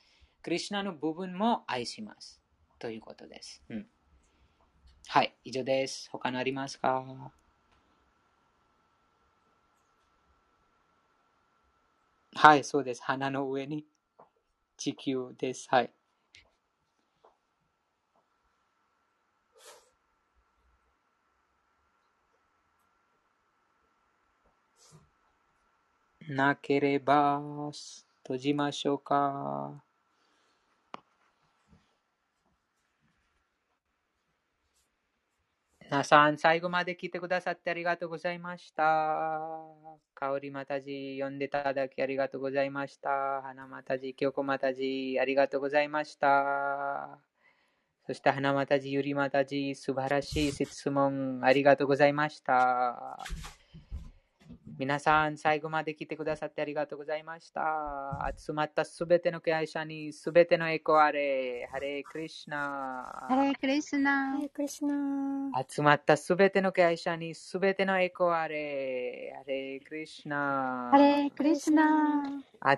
[0.42, 2.40] クリュナの部分も愛します。
[2.78, 3.62] ということです。
[3.68, 3.86] うん
[5.08, 6.08] はい、以上です。
[6.12, 7.32] 他のありますか？
[12.34, 13.02] はい、そうです。
[13.02, 13.84] 花の上に
[14.76, 15.66] 地球です。
[15.70, 15.90] はい。
[26.28, 27.40] なければ
[28.22, 29.82] 閉じましょうか。
[35.80, 39.40] 皆さん、最後まで聞いてくださってありがとうございました。
[40.14, 43.40] 香りまたじ、読んでいただきありがとうございました。
[43.40, 47.18] 花またじ、京子またじ、ありがとうございました。
[48.06, 53.18] そして花またじ、ゆりまたじ、素晴らしい質問ありがとうございました。
[54.78, 58.32] 皆さん、最後まで来てくださってありがとうございました。
[58.38, 61.68] 集まったすべての敬愛者にすべてのエコあれ。
[61.72, 63.26] ハレークリシナ。
[63.28, 64.34] ハレークリシナ。
[64.34, 65.50] ハレークリシナ。
[65.68, 69.34] 集まったすべての敬愛者にすべてのエコあれ。
[69.36, 70.90] ハレークリシナ。
[70.92, 72.22] ハレークリシナ。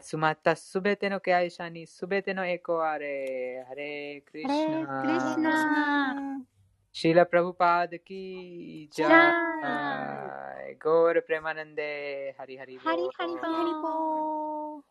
[0.02, 3.66] 集まったすべての敬愛者にすべてのエコあれ。
[3.68, 4.55] ハレークリシナ。
[4.55, 6.60] ハレークリシナ。
[6.94, 11.92] शिला प्रभुपाद की जय गौर प्रेमानंदे
[12.40, 14.82] हरि हरि हरि हरि हरि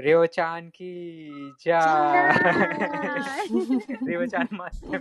[0.00, 0.92] रेवचान की
[1.60, 1.78] जय
[4.08, 5.00] रेवचान मास्टर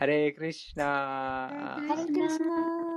[0.00, 0.90] हरे कृष्णा
[1.90, 2.95] हरे कृष्णा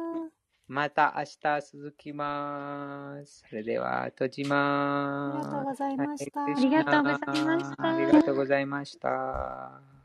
[0.70, 3.44] また明日続きます。
[3.50, 5.32] それでは閉じます。
[5.32, 9.99] ありがとうございましたありがとうございましたありがとうございました。